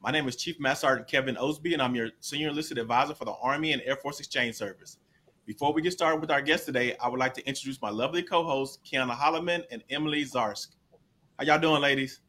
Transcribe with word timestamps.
My 0.00 0.12
name 0.12 0.28
is 0.28 0.36
Chief 0.36 0.60
Master 0.60 0.86
Sergeant 0.86 1.08
Kevin 1.08 1.36
Osby, 1.36 1.72
and 1.72 1.82
I'm 1.82 1.94
your 1.94 2.10
senior 2.20 2.48
enlisted 2.48 2.78
advisor 2.78 3.14
for 3.14 3.24
the 3.24 3.34
Army 3.42 3.72
and 3.72 3.82
Air 3.84 3.96
Force 3.96 4.20
Exchange 4.20 4.54
Service. 4.54 4.98
Before 5.44 5.72
we 5.72 5.82
get 5.82 5.92
started 5.92 6.20
with 6.20 6.30
our 6.30 6.40
guest 6.40 6.66
today, 6.66 6.96
I 7.02 7.08
would 7.08 7.18
like 7.18 7.34
to 7.34 7.46
introduce 7.48 7.82
my 7.82 7.90
lovely 7.90 8.22
co-hosts, 8.22 8.78
Kiana 8.86 9.16
Holloman 9.16 9.64
and 9.72 9.82
Emily 9.90 10.24
Zarsk. 10.24 10.68
How 11.38 11.46
y'all 11.46 11.58
doing, 11.58 11.82
ladies? 11.82 12.20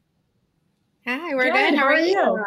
Hi, 1.05 1.35
we're 1.35 1.51
good. 1.51 1.71
good. 1.71 1.75
How, 1.75 1.85
are 1.85 1.99
you? 1.99 2.43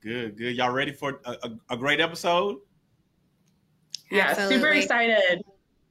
Good, 0.00 0.36
good. 0.36 0.56
Y'all 0.56 0.72
ready 0.72 0.92
for 0.92 1.20
a, 1.24 1.36
a, 1.44 1.74
a 1.74 1.76
great 1.76 2.00
episode? 2.00 2.56
Yeah, 4.10 4.28
Absolutely. 4.30 4.56
super 4.56 4.68
excited. 4.72 5.42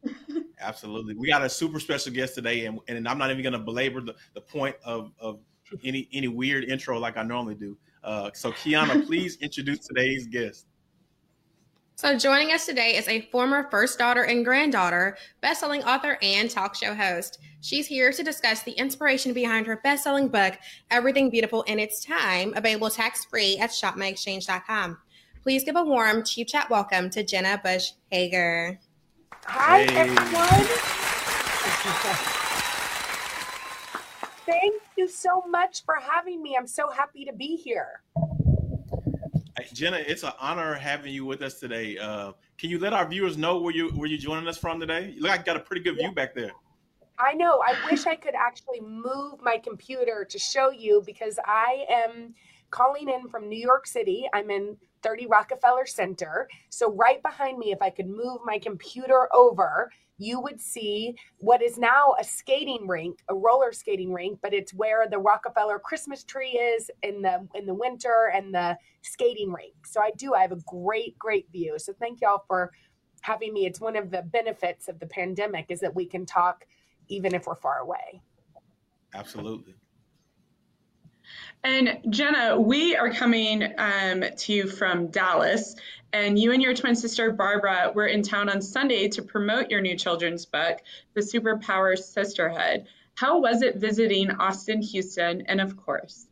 Absolutely. 0.59 1.15
We 1.15 1.27
got 1.27 1.41
a 1.41 1.49
super 1.49 1.79
special 1.79 2.11
guest 2.11 2.35
today, 2.35 2.65
and, 2.65 2.79
and 2.89 3.07
I'm 3.07 3.17
not 3.17 3.31
even 3.31 3.43
going 3.43 3.53
to 3.53 3.59
belabor 3.59 4.01
the, 4.01 4.15
the 4.33 4.41
point 4.41 4.75
of, 4.83 5.13
of 5.19 5.39
any 5.83 6.09
any 6.11 6.27
weird 6.27 6.65
intro 6.65 6.99
like 6.99 7.15
I 7.15 7.23
normally 7.23 7.55
do. 7.55 7.77
Uh, 8.03 8.29
so, 8.33 8.51
Kiana, 8.51 9.05
please 9.05 9.37
introduce 9.37 9.79
today's 9.79 10.27
guest. 10.27 10.65
So, 11.95 12.17
joining 12.17 12.53
us 12.53 12.65
today 12.65 12.95
is 12.95 13.07
a 13.09 13.21
former 13.29 13.69
first 13.69 13.99
daughter 13.99 14.23
and 14.23 14.45
granddaughter, 14.45 15.17
best-selling 15.41 15.83
author 15.83 16.17
and 16.21 16.49
talk 16.49 16.75
show 16.75 16.95
host. 16.95 17.39
She's 17.59 17.87
here 17.87 18.13
to 18.13 18.23
discuss 18.23 18.63
the 18.63 18.71
inspiration 18.71 19.33
behind 19.33 19.67
her 19.67 19.81
best-selling 19.83 20.29
book, 20.29 20.57
Everything 20.91 21.29
Beautiful 21.29 21.63
in 21.63 21.77
Its 21.77 22.05
Time, 22.05 22.53
available 22.55 22.89
tax-free 22.89 23.57
at 23.57 23.71
shopmyexchange.com. 23.71 24.97
Please 25.43 25.65
give 25.65 25.75
a 25.75 25.83
warm 25.83 26.23
Chief 26.23 26.47
Chat 26.47 26.69
welcome 26.69 27.09
to 27.09 27.21
Jenna 27.21 27.59
Bush 27.61 27.91
Hager. 28.11 28.79
Hi, 29.43 29.83
hey. 29.83 29.97
everyone. 29.97 30.67
Thank 34.49 34.81
you 34.97 35.07
so 35.07 35.43
much 35.47 35.85
for 35.85 35.95
having 36.01 36.41
me. 36.41 36.55
I'm 36.57 36.65
so 36.65 36.89
happy 36.89 37.23
to 37.23 37.33
be 37.33 37.55
here. 37.55 38.01
Jenna, 39.73 39.97
it's 39.97 40.23
an 40.23 40.31
honor 40.39 40.73
having 40.73 41.13
you 41.13 41.23
with 41.23 41.43
us 41.43 41.59
today. 41.59 41.97
Uh, 41.99 42.31
can 42.57 42.71
you 42.71 42.79
let 42.79 42.91
our 42.93 43.07
viewers 43.07 43.37
know 43.37 43.59
where 43.59 43.75
you 43.75 43.89
where 43.89 44.07
you 44.07 44.17
joining 44.17 44.47
us 44.47 44.57
from 44.57 44.79
today? 44.79 45.13
You 45.15 45.21
look 45.21 45.29
like 45.29 45.41
you 45.41 45.45
got 45.45 45.57
a 45.57 45.59
pretty 45.59 45.83
good 45.83 45.97
view 45.97 46.11
back 46.11 46.33
there. 46.33 46.51
I 47.19 47.33
know. 47.33 47.61
I 47.63 47.75
wish 47.91 48.07
I 48.07 48.15
could 48.15 48.33
actually 48.33 48.79
move 48.81 49.41
my 49.43 49.57
computer 49.57 50.25
to 50.27 50.39
show 50.39 50.71
you 50.71 51.03
because 51.05 51.37
I 51.45 51.85
am 51.89 52.33
calling 52.71 53.09
in 53.09 53.27
from 53.27 53.49
New 53.49 53.59
York 53.59 53.85
City. 53.85 54.27
I'm 54.33 54.49
in 54.49 54.77
30 55.03 55.27
Rockefeller 55.27 55.85
Center. 55.85 56.47
So 56.69 56.91
right 56.93 57.21
behind 57.21 57.59
me, 57.59 57.71
if 57.71 57.81
I 57.81 57.89
could 57.89 58.07
move 58.07 58.39
my 58.45 58.57
computer 58.57 59.27
over, 59.35 59.91
you 60.19 60.39
would 60.41 60.61
see 60.61 61.15
what 61.37 61.63
is 61.63 61.77
now 61.77 62.13
a 62.19 62.23
skating 62.23 62.87
rink, 62.87 63.19
a 63.29 63.33
roller 63.33 63.71
skating 63.71 64.13
rink, 64.13 64.39
but 64.43 64.53
it's 64.53 64.73
where 64.73 65.07
the 65.09 65.17
Rockefeller 65.17 65.79
Christmas 65.79 66.23
tree 66.23 66.51
is 66.51 66.91
in 67.01 67.21
the 67.21 67.47
in 67.55 67.65
the 67.65 67.73
winter 67.73 68.31
and 68.35 68.53
the 68.53 68.77
skating 69.01 69.51
rink. 69.51 69.73
So 69.85 70.01
I 70.01 70.11
do 70.17 70.35
I 70.35 70.41
have 70.41 70.51
a 70.51 70.59
great 70.67 71.17
great 71.17 71.49
view. 71.51 71.79
So 71.79 71.93
thank 71.99 72.21
y'all 72.21 72.43
for 72.47 72.71
having 73.21 73.53
me. 73.53 73.65
It's 73.65 73.79
one 73.79 73.95
of 73.95 74.11
the 74.11 74.21
benefits 74.21 74.89
of 74.89 74.99
the 74.99 75.07
pandemic 75.07 75.67
is 75.69 75.79
that 75.79 75.95
we 75.95 76.05
can 76.05 76.25
talk 76.25 76.65
even 77.07 77.33
if 77.33 77.47
we're 77.47 77.55
far 77.55 77.79
away. 77.79 78.21
Absolutely. 79.13 79.73
And 81.63 81.99
Jenna, 82.09 82.59
we 82.59 82.95
are 82.95 83.11
coming 83.11 83.63
um, 83.77 84.23
to 84.37 84.53
you 84.53 84.67
from 84.67 85.07
Dallas, 85.07 85.75
and 86.13 86.39
you 86.39 86.53
and 86.53 86.61
your 86.61 86.73
twin 86.73 86.95
sister 86.95 87.31
Barbara 87.31 87.91
were 87.93 88.07
in 88.07 88.23
town 88.23 88.49
on 88.49 88.61
Sunday 88.61 89.09
to 89.09 89.21
promote 89.21 89.69
your 89.69 89.81
new 89.81 89.97
children's 89.97 90.45
book, 90.45 90.79
The 91.15 91.21
Superpower 91.21 91.97
Sisterhood. 91.97 92.85
How 93.15 93.39
was 93.39 93.61
it 93.61 93.75
visiting 93.75 94.31
Austin, 94.31 94.81
Houston, 94.81 95.41
and 95.47 95.59
of 95.59 95.75
course, 95.75 96.27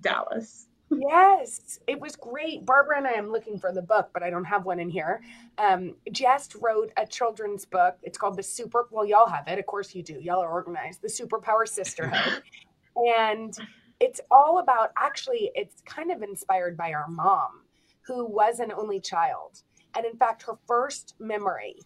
Dallas? 0.00 0.66
Yes, 0.90 1.78
it 1.86 2.00
was 2.00 2.16
great. 2.16 2.66
Barbara 2.66 2.98
and 2.98 3.06
I 3.06 3.12
am 3.12 3.30
looking 3.30 3.58
for 3.58 3.72
the 3.72 3.80
book, 3.80 4.10
but 4.12 4.24
I 4.24 4.30
don't 4.30 4.44
have 4.44 4.64
one 4.64 4.80
in 4.80 4.90
here. 4.90 5.22
Um, 5.58 5.94
just 6.10 6.56
wrote 6.56 6.92
a 6.96 7.06
children's 7.06 7.64
book. 7.64 7.96
It's 8.02 8.18
called 8.18 8.36
The 8.36 8.42
Super. 8.42 8.88
Well, 8.90 9.06
y'all 9.06 9.28
have 9.28 9.46
it. 9.46 9.60
Of 9.60 9.66
course 9.66 9.94
you 9.94 10.02
do. 10.02 10.18
Y'all 10.20 10.42
are 10.42 10.50
organized. 10.50 11.00
The 11.00 11.08
Superpower 11.08 11.66
Sisterhood. 11.66 12.42
and 12.96 13.56
it's 14.02 14.20
all 14.32 14.58
about 14.58 14.90
actually, 14.98 15.52
it's 15.54 15.80
kind 15.82 16.10
of 16.10 16.22
inspired 16.22 16.76
by 16.76 16.92
our 16.92 17.06
mom, 17.06 17.62
who 18.04 18.26
was 18.26 18.58
an 18.58 18.72
only 18.72 19.00
child. 19.00 19.62
And 19.94 20.04
in 20.04 20.16
fact, 20.16 20.42
her 20.42 20.58
first 20.66 21.14
memory 21.20 21.76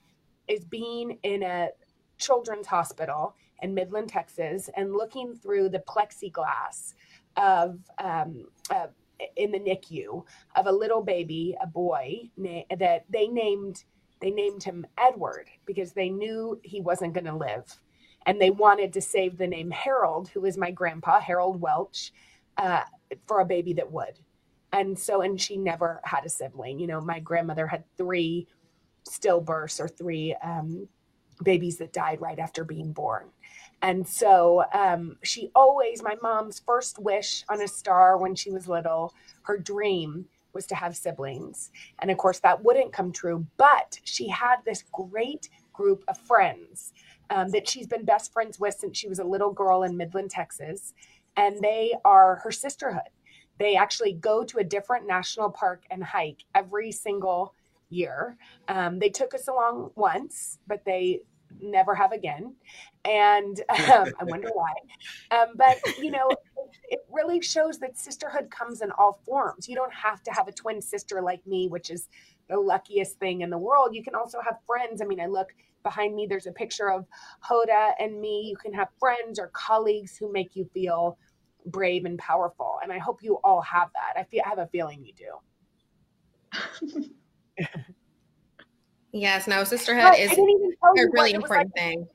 is 0.49 0.65
being 0.65 1.19
in 1.25 1.43
a 1.43 1.69
children's 2.17 2.67
hospital 2.67 3.35
in 3.61 3.75
Midland, 3.75 4.09
Texas, 4.09 4.71
and 4.79 4.95
looking 4.95 5.35
through 5.35 5.69
the 5.69 5.81
plexiglass 5.81 6.95
of, 7.37 7.81
um, 8.03 8.47
uh, 8.71 8.87
in 9.37 9.53
the 9.53 9.61
NICU 9.61 10.25
of 10.57 10.67
a 10.67 10.73
little 10.73 11.03
baby, 11.03 11.55
a 11.61 11.67
boy 11.67 12.31
na- 12.39 12.63
that 12.79 13.05
they 13.11 13.29
named 13.29 13.85
they 14.21 14.31
named 14.31 14.63
him 14.63 14.87
Edward 14.97 15.51
because 15.67 15.93
they 15.93 16.09
knew 16.09 16.59
he 16.65 16.81
wasn't 16.81 17.13
going 17.13 17.27
to 17.27 17.37
live 17.37 17.79
and 18.27 18.41
they 18.41 18.51
wanted 18.51 18.93
to 18.93 19.01
save 19.01 19.39
the 19.39 19.47
name 19.47 19.71
Harold, 19.71 20.29
who 20.29 20.45
is 20.45 20.57
my 20.59 20.71
grandpa, 20.71 21.21
Harold 21.21 21.61
Welch, 21.61 22.13
uh, 22.57 22.83
for 23.27 23.41
a 23.41 23.45
baby 23.47 23.73
that 23.75 23.91
would. 23.91 24.19
And 24.73 24.99
so, 24.99 25.23
and 25.23 25.41
she 25.41 25.57
never 25.57 26.01
had 26.05 26.27
a 26.27 26.29
sibling. 26.29 26.79
You 26.81 26.89
know, 26.89 27.01
my 27.01 27.21
grandmother 27.21 27.67
had 27.67 27.85
three 27.97 28.49
stillbirths 29.09 29.81
or 29.81 29.89
three 29.89 30.35
um, 30.43 30.89
babies 31.43 31.77
that 31.79 31.93
died 31.93 32.21
right 32.21 32.39
after 32.39 32.65
being 32.65 32.93
born. 32.93 33.27
And 33.83 34.07
so 34.07 34.65
um, 34.75 35.17
she 35.23 35.51
always, 35.55 36.03
my 36.03 36.17
mom's 36.23 36.61
first 36.61 36.99
wish 36.99 37.45
on 37.49 37.63
a 37.63 37.69
star 37.69 38.19
when 38.19 38.35
she 38.35 38.51
was 38.51 38.69
little, 38.69 39.15
her 39.43 39.59
dream 39.59 40.27
was 40.53 40.67
to 40.67 40.75
have 40.75 40.97
siblings. 40.97 41.71
And 42.01 42.11
of 42.11 42.19
course, 42.19 42.41
that 42.41 42.65
wouldn't 42.65 42.93
come 42.93 43.13
true. 43.13 43.47
But 43.57 44.01
she 44.05 44.29
had 44.29 44.57
this 44.65 44.85
great 44.93 45.49
group 45.73 46.03
of 46.09 46.19
friends 46.19 46.93
um, 47.31 47.51
that 47.51 47.69
she's 47.69 47.87
been 47.87 48.05
best 48.05 48.33
friends 48.33 48.59
with 48.59 48.75
since 48.75 48.97
she 48.97 49.09
was 49.09 49.19
a 49.19 49.25
little 49.25 49.53
girl 49.53 49.83
in 49.83 49.97
Midland, 49.97 50.31
Texas. 50.31 50.93
And 51.37 51.61
they 51.63 51.93
are 52.05 52.37
her 52.37 52.53
sisterhood. 52.53 53.11
They 53.59 53.77
actually 53.77 54.13
go 54.13 54.45
to 54.45 54.59
a 54.59 54.65
different 54.65 55.07
national 55.07 55.51
park 55.51 55.85
and 55.91 56.03
hike 56.03 56.45
every 56.55 56.93
single 56.93 57.55
year. 57.89 58.37
Um, 58.69 58.99
they 58.99 59.09
took 59.09 59.35
us 59.35 59.49
along 59.49 59.91
once, 59.95 60.59
but 60.67 60.85
they 60.85 61.23
never 61.61 61.95
have 61.95 62.13
again. 62.13 62.55
And 63.05 63.59
um, 63.69 64.13
I 64.19 64.25
wonder 64.25 64.51
why. 64.53 64.73
Um, 65.31 65.55
but, 65.57 65.79
you 65.99 66.11
know, 66.11 66.29
it 66.89 67.01
really 67.11 67.41
shows 67.41 67.79
that 67.79 67.99
sisterhood 67.99 68.51
comes 68.51 68.83
in 68.83 68.91
all 68.93 69.21
forms. 69.25 69.69
You 69.69 69.77
don't 69.77 69.95
have 69.95 70.23
to 70.25 70.33
have 70.33 70.49
a 70.49 70.53
twin 70.53 70.83
sister 70.83 71.23
like 71.23 71.47
me, 71.47 71.69
which 71.69 71.91
is 71.91 72.09
the 72.49 72.59
luckiest 72.59 73.19
thing 73.19 73.41
in 73.41 73.51
the 73.51 73.59
world. 73.59 73.95
You 73.95 74.03
can 74.03 74.15
also 74.15 74.39
have 74.41 74.59
friends. 74.67 75.01
I 75.01 75.05
mean, 75.05 75.21
I 75.21 75.27
look 75.27 75.55
behind 75.87 76.17
me, 76.17 76.27
there's 76.27 76.49
a 76.49 76.53
picture 76.53 76.91
of 76.91 77.07
Hoda 77.49 77.93
and 78.01 78.21
me. 78.21 78.49
You 78.51 78.57
can 78.57 78.73
have 78.73 78.89
friends 78.99 79.39
or 79.39 79.47
colleagues 79.53 80.17
who 80.17 80.33
make 80.33 80.57
you 80.57 80.69
feel 80.75 81.17
brave 81.67 82.05
and 82.05 82.19
powerful. 82.19 82.79
And 82.83 82.93
I 82.93 82.99
hope 82.99 83.23
you 83.23 83.39
all 83.45 83.61
have 83.61 83.91
that. 83.95 84.21
I 84.21 84.25
feel 84.25 84.43
I 84.45 84.49
have 84.49 84.59
a 84.59 84.67
feeling 84.67 85.05
you 85.05 85.13
do. 85.15 87.07
yes, 89.13 89.47
no, 89.47 89.63
sisterhood 89.63 90.15
is 90.19 90.33
a 90.33 90.37
really 91.13 91.35
important 91.35 91.73
like. 91.77 91.85
thing. 91.85 92.09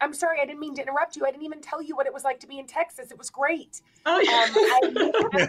I'm 0.00 0.14
sorry, 0.14 0.38
I 0.40 0.46
didn't 0.46 0.60
mean 0.60 0.76
to 0.76 0.82
interrupt 0.82 1.16
you. 1.16 1.26
I 1.26 1.32
didn't 1.32 1.44
even 1.44 1.60
tell 1.60 1.82
you 1.82 1.96
what 1.96 2.06
it 2.06 2.14
was 2.14 2.22
like 2.22 2.38
to 2.40 2.46
be 2.46 2.60
in 2.60 2.66
Texas. 2.66 3.10
It 3.10 3.18
was 3.18 3.28
great. 3.28 3.82
Oh, 4.06 4.20
yeah. 4.20 4.46
Um, 4.86 4.96
I, 4.96 5.48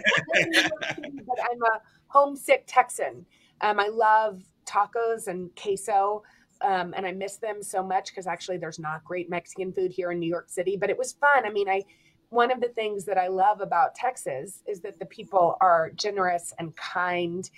but 1.26 1.38
I'm 1.50 1.62
a 1.62 1.80
homesick 2.08 2.64
Texan. 2.66 3.24
Um, 3.60 3.78
I 3.78 3.86
love 3.88 4.42
tacos 4.66 5.28
and 5.28 5.50
queso 5.54 6.22
um, 6.62 6.94
and 6.96 7.06
I 7.06 7.12
miss 7.12 7.36
them 7.36 7.62
so 7.62 7.82
much 7.82 8.10
because 8.10 8.26
actually 8.26 8.58
there's 8.58 8.78
not 8.78 9.04
great 9.04 9.30
Mexican 9.30 9.72
food 9.72 9.92
here 9.92 10.12
in 10.12 10.18
New 10.18 10.28
York 10.28 10.48
City, 10.48 10.76
but 10.76 10.90
it 10.90 10.98
was 10.98 11.12
fun. 11.12 11.46
I 11.46 11.50
mean, 11.50 11.68
I 11.68 11.82
one 12.30 12.50
of 12.50 12.62
the 12.62 12.68
things 12.68 13.04
that 13.04 13.18
I 13.18 13.28
love 13.28 13.60
about 13.60 13.94
Texas 13.94 14.62
is 14.66 14.80
that 14.80 14.98
the 14.98 15.04
people 15.04 15.56
are 15.60 15.90
generous 15.90 16.54
and 16.58 16.74
kind, 16.76 17.48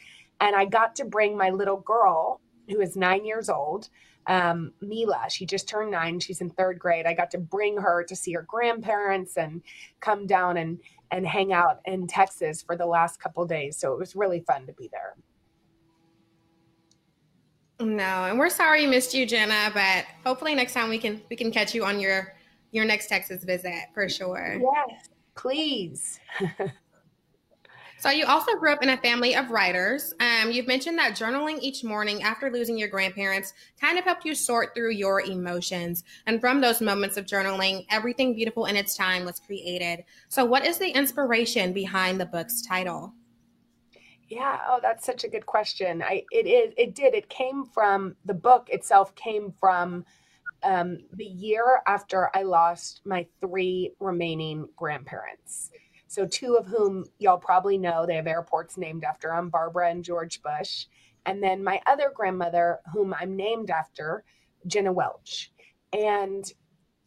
and 0.41 0.57
I 0.57 0.65
got 0.65 0.97
to 0.97 1.05
bring 1.05 1.37
my 1.37 1.51
little 1.51 1.77
girl 1.77 2.41
who 2.69 2.81
is 2.81 2.97
nine 2.97 3.25
years 3.25 3.49
old. 3.49 3.89
Um, 4.27 4.73
Mila, 4.81 5.27
she 5.29 5.47
just 5.47 5.69
turned 5.69 5.91
nine. 5.91 6.19
She's 6.19 6.41
in 6.41 6.51
third 6.51 6.79
grade. 6.79 7.07
I 7.07 7.15
got 7.15 7.31
to 7.33 7.39
bring 7.39 7.77
her 7.77 8.03
to 8.05 8.17
see 8.17 8.33
her 8.33 8.43
grandparents 8.43 9.37
and 9.37 9.63
come 10.01 10.27
down 10.27 10.57
and 10.57 10.81
and 11.11 11.27
hang 11.27 11.53
out 11.53 11.81
in 11.85 12.09
Texas 12.09 12.63
for 12.63 12.77
the 12.77 12.87
last 12.87 13.21
couple 13.21 13.47
days. 13.47 13.77
So 13.77 13.93
it 13.93 13.99
was 13.99 14.17
really 14.17 14.41
fun 14.41 14.67
to 14.67 14.73
be 14.73 14.89
there. 14.91 15.15
No, 17.85 18.25
and 18.25 18.39
we're 18.39 18.51
sorry 18.51 18.85
we 18.85 18.91
missed 18.91 19.15
you, 19.15 19.27
Jenna, 19.27 19.71
but 19.75 20.07
hopefully 20.25 20.55
next 20.55 20.73
time 20.73 20.89
we 20.89 20.99
can 20.99 21.23
we 21.29 21.37
can 21.37 21.51
catch 21.51 21.75
you 21.75 21.85
on 21.85 22.01
your 22.01 22.35
your 22.73 22.85
next 22.85 23.09
Texas 23.09 23.45
visit 23.45 23.85
for 23.93 24.09
sure. 24.09 24.61
Yes, 24.61 25.09
please. 25.35 26.21
So 28.05 28.11
you 28.11 28.27
also 28.27 28.55
grew 28.57 28.71
up 28.71 28.83
in 28.83 28.91
a 28.91 28.99
family 28.99 29.35
of 29.35 29.51
writers. 29.51 30.13
Um, 30.21 30.53
you've 30.53 30.67
mentioned 30.67 30.99
that 30.99 31.17
journaling 31.17 31.59
each 31.63 31.83
morning 31.83 32.23
after 32.23 32.51
losing 32.51 32.77
your 32.77 32.89
grandparents 32.89 33.55
kind 33.81 33.99
of 33.99 34.05
helped 34.05 34.27
you 34.27 34.35
sort 34.35 34.75
through 34.75 34.91
your 34.91 35.23
emotions. 35.23 36.05
And 36.27 36.39
from 36.39 36.61
those 36.61 36.83
moments 36.83 37.17
of 37.17 37.25
journaling, 37.25 37.87
everything 37.89 38.35
beautiful 38.35 38.67
in 38.67 38.77
its 38.77 38.95
time 38.95 39.25
was 39.25 39.41
created. 39.41 40.05
So 40.29 40.45
what 40.45 40.67
is 40.67 40.77
the 40.77 40.91
inspiration 40.91 41.73
behind 41.73 42.21
the 42.21 42.27
book's 42.27 42.61
title? 42.61 43.15
Yeah, 44.29 44.61
oh 44.69 44.81
that's 44.83 45.05
such 45.07 45.25
a 45.25 45.29
good 45.29 45.47
question. 45.47 46.03
I 46.03 46.25
it 46.33 46.47
is 46.47 46.75
it 46.79 46.95
did. 46.95 47.15
It 47.15 47.29
came 47.29 47.65
from 47.65 48.17
the 48.25 48.35
book 48.35 48.69
itself 48.71 49.15
came 49.15 49.53
from 49.53 50.05
um, 50.65 50.99
the 51.15 51.27
year 51.27 51.83
after 51.89 52.31
I 52.35 52.43
lost 52.45 53.03
my 53.07 53.27
three 53.41 53.93
remaining 54.01 54.69
grandparents. 54.77 55.71
So, 56.09 56.27
two 56.27 56.57
of 56.57 56.67
whom 56.67 57.07
y'all 57.21 57.39
probably 57.39 57.79
know, 57.79 58.07
they 58.07 58.17
have 58.17 58.29
airports 58.29 58.79
named 58.79 59.05
after 59.05 59.31
them 59.31 59.51
Barbara 59.51 59.91
and 59.91 60.05
George 60.05 60.43
Bush. 60.43 60.87
And 61.27 61.43
then 61.43 61.65
my 61.65 61.81
other 61.87 62.13
grandmother, 62.15 62.81
whom 62.93 63.15
I'm 63.15 63.37
named 63.37 63.71
after, 63.71 64.25
Jenna 64.67 64.93
Welch. 64.93 65.53
And 65.93 66.51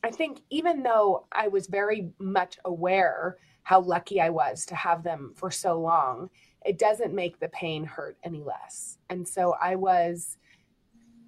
I 0.04 0.12
think 0.12 0.42
even 0.50 0.84
though 0.84 1.28
I 1.32 1.50
was 1.50 1.68
very 1.68 2.12
much 2.20 2.60
aware 2.66 3.38
how 3.64 3.82
lucky 3.82 4.22
I 4.22 4.30
was 4.30 4.66
to 4.68 4.76
have 4.76 5.04
them 5.04 5.34
for 5.36 5.52
so 5.52 5.80
long, 5.80 6.30
it 6.68 6.78
doesn't 6.78 7.14
make 7.14 7.40
the 7.40 7.48
pain 7.48 7.86
hurt 7.86 8.18
any 8.24 8.44
less. 8.44 8.98
And 9.10 9.26
so 9.26 9.56
I 9.62 9.76
was 9.76 10.38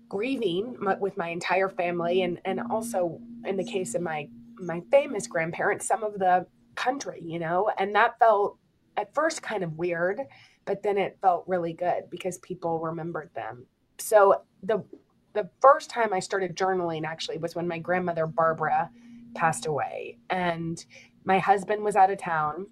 grieving 0.10 0.76
with 1.00 1.16
my 1.18 1.30
entire 1.30 1.70
family 1.70 2.24
and 2.24 2.42
and 2.44 2.60
also 2.70 3.22
in 3.46 3.56
the 3.56 3.64
case 3.64 3.96
of 3.96 4.02
my 4.02 4.28
my 4.58 4.82
famous 4.92 5.28
grandparents 5.28 5.88
some 5.88 6.04
of 6.04 6.20
the 6.20 6.46
country, 6.76 7.22
you 7.24 7.40
know? 7.40 7.72
And 7.78 7.96
that 7.96 8.20
felt 8.20 8.58
at 8.98 9.14
first 9.14 9.42
kind 9.42 9.64
of 9.64 9.78
weird, 9.78 10.20
but 10.66 10.84
then 10.84 10.98
it 10.98 11.18
felt 11.22 11.46
really 11.48 11.72
good 11.72 12.10
because 12.10 12.38
people 12.40 12.80
remembered 12.80 13.30
them. 13.34 13.66
So 13.98 14.42
the 14.62 14.84
the 15.34 15.50
first 15.62 15.90
time 15.90 16.12
I 16.12 16.20
started 16.20 16.58
journaling 16.58 17.06
actually 17.06 17.38
was 17.38 17.56
when 17.56 17.68
my 17.68 17.80
grandmother 17.80 18.28
Barbara 18.28 18.90
passed 19.36 19.68
away 19.68 20.18
and 20.30 20.84
my 21.24 21.40
husband 21.40 21.82
was 21.84 21.96
out 21.96 22.12
of 22.12 22.18
town. 22.18 22.68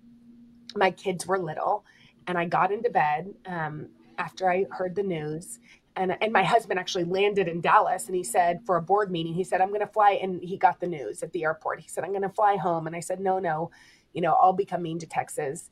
My 0.75 0.91
kids 0.91 1.25
were 1.25 1.39
little 1.39 1.85
and 2.27 2.37
I 2.37 2.45
got 2.45 2.71
into 2.71 2.89
bed 2.89 3.33
um, 3.45 3.87
after 4.17 4.49
I 4.49 4.65
heard 4.71 4.95
the 4.95 5.03
news 5.03 5.59
and 5.95 6.15
and 6.21 6.31
my 6.31 6.43
husband 6.43 6.79
actually 6.79 7.05
landed 7.05 7.47
in 7.47 7.61
Dallas 7.61 8.07
and 8.07 8.15
he 8.15 8.23
said 8.23 8.59
for 8.65 8.75
a 8.77 8.81
board 8.81 9.11
meeting 9.11 9.33
he 9.33 9.43
said 9.43 9.61
I'm 9.61 9.69
going 9.69 9.81
to 9.81 9.87
fly 9.87 10.19
and 10.21 10.41
he 10.41 10.57
got 10.57 10.79
the 10.79 10.87
news 10.87 11.23
at 11.23 11.31
the 11.31 11.43
airport 11.43 11.79
he 11.79 11.87
said 11.87 12.03
I'm 12.03 12.11
going 12.11 12.21
to 12.21 12.29
fly 12.29 12.55
home 12.55 12.87
and 12.87 12.95
I 12.95 12.99
said 12.99 13.19
no 13.19 13.39
no 13.39 13.71
you 14.17 14.21
know, 14.21 14.35
I'll 14.41 14.51
be 14.51 14.65
coming 14.65 14.97
to 14.97 15.05
Texas 15.05 15.69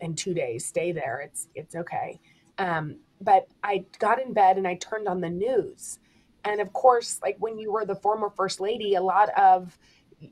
in 0.00 0.16
two 0.16 0.34
days. 0.34 0.66
Stay 0.66 0.90
there. 0.90 1.20
It's 1.20 1.46
it's 1.54 1.76
okay. 1.76 2.20
Um, 2.58 2.96
but 3.20 3.46
I 3.62 3.84
got 4.00 4.20
in 4.20 4.32
bed 4.32 4.56
and 4.56 4.66
I 4.66 4.74
turned 4.74 5.06
on 5.06 5.20
the 5.20 5.30
news, 5.30 6.00
and 6.44 6.60
of 6.60 6.72
course, 6.72 7.20
like 7.22 7.36
when 7.38 7.58
you 7.58 7.70
were 7.70 7.84
the 7.84 7.94
former 7.94 8.28
first 8.28 8.60
lady, 8.60 8.96
a 8.96 9.00
lot 9.00 9.28
of 9.38 9.78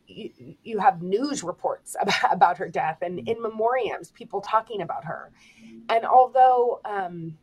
you, 0.07 0.31
you 0.63 0.79
have 0.79 1.03
news 1.03 1.43
reports 1.43 1.97
about, 2.01 2.33
about 2.33 2.59
her 2.59 2.69
death 2.69 2.99
and 3.03 3.29
in 3.29 3.37
memoriams, 3.37 4.13
people 4.13 4.41
talking 4.41 4.83
about 4.83 5.05
her. 5.05 5.31
And 5.89 6.05
although 6.05 6.81
um, 6.85 7.37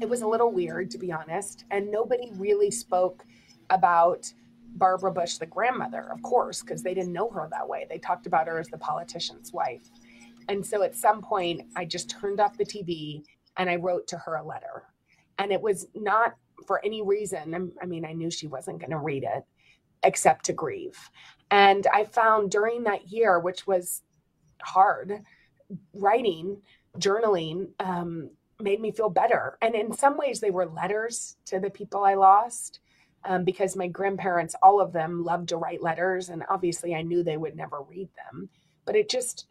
it 0.00 0.08
was 0.08 0.22
a 0.22 0.26
little 0.26 0.50
weird, 0.50 0.90
to 0.92 0.98
be 0.98 1.12
honest, 1.12 1.64
and 1.70 1.90
nobody 1.90 2.30
really 2.34 2.70
spoke 2.70 3.24
about 3.70 4.32
Barbara 4.74 5.12
Bush, 5.12 5.38
the 5.38 5.46
grandmother, 5.46 6.10
of 6.12 6.22
course, 6.22 6.60
because 6.60 6.82
they 6.82 6.94
didn't 6.94 7.12
know 7.12 7.28
her 7.30 7.48
that 7.50 7.68
way. 7.68 7.86
They 7.88 7.98
talked 7.98 8.26
about 8.26 8.46
her 8.46 8.58
as 8.58 8.68
the 8.68 8.78
politician's 8.78 9.52
wife. 9.52 9.90
And 10.48 10.64
so 10.64 10.82
at 10.82 10.94
some 10.94 11.20
point, 11.20 11.62
I 11.76 11.84
just 11.84 12.10
turned 12.10 12.40
off 12.40 12.56
the 12.56 12.64
TV 12.64 13.22
and 13.56 13.68
I 13.68 13.76
wrote 13.76 14.06
to 14.08 14.18
her 14.18 14.36
a 14.36 14.44
letter. 14.44 14.84
And 15.38 15.52
it 15.52 15.60
was 15.60 15.86
not 15.94 16.36
for 16.66 16.84
any 16.84 17.02
reason. 17.02 17.72
I 17.80 17.86
mean, 17.86 18.04
I 18.04 18.12
knew 18.12 18.30
she 18.30 18.46
wasn't 18.46 18.78
going 18.78 18.90
to 18.90 18.98
read 18.98 19.24
it 19.24 19.44
except 20.02 20.46
to 20.46 20.52
grieve. 20.52 20.98
And 21.50 21.86
I 21.92 22.04
found 22.04 22.50
during 22.50 22.84
that 22.84 23.08
year, 23.08 23.38
which 23.38 23.66
was 23.66 24.02
hard, 24.62 25.22
writing, 25.94 26.62
journaling, 26.98 27.68
um, 27.80 28.30
made 28.60 28.80
me 28.80 28.90
feel 28.90 29.08
better. 29.08 29.56
And 29.62 29.74
in 29.74 29.92
some 29.92 30.16
ways, 30.18 30.40
they 30.40 30.50
were 30.50 30.66
letters 30.66 31.36
to 31.46 31.60
the 31.60 31.70
people 31.70 32.04
I 32.04 32.14
lost 32.14 32.80
um, 33.24 33.44
because 33.44 33.76
my 33.76 33.88
grandparents, 33.88 34.54
all 34.62 34.80
of 34.80 34.92
them, 34.92 35.24
loved 35.24 35.48
to 35.50 35.56
write 35.56 35.82
letters, 35.82 36.28
and 36.28 36.42
obviously 36.48 36.94
I 36.94 37.02
knew 37.02 37.22
they 37.22 37.36
would 37.36 37.56
never 37.56 37.82
read 37.82 38.08
them. 38.16 38.48
But 38.84 38.96
it 38.96 39.08
just 39.08 39.46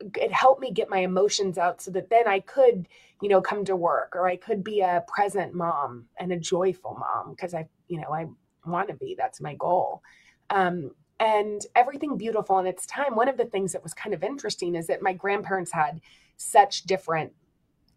it 0.00 0.32
helped 0.32 0.60
me 0.60 0.70
get 0.70 0.90
my 0.90 0.98
emotions 0.98 1.56
out 1.56 1.80
so 1.80 1.90
that 1.90 2.10
then 2.10 2.28
I 2.28 2.40
could, 2.40 2.86
you 3.22 3.28
know, 3.28 3.40
come 3.40 3.64
to 3.64 3.74
work 3.76 4.14
or 4.14 4.28
I 4.28 4.36
could 4.36 4.62
be 4.62 4.80
a 4.80 5.02
present 5.08 5.54
mom 5.54 6.06
and 6.18 6.32
a 6.32 6.38
joyful 6.38 6.98
mom 7.00 7.30
because 7.30 7.54
I, 7.54 7.66
you 7.88 7.98
know, 7.98 8.12
I 8.12 8.26
want 8.66 8.88
to 8.88 8.94
be. 8.94 9.14
That's 9.16 9.40
my 9.40 9.54
goal. 9.54 10.02
Um, 10.50 10.92
and 11.18 11.62
everything 11.74 12.16
beautiful 12.18 12.58
in 12.58 12.66
its 12.66 12.86
time. 12.86 13.16
One 13.16 13.28
of 13.28 13.36
the 13.36 13.46
things 13.46 13.72
that 13.72 13.82
was 13.82 13.94
kind 13.94 14.14
of 14.14 14.22
interesting 14.22 14.74
is 14.74 14.86
that 14.88 15.02
my 15.02 15.12
grandparents 15.12 15.72
had 15.72 16.00
such 16.36 16.82
different 16.82 17.32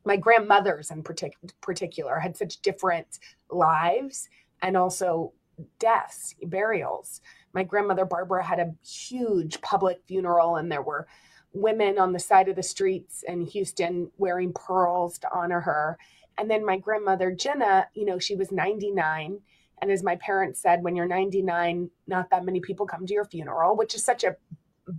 my 0.05 0.15
grandmothers 0.15 0.91
in 0.91 1.03
partic- 1.03 1.33
particular 1.61 2.19
had 2.19 2.35
such 2.35 2.61
different 2.61 3.19
lives 3.51 4.29
and 4.61 4.77
also 4.77 5.33
deaths, 5.77 6.35
burials. 6.43 7.21
My 7.53 7.63
grandmother 7.63 8.05
Barbara 8.05 8.43
had 8.43 8.59
a 8.59 8.73
huge 8.85 9.61
public 9.61 10.01
funeral, 10.07 10.55
and 10.55 10.71
there 10.71 10.81
were 10.81 11.07
women 11.53 11.97
on 11.97 12.13
the 12.13 12.19
side 12.19 12.47
of 12.47 12.55
the 12.55 12.63
streets 12.63 13.23
in 13.27 13.45
Houston 13.45 14.11
wearing 14.17 14.53
pearls 14.53 15.17
to 15.19 15.29
honor 15.33 15.61
her. 15.61 15.97
And 16.37 16.49
then 16.49 16.65
my 16.65 16.77
grandmother 16.77 17.31
Jenna, 17.31 17.87
you 17.93 18.05
know, 18.05 18.19
she 18.19 18.35
was 18.35 18.51
99. 18.51 19.39
And 19.81 19.91
as 19.91 20.03
my 20.03 20.15
parents 20.17 20.61
said, 20.61 20.83
when 20.83 20.95
you're 20.95 21.07
99, 21.07 21.89
not 22.07 22.29
that 22.29 22.45
many 22.45 22.59
people 22.59 22.85
come 22.85 23.05
to 23.05 23.13
your 23.13 23.25
funeral, 23.25 23.75
which 23.75 23.95
is 23.95 24.03
such 24.03 24.23
a 24.23 24.35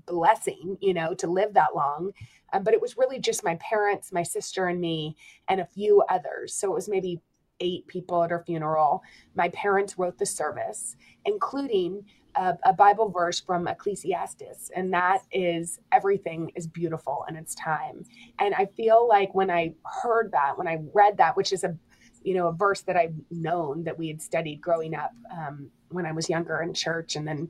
blessing, 0.07 0.77
you 0.81 0.95
know, 0.95 1.15
to 1.15 1.27
live 1.27 1.55
that 1.55 1.75
long. 1.75 2.13
Um, 2.53 2.63
but 2.63 2.75
it 2.75 2.81
was 2.81 2.97
really 2.97 3.19
just 3.19 3.45
my 3.45 3.57
parents, 3.57 4.13
my 4.13 4.23
sister, 4.23 4.67
and 4.67 4.81
me, 4.81 5.17
and 5.49 5.61
a 5.61 5.67
few 5.67 6.03
others. 6.09 6.55
So 6.55 6.71
it 6.71 6.75
was 6.75 6.89
maybe 6.89 7.21
eight 7.61 7.87
people 7.87 8.23
at 8.23 8.31
her 8.31 8.43
funeral. 8.47 9.03
My 9.35 9.49
parents 9.51 9.99
wrote 9.99 10.19
the 10.19 10.27
service, 10.27 10.97
including 11.25 12.05
a, 12.35 12.57
a, 12.65 12.73
Bible 12.73 13.11
verse 13.11 13.41
from 13.41 13.67
Ecclesiastes, 13.67 14.71
and 14.75 14.93
that 14.95 15.23
is 15.33 15.81
everything 15.93 16.53
is 16.55 16.67
beautiful 16.67 17.25
in 17.29 17.37
its 17.37 17.55
time. 17.55 18.05
And 18.39 18.55
I 18.55 18.67
feel 18.77 19.07
like 19.07 19.35
when 19.35 19.51
I 19.51 19.75
heard 20.03 20.31
that, 20.33 20.57
when 20.57 20.69
I 20.69 20.79
read 20.95 21.19
that, 21.19 21.37
which 21.37 21.53
is 21.53 21.65
a 21.65 21.77
you 22.23 22.35
know 22.35 22.49
a 22.49 22.53
verse 22.53 22.83
that 22.83 22.97
I've 22.97 23.15
known 23.31 23.85
that 23.85 23.99
we 23.99 24.09
had 24.09 24.21
studied 24.21 24.61
growing 24.61 24.95
up 24.95 25.13
um, 25.33 25.71
when 25.91 26.07
I 26.07 26.13
was 26.13 26.29
younger 26.29 26.61
in 26.61 26.75
church, 26.75 27.17
and 27.17 27.27
then 27.27 27.49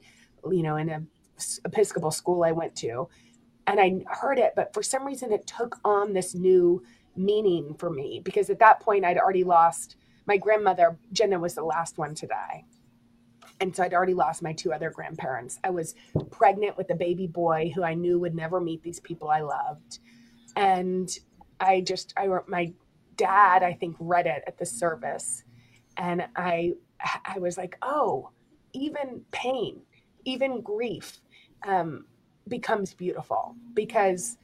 you 0.51 0.63
know 0.63 0.77
in 0.77 0.89
a 0.89 1.03
Episcopal 1.65 2.11
school 2.11 2.45
I 2.45 2.53
went 2.53 2.77
to, 2.77 3.09
and 3.67 3.81
I 3.81 4.01
heard 4.07 4.39
it, 4.39 4.53
but 4.55 4.75
for 4.75 4.83
some 4.83 5.07
reason 5.07 5.33
it 5.33 5.47
took 5.47 5.79
on 5.85 6.13
this 6.13 6.35
new 6.35 6.83
meaning 7.17 7.75
for 7.79 7.91
me 7.91 8.21
because 8.25 8.51
at 8.51 8.59
that 8.59 8.81
point 8.81 9.05
I'd 9.05 9.19
already 9.19 9.45
lost 9.45 9.97
my 10.27 10.37
grandmother, 10.37 10.99
Jenna, 11.13 11.39
was 11.39 11.55
the 11.55 11.65
last 11.65 11.99
one 11.99 12.15
to 12.17 12.27
die. 12.27 12.65
And 13.61 13.75
so 13.75 13.83
I'd 13.83 13.95
already 13.95 14.15
lost 14.15 14.43
my 14.43 14.53
two 14.53 14.73
other 14.73 14.91
grandparents. 14.91 15.59
I 15.65 15.71
was 15.71 15.95
pregnant 16.31 16.79
with 16.79 16.91
a 16.91 16.95
baby 16.95 17.27
boy 17.27 17.73
who 17.75 17.83
I 17.83 17.95
knew 17.95 18.19
would 18.21 18.35
never 18.35 18.61
meet 18.61 18.83
these 18.83 19.01
people 19.01 19.29
I 19.29 19.41
loved. 19.41 19.99
And 20.57 21.11
I 21.59 21.81
just, 21.81 22.15
I, 22.17 22.29
my 22.47 22.73
dad, 23.21 23.63
I 23.63 23.75
think, 23.75 23.97
read 24.01 24.27
it 24.27 24.43
at 24.47 24.59
the 24.59 24.67
service. 24.67 25.45
And 25.99 26.27
I, 26.37 26.73
I 27.27 27.39
was 27.39 27.59
like, 27.59 27.77
oh, 27.83 28.31
even 28.73 29.23
pain, 29.31 29.83
even 30.25 30.63
grief 30.63 31.21
um, 31.67 32.07
becomes 32.49 32.95
beautiful 32.95 33.55
because 33.75 34.39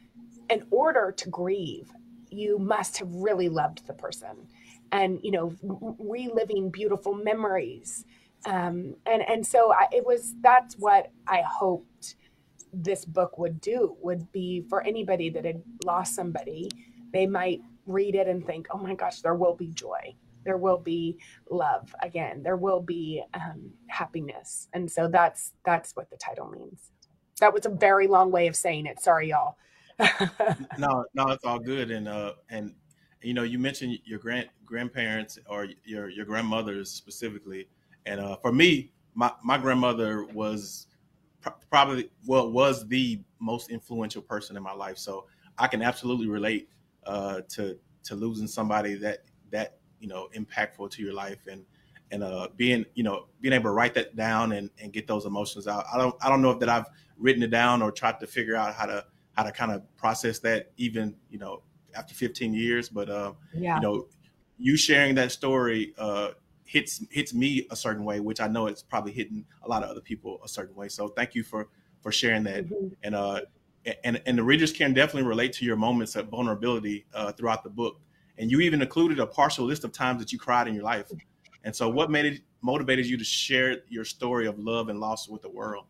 in 0.50 0.66
order 0.70 1.12
to 1.16 1.30
grieve, 1.30 1.90
you 2.30 2.58
must 2.58 2.98
have 2.98 3.10
really 3.12 3.48
loved 3.48 3.86
the 3.86 3.94
person 3.94 4.46
and 4.92 5.18
you 5.22 5.32
know 5.32 5.54
reliving 5.98 6.70
beautiful 6.70 7.14
memories 7.14 8.04
um, 8.46 8.94
and 9.06 9.22
and 9.28 9.46
so 9.46 9.72
I, 9.72 9.86
it 9.92 10.06
was 10.06 10.34
that's 10.42 10.76
what 10.76 11.10
I 11.26 11.42
hoped 11.42 12.16
this 12.72 13.04
book 13.04 13.38
would 13.38 13.60
do 13.60 13.96
would 14.02 14.30
be 14.32 14.64
for 14.68 14.82
anybody 14.82 15.30
that 15.30 15.44
had 15.44 15.62
lost 15.84 16.14
somebody 16.14 16.70
they 17.12 17.26
might 17.26 17.62
read 17.86 18.14
it 18.14 18.28
and 18.28 18.44
think 18.44 18.66
oh 18.70 18.78
my 18.78 18.94
gosh 18.94 19.20
there 19.20 19.34
will 19.34 19.54
be 19.54 19.68
joy. 19.68 20.14
There 20.44 20.56
will 20.56 20.78
be 20.78 21.18
love 21.50 21.92
again. 22.02 22.42
There 22.42 22.56
will 22.56 22.80
be 22.80 23.22
um, 23.34 23.72
happiness. 23.88 24.68
And 24.72 24.90
so 24.90 25.08
that's 25.08 25.52
that's 25.64 25.96
what 25.96 26.08
the 26.10 26.16
title 26.16 26.48
means. 26.48 26.90
That 27.40 27.52
was 27.52 27.66
a 27.66 27.70
very 27.70 28.06
long 28.06 28.30
way 28.30 28.46
of 28.46 28.56
saying 28.56 28.86
it. 28.86 29.00
Sorry 29.00 29.30
y'all. 29.30 29.56
No 30.78 31.04
no 31.14 31.28
it's 31.28 31.44
all 31.44 31.58
good. 31.58 31.90
And 31.90 32.06
uh 32.06 32.34
and 32.50 32.74
you 33.22 33.34
know, 33.34 33.42
you 33.42 33.58
mentioned 33.58 33.98
your 34.04 34.18
grand 34.18 34.48
grandparents 34.64 35.38
or 35.48 35.66
your 35.84 36.08
your 36.08 36.24
grandmothers 36.24 36.90
specifically, 36.90 37.68
and 38.04 38.20
uh, 38.20 38.36
for 38.36 38.52
me, 38.52 38.92
my 39.14 39.32
my 39.42 39.58
grandmother 39.58 40.26
was 40.26 40.86
pr- 41.40 41.50
probably 41.70 42.10
well 42.26 42.50
was 42.50 42.86
the 42.86 43.20
most 43.40 43.70
influential 43.70 44.22
person 44.22 44.56
in 44.56 44.62
my 44.62 44.72
life. 44.72 44.98
So 44.98 45.26
I 45.58 45.66
can 45.66 45.82
absolutely 45.82 46.28
relate 46.28 46.68
uh, 47.06 47.40
to 47.48 47.78
to 48.04 48.14
losing 48.14 48.46
somebody 48.46 48.94
that 48.94 49.24
that 49.50 49.78
you 50.00 50.08
know 50.08 50.28
impactful 50.36 50.90
to 50.90 51.02
your 51.02 51.14
life 51.14 51.46
and 51.50 51.64
and 52.10 52.22
uh, 52.22 52.48
being 52.56 52.84
you 52.94 53.02
know 53.02 53.26
being 53.40 53.52
able 53.52 53.64
to 53.64 53.70
write 53.70 53.94
that 53.94 54.14
down 54.16 54.52
and, 54.52 54.70
and 54.80 54.92
get 54.92 55.06
those 55.06 55.24
emotions 55.24 55.66
out. 55.66 55.84
I 55.92 55.98
don't 55.98 56.14
I 56.20 56.28
don't 56.28 56.42
know 56.42 56.50
if 56.50 56.60
that 56.60 56.68
I've 56.68 56.86
written 57.18 57.42
it 57.42 57.50
down 57.50 57.82
or 57.82 57.90
tried 57.90 58.20
to 58.20 58.26
figure 58.26 58.56
out 58.56 58.74
how 58.74 58.86
to 58.86 59.04
how 59.32 59.42
to 59.42 59.52
kind 59.52 59.72
of 59.72 59.82
process 59.96 60.38
that 60.40 60.72
even 60.76 61.14
you 61.30 61.38
know 61.38 61.62
after 61.96 62.14
15 62.14 62.54
years. 62.54 62.88
But 62.88 63.08
uh, 63.08 63.32
yeah. 63.54 63.76
you 63.76 63.82
know, 63.82 64.06
you 64.58 64.76
sharing 64.76 65.14
that 65.16 65.32
story 65.32 65.94
uh, 65.98 66.30
hits 66.64 67.04
hits 67.10 67.34
me 67.34 67.66
a 67.70 67.76
certain 67.76 68.04
way, 68.04 68.20
which 68.20 68.40
I 68.40 68.48
know 68.48 68.66
it's 68.66 68.82
probably 68.82 69.12
hitting 69.12 69.44
a 69.62 69.68
lot 69.68 69.82
of 69.82 69.90
other 69.90 70.00
people 70.00 70.40
a 70.44 70.48
certain 70.48 70.74
way. 70.74 70.88
So 70.88 71.08
thank 71.08 71.34
you 71.34 71.42
for 71.42 71.68
for 72.00 72.12
sharing 72.12 72.44
that. 72.44 72.66
Mm-hmm. 72.66 72.88
And 73.02 73.14
uh, 73.14 73.40
and 74.04 74.20
and 74.26 74.38
the 74.38 74.42
readers 74.42 74.72
can 74.72 74.92
definitely 74.92 75.28
relate 75.28 75.52
to 75.54 75.64
your 75.64 75.76
moments 75.76 76.16
of 76.16 76.28
vulnerability 76.28 77.06
uh, 77.14 77.32
throughout 77.32 77.62
the 77.62 77.70
book. 77.70 78.00
And 78.38 78.50
you 78.50 78.60
even 78.60 78.82
included 78.82 79.18
a 79.18 79.26
partial 79.26 79.64
list 79.64 79.84
of 79.84 79.92
times 79.92 80.20
that 80.20 80.32
you 80.32 80.38
cried 80.38 80.68
in 80.68 80.74
your 80.74 80.84
life. 80.84 81.10
And 81.64 81.74
so, 81.74 81.88
what 81.88 82.10
made 82.10 82.26
it 82.26 82.40
motivated 82.62 83.06
you 83.06 83.16
to 83.16 83.24
share 83.24 83.78
your 83.88 84.04
story 84.04 84.46
of 84.46 84.58
love 84.58 84.88
and 84.88 85.00
loss 85.00 85.28
with 85.28 85.42
the 85.42 85.50
world? 85.50 85.86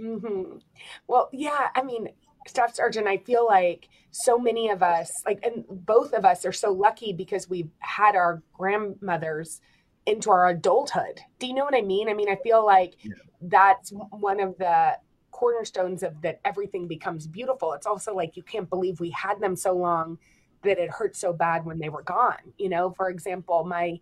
Mm-hmm. 0.00 0.58
Well, 1.06 1.28
yeah, 1.32 1.68
I 1.74 1.82
mean, 1.82 2.08
Staff 2.46 2.74
Sergeant, 2.74 3.06
I 3.06 3.18
feel 3.18 3.46
like 3.46 3.88
so 4.10 4.38
many 4.38 4.70
of 4.70 4.82
us, 4.82 5.22
like, 5.24 5.44
and 5.44 5.64
both 5.68 6.12
of 6.12 6.24
us 6.24 6.44
are 6.44 6.52
so 6.52 6.72
lucky 6.72 7.12
because 7.12 7.48
we've 7.48 7.70
had 7.78 8.16
our 8.16 8.42
grandmothers 8.52 9.60
into 10.06 10.30
our 10.30 10.48
adulthood. 10.48 11.20
Do 11.38 11.46
you 11.46 11.54
know 11.54 11.64
what 11.64 11.74
I 11.74 11.82
mean? 11.82 12.08
I 12.08 12.14
mean, 12.14 12.28
I 12.28 12.36
feel 12.42 12.64
like 12.64 12.94
yeah. 13.02 13.12
that's 13.40 13.92
one 14.10 14.40
of 14.40 14.56
the 14.58 14.96
cornerstones 15.34 16.04
of 16.04 16.22
that 16.22 16.38
everything 16.44 16.86
becomes 16.86 17.26
beautiful. 17.26 17.72
It's 17.72 17.88
also 17.88 18.14
like 18.14 18.36
you 18.36 18.44
can't 18.44 18.70
believe 18.70 19.00
we 19.00 19.10
had 19.10 19.40
them 19.40 19.56
so 19.56 19.72
long 19.72 20.16
that 20.62 20.78
it 20.78 20.88
hurt 20.88 21.16
so 21.16 21.32
bad 21.32 21.66
when 21.66 21.80
they 21.80 21.88
were 21.88 22.02
gone. 22.02 22.52
You 22.56 22.68
know, 22.68 22.92
for 22.92 23.10
example, 23.10 23.64
my 23.64 23.98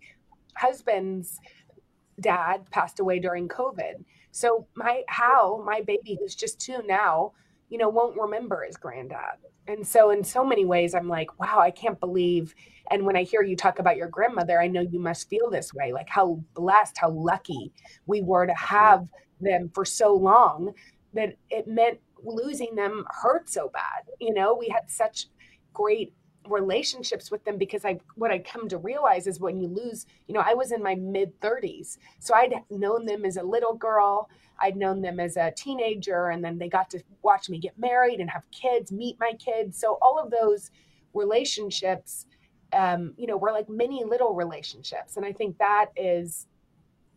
husband's 0.56 1.40
dad 2.20 2.70
passed 2.70 3.00
away 3.00 3.18
during 3.18 3.48
COVID. 3.48 4.04
So 4.30 4.66
my 4.74 5.04
how 5.08 5.62
my 5.64 5.80
baby 5.80 6.18
who's 6.20 6.34
just 6.34 6.60
two 6.60 6.82
now, 6.86 7.32
you 7.70 7.78
know, 7.78 7.88
won't 7.88 8.20
remember 8.20 8.62
his 8.66 8.76
granddad. 8.76 9.38
And 9.66 9.86
so, 9.86 10.10
in 10.10 10.24
so 10.24 10.44
many 10.44 10.66
ways, 10.66 10.94
I'm 10.94 11.08
like, 11.08 11.40
wow, 11.40 11.60
I 11.60 11.70
can't 11.70 11.98
believe. 11.98 12.54
And 12.90 13.06
when 13.06 13.16
I 13.16 13.22
hear 13.22 13.42
you 13.42 13.56
talk 13.56 13.78
about 13.78 13.96
your 13.96 14.08
grandmother, 14.08 14.60
I 14.60 14.66
know 14.66 14.82
you 14.82 14.98
must 14.98 15.30
feel 15.30 15.48
this 15.48 15.72
way 15.72 15.92
like 15.92 16.10
how 16.10 16.42
blessed, 16.52 16.98
how 16.98 17.10
lucky 17.10 17.72
we 18.06 18.20
were 18.20 18.46
to 18.46 18.54
have 18.54 19.08
them 19.40 19.70
for 19.72 19.84
so 19.86 20.14
long 20.14 20.74
that 21.14 21.36
it 21.50 21.66
meant 21.66 21.98
losing 22.24 22.74
them 22.74 23.04
hurt 23.22 23.48
so 23.48 23.68
bad. 23.72 24.04
You 24.20 24.34
know, 24.34 24.54
we 24.54 24.68
had 24.68 24.90
such 24.90 25.26
great 25.72 26.12
relationships 26.48 27.30
with 27.30 27.44
them 27.44 27.56
because 27.56 27.84
I 27.84 28.00
what 28.16 28.32
I 28.32 28.38
come 28.40 28.68
to 28.68 28.78
realize 28.78 29.26
is 29.26 29.38
when 29.38 29.60
you 29.60 29.68
lose, 29.68 30.06
you 30.26 30.34
know, 30.34 30.42
I 30.44 30.54
was 30.54 30.72
in 30.72 30.82
my 30.82 30.94
mid 30.94 31.38
30s. 31.40 31.98
So 32.18 32.34
I'd 32.34 32.54
known 32.70 33.06
them 33.06 33.24
as 33.24 33.36
a 33.36 33.42
little 33.42 33.74
girl. 33.74 34.28
I'd 34.60 34.76
known 34.76 35.02
them 35.02 35.20
as 35.20 35.36
a 35.36 35.52
teenager 35.56 36.28
and 36.28 36.44
then 36.44 36.58
they 36.58 36.68
got 36.68 36.90
to 36.90 37.02
watch 37.22 37.48
me 37.48 37.58
get 37.58 37.78
married 37.78 38.20
and 38.20 38.30
have 38.30 38.42
kids, 38.50 38.92
meet 38.92 39.16
my 39.20 39.32
kids. 39.34 39.78
So 39.78 39.98
all 40.02 40.18
of 40.18 40.30
those 40.30 40.70
relationships 41.14 42.26
um, 42.72 43.12
you 43.18 43.26
know, 43.26 43.36
were 43.36 43.52
like 43.52 43.68
many 43.68 44.02
little 44.02 44.34
relationships. 44.34 45.16
And 45.16 45.26
I 45.26 45.32
think 45.32 45.58
that 45.58 45.86
is 45.94 46.46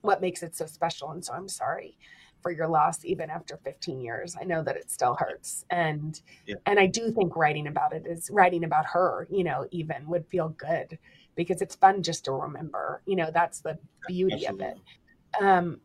what 0.01 0.21
makes 0.21 0.43
it 0.43 0.55
so 0.55 0.65
special. 0.65 1.11
And 1.11 1.23
so 1.23 1.33
I'm 1.33 1.47
sorry 1.47 1.97
for 2.45 2.51
your 2.51 2.67
loss 2.67 3.03
even 3.03 3.31
after 3.31 3.57
15 3.63 3.99
years. 3.99 4.35
I 4.39 4.43
know 4.43 4.61
that 4.61 4.75
it 4.75 4.91
still 4.91 5.15
hurts. 5.15 5.65
And 5.71 6.21
yeah. 6.45 6.57
and 6.67 6.79
I 6.79 6.85
do 6.85 7.09
think 7.09 7.35
writing 7.35 7.65
about 7.65 7.91
it 7.91 8.05
is 8.05 8.29
writing 8.31 8.63
about 8.63 8.85
her, 8.85 9.27
you 9.31 9.43
know, 9.43 9.65
even 9.71 10.05
would 10.05 10.27
feel 10.27 10.49
good 10.49 10.99
because 11.33 11.63
it's 11.63 11.73
fun 11.73 12.03
just 12.03 12.25
to 12.25 12.33
remember. 12.33 13.01
You 13.07 13.15
know, 13.15 13.31
that's 13.33 13.61
the 13.61 13.79
beauty 14.07 14.45
Absolutely. 14.45 14.65
of 14.67 14.71
it. 14.71 15.43
Um 15.43 15.79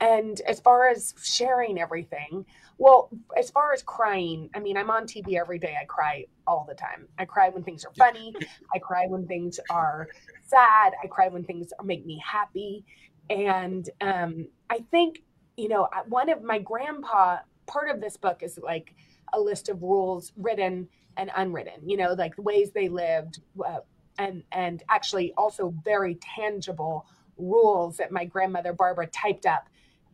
and 0.00 0.40
as 0.42 0.60
far 0.60 0.88
as 0.88 1.14
sharing 1.20 1.80
everything, 1.80 2.46
well, 2.78 3.10
as 3.36 3.50
far 3.50 3.72
as 3.72 3.82
crying, 3.82 4.50
I 4.54 4.60
mean, 4.60 4.76
I'm 4.76 4.90
on 4.90 5.06
TV 5.06 5.34
every 5.34 5.58
day. 5.58 5.76
I 5.80 5.84
cry 5.84 6.26
all 6.46 6.64
the 6.68 6.76
time. 6.76 7.08
I 7.18 7.24
cry 7.24 7.48
when 7.48 7.64
things 7.64 7.84
are 7.84 7.92
funny. 7.98 8.32
I 8.72 8.78
cry 8.78 9.06
when 9.08 9.26
things 9.26 9.58
are 9.68 10.06
sad. 10.46 10.92
I 11.02 11.08
cry 11.08 11.26
when 11.26 11.42
things 11.42 11.72
make 11.82 12.06
me 12.06 12.22
happy. 12.24 12.84
And 13.30 13.88
um, 14.00 14.46
I 14.70 14.84
think 14.90 15.22
you 15.56 15.68
know, 15.68 15.88
one 16.08 16.30
of 16.30 16.42
my 16.42 16.58
grandpa, 16.58 17.38
part 17.66 17.90
of 17.90 18.00
this 18.00 18.16
book 18.16 18.42
is 18.42 18.58
like 18.62 18.94
a 19.32 19.40
list 19.40 19.68
of 19.68 19.82
rules 19.82 20.32
written 20.36 20.88
and 21.16 21.30
unwritten, 21.36 21.88
you 21.88 21.96
know, 21.96 22.12
like 22.12 22.36
the 22.36 22.42
ways 22.42 22.72
they 22.72 22.88
lived, 22.88 23.40
uh, 23.64 23.78
and 24.18 24.42
and 24.52 24.82
actually 24.88 25.32
also 25.36 25.74
very 25.84 26.16
tangible 26.36 27.06
rules 27.36 27.96
that 27.96 28.12
my 28.12 28.24
grandmother 28.24 28.72
Barbara 28.72 29.06
typed 29.08 29.46
up 29.46 29.68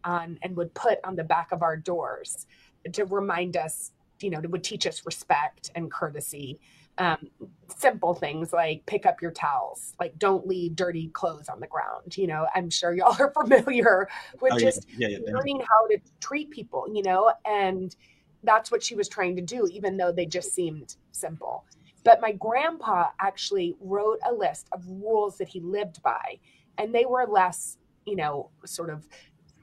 on 0.05 0.39
and 0.43 0.57
would 0.57 0.73
put 0.75 0.99
on 1.05 1.17
the 1.17 1.25
back 1.25 1.53
of 1.53 1.63
our 1.63 1.77
doors 1.77 2.47
to 2.93 3.05
remind 3.05 3.57
us, 3.57 3.93
you 4.21 4.31
know, 4.31 4.41
to 4.41 4.49
would 4.49 4.65
teach 4.65 4.87
us 4.87 5.05
respect 5.05 5.71
and 5.75 5.91
courtesy 5.91 6.59
um, 7.01 7.31
simple 7.75 8.15
things 8.15 8.53
like 8.53 8.85
pick 8.85 9.07
up 9.07 9.23
your 9.23 9.31
towels, 9.31 9.95
like 9.99 10.19
don't 10.19 10.47
leave 10.47 10.77
dirty 10.77 11.09
clothes 11.09 11.49
on 11.49 11.59
the 11.59 11.67
ground. 11.67 12.17
You 12.17 12.27
know, 12.27 12.47
I'm 12.55 12.69
sure 12.69 12.95
y'all 12.95 13.17
are 13.19 13.33
familiar 13.43 14.09
with 14.41 14.53
oh, 14.53 14.59
just 14.59 14.87
yeah. 14.97 15.09
Yeah, 15.09 15.19
yeah, 15.27 15.33
learning 15.33 15.61
how 15.61 15.87
to 15.89 15.99
treat 16.21 16.51
people, 16.51 16.87
you 16.93 17.03
know, 17.03 17.33
and 17.47 17.97
that's 18.45 18.71
what 18.71 18.83
she 18.83 18.95
was 18.95 19.09
trying 19.09 19.35
to 19.37 19.43
do, 19.43 19.67
even 19.73 19.97
though 19.97 20.13
they 20.13 20.27
just 20.27 20.53
seemed 20.55 20.97
simple. 21.11 21.65
But 22.05 22.21
my 22.21 22.33
grandpa 22.33 23.09
actually 23.19 23.77
wrote 23.81 24.19
a 24.29 24.33
list 24.33 24.69
of 24.73 24.87
rules 24.87 25.39
that 25.39 25.49
he 25.49 25.61
lived 25.61 26.03
by, 26.03 26.39
and 26.77 26.95
they 26.95 27.07
were 27.07 27.27
less, 27.27 27.79
you 28.05 28.17
know, 28.17 28.51
sort 28.67 28.91
of 28.91 29.09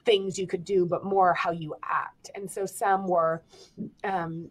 things 0.06 0.40
you 0.40 0.48
could 0.48 0.66
do, 0.66 0.86
but 0.86 1.04
more 1.04 1.34
how 1.34 1.52
you 1.52 1.76
act. 1.84 2.32
And 2.34 2.50
so 2.50 2.66
some 2.66 3.08
were, 3.08 3.44
um, 4.04 4.50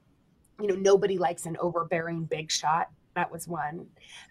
you 0.60 0.66
know, 0.66 0.74
nobody 0.74 1.18
likes 1.18 1.46
an 1.46 1.56
overbearing 1.60 2.24
big 2.24 2.50
shot. 2.50 2.88
That 3.14 3.30
was 3.30 3.48
one. 3.48 3.86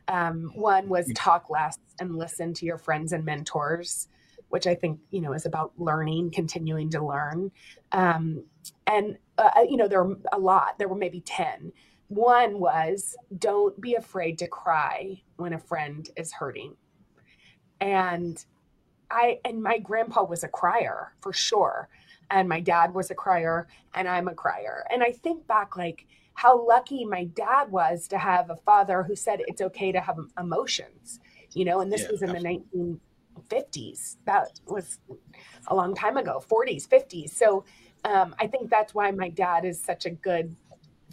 Um, 0.07 0.51
one 0.55 0.89
was 0.89 1.11
talk 1.15 1.49
less 1.49 1.77
and 1.99 2.15
listen 2.15 2.53
to 2.55 2.65
your 2.65 2.77
friends 2.77 3.13
and 3.13 3.25
mentors, 3.25 4.07
which 4.49 4.67
I 4.67 4.75
think, 4.75 4.99
you 5.11 5.21
know, 5.21 5.33
is 5.33 5.45
about 5.45 5.73
learning, 5.77 6.31
continuing 6.31 6.89
to 6.91 7.05
learn. 7.05 7.51
Um, 7.91 8.43
and, 8.87 9.17
uh, 9.37 9.49
uh 9.55 9.61
you 9.61 9.77
know, 9.77 9.87
there 9.87 10.03
were 10.03 10.17
a 10.31 10.39
lot, 10.39 10.77
there 10.77 10.87
were 10.87 10.95
maybe 10.95 11.21
10. 11.21 11.71
One 12.07 12.59
was 12.59 13.15
don't 13.37 13.79
be 13.81 13.95
afraid 13.95 14.37
to 14.39 14.47
cry 14.47 15.21
when 15.37 15.53
a 15.53 15.59
friend 15.59 16.07
is 16.15 16.33
hurting. 16.33 16.75
And 17.81 18.43
I, 19.09 19.39
and 19.43 19.61
my 19.61 19.79
grandpa 19.79 20.23
was 20.23 20.43
a 20.43 20.47
crier 20.47 21.13
for 21.21 21.33
sure 21.33 21.89
and 22.31 22.49
my 22.49 22.59
dad 22.59 22.93
was 22.93 23.11
a 23.11 23.15
crier 23.15 23.67
and 23.93 24.07
I'm 24.07 24.27
a 24.27 24.33
crier. 24.33 24.85
And 24.91 25.03
I 25.03 25.11
think 25.11 25.45
back 25.47 25.77
like 25.77 26.05
how 26.33 26.65
lucky 26.67 27.05
my 27.05 27.25
dad 27.25 27.71
was 27.71 28.07
to 28.09 28.17
have 28.17 28.49
a 28.49 28.55
father 28.57 29.03
who 29.03 29.15
said 29.15 29.41
it's 29.47 29.61
okay 29.61 29.91
to 29.91 30.01
have 30.01 30.17
emotions, 30.37 31.19
you 31.53 31.65
know, 31.65 31.79
and 31.79 31.91
this 31.91 32.01
yeah, 32.01 32.11
was 32.11 32.21
in 32.21 32.29
absolutely. 32.29 32.63
the 32.73 32.99
1950s. 33.49 34.17
That 34.25 34.59
was 34.67 34.99
a 35.67 35.75
long 35.75 35.95
time 35.95 36.17
ago, 36.17 36.43
40s, 36.49 36.87
50s. 36.87 37.29
So 37.29 37.63
um, 38.03 38.35
I 38.39 38.47
think 38.47 38.69
that's 38.69 38.93
why 38.93 39.11
my 39.11 39.29
dad 39.29 39.65
is 39.65 39.81
such 39.81 40.05
a 40.05 40.09
good 40.09 40.55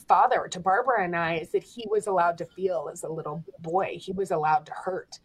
father 0.09 0.49
to 0.51 0.61
Barbara 0.61 1.05
and 1.05 1.17
I 1.17 1.37
is 1.37 1.51
that 1.53 1.63
he 1.63 1.87
was 1.89 2.09
allowed 2.09 2.37
to 2.39 2.45
feel 2.45 2.91
as 2.93 3.05
a 3.05 3.09
little 3.09 3.45
boy. 3.61 3.99
He 4.01 4.13
was 4.13 4.33
allowed 4.33 4.67
to 4.67 4.73
hurt. 4.73 5.19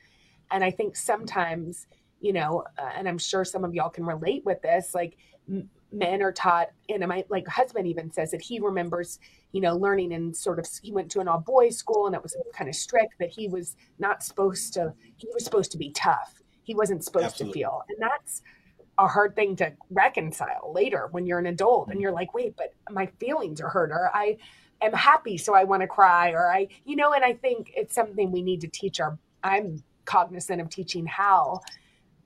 And 0.52 0.64
I 0.64 0.72
think 0.72 0.96
sometimes, 0.96 1.88
you 2.22 2.34
know, 2.34 2.64
uh, 2.78 2.92
and 2.96 3.08
I'm 3.08 3.18
sure 3.18 3.44
some 3.44 3.64
of 3.64 3.74
y'all 3.74 3.90
can 3.90 4.06
relate 4.06 4.46
with 4.46 4.62
this, 4.62 4.94
like 4.94 5.18
men 5.92 6.22
are 6.22 6.32
taught 6.32 6.70
and 6.90 7.06
my 7.08 7.24
like 7.30 7.48
husband 7.48 7.88
even 7.88 8.12
says 8.12 8.32
that 8.32 8.42
he 8.42 8.60
remembers 8.60 9.20
you 9.52 9.62
know 9.62 9.76
learning 9.76 10.14
and 10.14 10.36
sort 10.36 10.60
of 10.60 10.68
he 10.82 10.92
went 10.92 11.10
to 11.10 11.20
an 11.20 11.28
all 11.28 11.40
boys 11.40 11.78
school 11.78 12.06
and 12.08 12.16
it 12.16 12.22
was 12.22 12.36
kind 12.54 12.70
of 12.70 12.76
strict 12.76 13.14
that 13.20 13.30
he 13.30 13.48
was 13.48 13.76
not 13.98 14.22
supposed 14.22 14.74
to 14.74 14.94
he 15.16 15.28
was 15.34 15.44
supposed 15.44 15.72
to 15.72 15.78
be 15.78 15.92
tough 15.92 16.42
he 16.64 16.76
wasn't 16.76 17.04
supposed 17.04 17.26
Absolutely. 17.26 17.62
to 17.62 17.66
feel 17.66 17.82
and 17.90 17.98
that's 18.00 18.42
a 19.00 19.08
hard 19.08 19.36
thing 19.36 19.56
to 19.56 19.72
reconcile 19.90 20.74
later 20.74 21.08
when 21.12 21.26
you're 21.26 21.40
an 21.40 21.46
adult 21.46 21.90
and 21.90 22.02
you're 22.02 22.12
like 22.12 22.34
wait 22.34 22.56
but 22.58 22.74
my 22.90 23.06
feelings 23.20 23.62
are 23.62 23.70
hurt 23.70 23.92
or 23.92 24.12
i 24.14 24.36
am 24.82 24.92
happy 24.92 25.38
so 25.38 25.54
i 25.54 25.64
want 25.64 25.82
to 25.82 25.88
cry 25.88 26.32
or 26.32 26.52
i 26.52 26.68
you 26.84 26.98
know 26.98 27.14
and 27.14 27.24
i 27.24 27.32
think 27.32 27.72
it's 27.76 27.96
something 27.96 28.32
we 28.32 28.42
need 28.42 28.60
to 28.60 28.68
teach 28.68 29.00
our 29.00 29.18
i'm 29.44 29.82
cognizant 30.04 30.60
of 30.60 30.70
teaching 30.70 31.06
how 31.06 31.62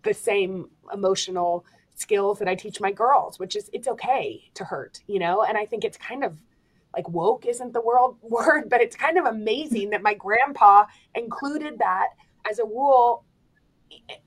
the 0.03 0.13
same 0.13 0.69
emotional 0.93 1.65
skills 1.95 2.39
that 2.39 2.47
I 2.47 2.55
teach 2.55 2.79
my 2.81 2.91
girls, 2.91 3.39
which 3.39 3.55
is 3.55 3.69
it's 3.73 3.87
okay 3.87 4.49
to 4.55 4.63
hurt, 4.63 5.01
you 5.07 5.19
know? 5.19 5.43
And 5.43 5.57
I 5.57 5.65
think 5.65 5.83
it's 5.83 5.97
kind 5.97 6.23
of 6.23 6.41
like 6.95 7.07
woke 7.09 7.45
isn't 7.45 7.73
the 7.73 7.81
world 7.81 8.17
word, 8.21 8.69
but 8.69 8.81
it's 8.81 8.95
kind 8.95 9.17
of 9.17 9.25
amazing 9.25 9.91
that 9.91 10.01
my 10.01 10.13
grandpa 10.13 10.85
included 11.15 11.79
that 11.79 12.09
as 12.49 12.59
a 12.59 12.65
rule, 12.65 13.23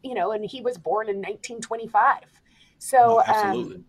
you 0.03 0.15
know, 0.15 0.33
and 0.33 0.45
he 0.45 0.61
was 0.61 0.79
born 0.79 1.09
in 1.09 1.17
1925. 1.17 2.23
So, 2.79 3.23
No, 3.27 3.35
um, 3.35 3.85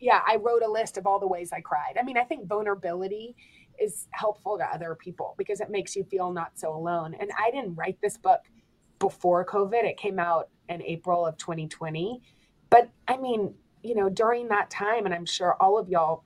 yeah, 0.00 0.20
I 0.26 0.36
wrote 0.36 0.62
a 0.62 0.70
list 0.70 0.96
of 0.96 1.06
all 1.06 1.18
the 1.18 1.26
ways 1.26 1.52
I 1.52 1.60
cried. 1.60 1.96
I 1.98 2.02
mean, 2.02 2.16
I 2.16 2.24
think 2.24 2.46
vulnerability 2.46 3.36
is 3.78 4.08
helpful 4.12 4.58
to 4.58 4.64
other 4.64 4.94
people 4.94 5.34
because 5.38 5.60
it 5.60 5.70
makes 5.70 5.94
you 5.94 6.04
feel 6.04 6.32
not 6.32 6.52
so 6.58 6.74
alone. 6.74 7.14
And 7.18 7.30
I 7.38 7.50
didn't 7.50 7.74
write 7.74 7.98
this 8.02 8.16
book 8.16 8.40
before 8.98 9.44
COVID, 9.46 9.84
it 9.84 9.96
came 9.96 10.18
out 10.18 10.48
in 10.68 10.82
April 10.82 11.26
of 11.26 11.36
2020. 11.38 12.20
But 12.70 12.88
I 13.08 13.16
mean, 13.16 13.54
you 13.82 13.94
know, 13.94 14.08
during 14.08 14.48
that 14.48 14.70
time, 14.70 15.04
and 15.06 15.14
I'm 15.14 15.26
sure 15.26 15.56
all 15.60 15.78
of 15.78 15.88
y'all 15.88 16.24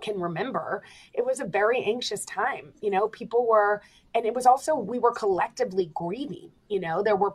can 0.00 0.18
remember, 0.18 0.82
it 1.12 1.24
was 1.24 1.40
a 1.40 1.44
very 1.44 1.82
anxious 1.84 2.24
time. 2.24 2.72
You 2.80 2.90
know, 2.90 3.08
people 3.08 3.46
were, 3.46 3.82
and 4.14 4.24
it 4.24 4.34
was 4.34 4.46
also, 4.46 4.74
we 4.74 4.98
were 4.98 5.12
collectively 5.12 5.90
grieving. 5.94 6.50
You 6.68 6.80
know, 6.80 7.02
there 7.02 7.16
were, 7.16 7.34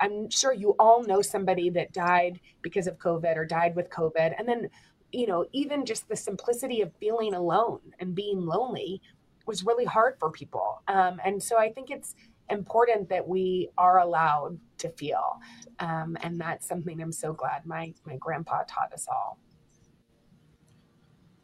I'm 0.00 0.30
sure 0.30 0.52
you 0.52 0.74
all 0.78 1.02
know 1.04 1.22
somebody 1.22 1.70
that 1.70 1.92
died 1.92 2.40
because 2.62 2.86
of 2.86 2.98
COVID 2.98 3.36
or 3.36 3.44
died 3.44 3.76
with 3.76 3.90
COVID. 3.90 4.34
And 4.38 4.48
then, 4.48 4.68
you 5.12 5.26
know, 5.26 5.46
even 5.52 5.84
just 5.84 6.08
the 6.08 6.16
simplicity 6.16 6.80
of 6.80 6.92
feeling 7.00 7.34
alone 7.34 7.80
and 8.00 8.14
being 8.14 8.44
lonely 8.44 9.00
was 9.46 9.64
really 9.64 9.84
hard 9.84 10.16
for 10.18 10.30
people. 10.30 10.82
Um, 10.88 11.20
and 11.24 11.42
so 11.42 11.56
I 11.58 11.70
think 11.70 11.90
it's 11.90 12.14
important 12.50 13.08
that 13.08 13.26
we 13.26 13.70
are 13.76 14.00
allowed 14.00 14.58
to 14.78 14.88
feel. 14.90 15.40
Um, 15.78 16.16
and 16.22 16.40
that's 16.40 16.66
something 16.66 17.00
I'm 17.02 17.12
so 17.12 17.32
glad 17.32 17.66
my, 17.66 17.92
my 18.04 18.16
grandpa 18.16 18.62
taught 18.68 18.92
us 18.92 19.06
all. 19.08 19.38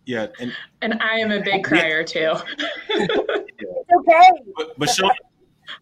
Yeah, 0.04 0.26
and 0.40 0.52
And 0.80 0.94
I 1.00 1.18
am 1.18 1.30
a 1.30 1.40
big 1.40 1.64
crier 1.64 2.04
too. 2.04 2.34
It's 3.64 3.90
okay. 4.00 4.30
but, 4.56 4.78
but 4.78 4.88
showing 4.88 5.12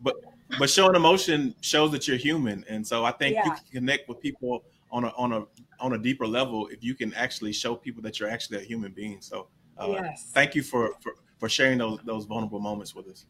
but 0.03 0.17
but 0.59 0.69
showing 0.69 0.95
emotion 0.95 1.55
shows 1.63 1.91
that 1.93 2.07
you're 2.07 2.17
human, 2.19 2.65
and 2.69 2.87
so 2.87 3.05
I 3.05 3.13
think 3.13 3.37
you 3.37 3.51
can 3.51 3.65
connect 3.73 4.09
with 4.09 4.21
people 4.21 4.65
on 4.91 5.05
a 5.05 5.09
on 5.17 5.33
a 5.33 5.45
on 5.79 5.95
a 5.95 5.99
deeper 5.99 6.27
level 6.27 6.67
if 6.69 6.85
you 6.85 6.95
can 6.95 7.15
actually 7.15 7.53
show 7.53 7.75
people 7.75 8.03
that 8.03 8.21
you're 8.21 8.29
actually 8.29 8.59
a 8.59 8.63
human 8.63 8.93
being. 8.93 9.21
So 9.21 9.49
uh, 9.79 9.89
Yes. 9.89 10.31
thank 10.33 10.55
you 10.55 10.63
for, 10.63 10.95
for 11.01 11.13
for 11.39 11.49
sharing 11.49 11.79
those 11.79 12.01
those 12.05 12.27
vulnerable 12.27 12.61
moments 12.61 12.95
with 12.95 13.09
us. 13.09 13.27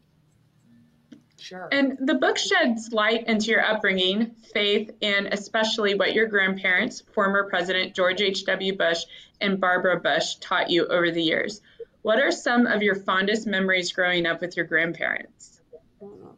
Sure. 1.41 1.67
And 1.71 1.97
the 1.99 2.13
book 2.13 2.37
sheds 2.37 2.93
light 2.93 3.25
into 3.27 3.47
your 3.47 3.65
upbringing, 3.65 4.35
faith, 4.53 4.91
and 5.01 5.27
especially 5.27 5.95
what 5.95 6.13
your 6.13 6.27
grandparents, 6.27 7.01
former 7.13 7.49
President 7.49 7.95
George 7.95 8.21
H.W. 8.21 8.77
Bush 8.77 9.05
and 9.41 9.59
Barbara 9.59 9.99
Bush, 9.99 10.35
taught 10.35 10.69
you 10.69 10.85
over 10.85 11.09
the 11.09 11.21
years. 11.21 11.61
What 12.03 12.19
are 12.19 12.31
some 12.31 12.67
of 12.67 12.83
your 12.83 12.93
fondest 12.93 13.47
memories 13.47 13.91
growing 13.91 14.27
up 14.27 14.39
with 14.39 14.55
your 14.55 14.67
grandparents? 14.67 15.61
Well, 15.99 16.37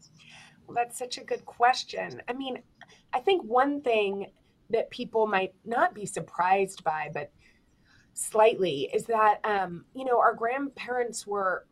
that's 0.73 0.97
such 0.97 1.17
a 1.17 1.23
good 1.23 1.45
question. 1.45 2.21
I 2.29 2.33
mean, 2.33 2.59
I 3.11 3.19
think 3.19 3.43
one 3.43 3.81
thing 3.81 4.31
that 4.69 4.89
people 4.89 5.27
might 5.27 5.53
not 5.65 5.93
be 5.93 6.05
surprised 6.05 6.81
by, 6.85 7.09
but 7.13 7.29
slightly, 8.13 8.89
is 8.93 9.03
that 9.07 9.39
um, 9.43 9.83
you 9.93 10.05
know 10.05 10.17
our 10.17 10.33
grandparents 10.33 11.27
were 11.27 11.65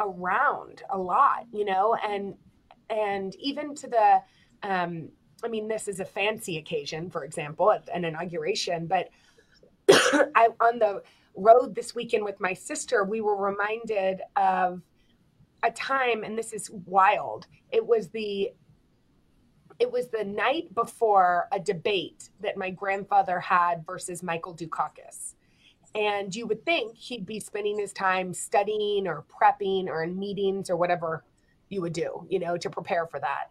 around 0.00 0.82
a 0.88 0.96
lot, 0.96 1.44
you 1.52 1.66
know, 1.66 1.94
and 1.94 2.34
and 2.90 3.34
even 3.36 3.74
to 3.76 3.88
the, 3.88 4.22
um, 4.62 5.08
I 5.42 5.48
mean, 5.48 5.68
this 5.68 5.88
is 5.88 6.00
a 6.00 6.04
fancy 6.04 6.58
occasion, 6.58 7.10
for 7.10 7.24
example, 7.24 7.74
an 7.92 8.04
inauguration, 8.04 8.86
but 8.86 9.08
I 9.90 10.48
on 10.60 10.78
the 10.78 11.02
road 11.34 11.74
this 11.74 11.94
weekend 11.94 12.24
with 12.24 12.40
my 12.40 12.52
sister, 12.52 13.04
we 13.04 13.20
were 13.20 13.36
reminded 13.36 14.20
of 14.36 14.82
a 15.62 15.70
time, 15.70 16.24
and 16.24 16.36
this 16.36 16.52
is 16.52 16.70
wild. 16.70 17.46
It 17.70 17.86
was 17.86 18.08
the 18.08 18.50
it 19.78 19.90
was 19.90 20.08
the 20.08 20.24
night 20.24 20.74
before 20.74 21.48
a 21.52 21.58
debate 21.58 22.28
that 22.40 22.58
my 22.58 22.68
grandfather 22.68 23.40
had 23.40 23.86
versus 23.86 24.22
Michael 24.22 24.54
Dukakis. 24.54 25.34
And 25.94 26.36
you 26.36 26.46
would 26.46 26.66
think 26.66 26.96
he'd 26.96 27.24
be 27.24 27.40
spending 27.40 27.78
his 27.78 27.94
time 27.94 28.34
studying 28.34 29.06
or 29.06 29.24
prepping 29.24 29.86
or 29.86 30.02
in 30.02 30.18
meetings 30.18 30.68
or 30.68 30.76
whatever 30.76 31.24
you 31.70 31.80
would 31.80 31.94
do, 31.94 32.26
you 32.28 32.38
know, 32.38 32.56
to 32.58 32.68
prepare 32.68 33.06
for 33.06 33.18
that. 33.20 33.50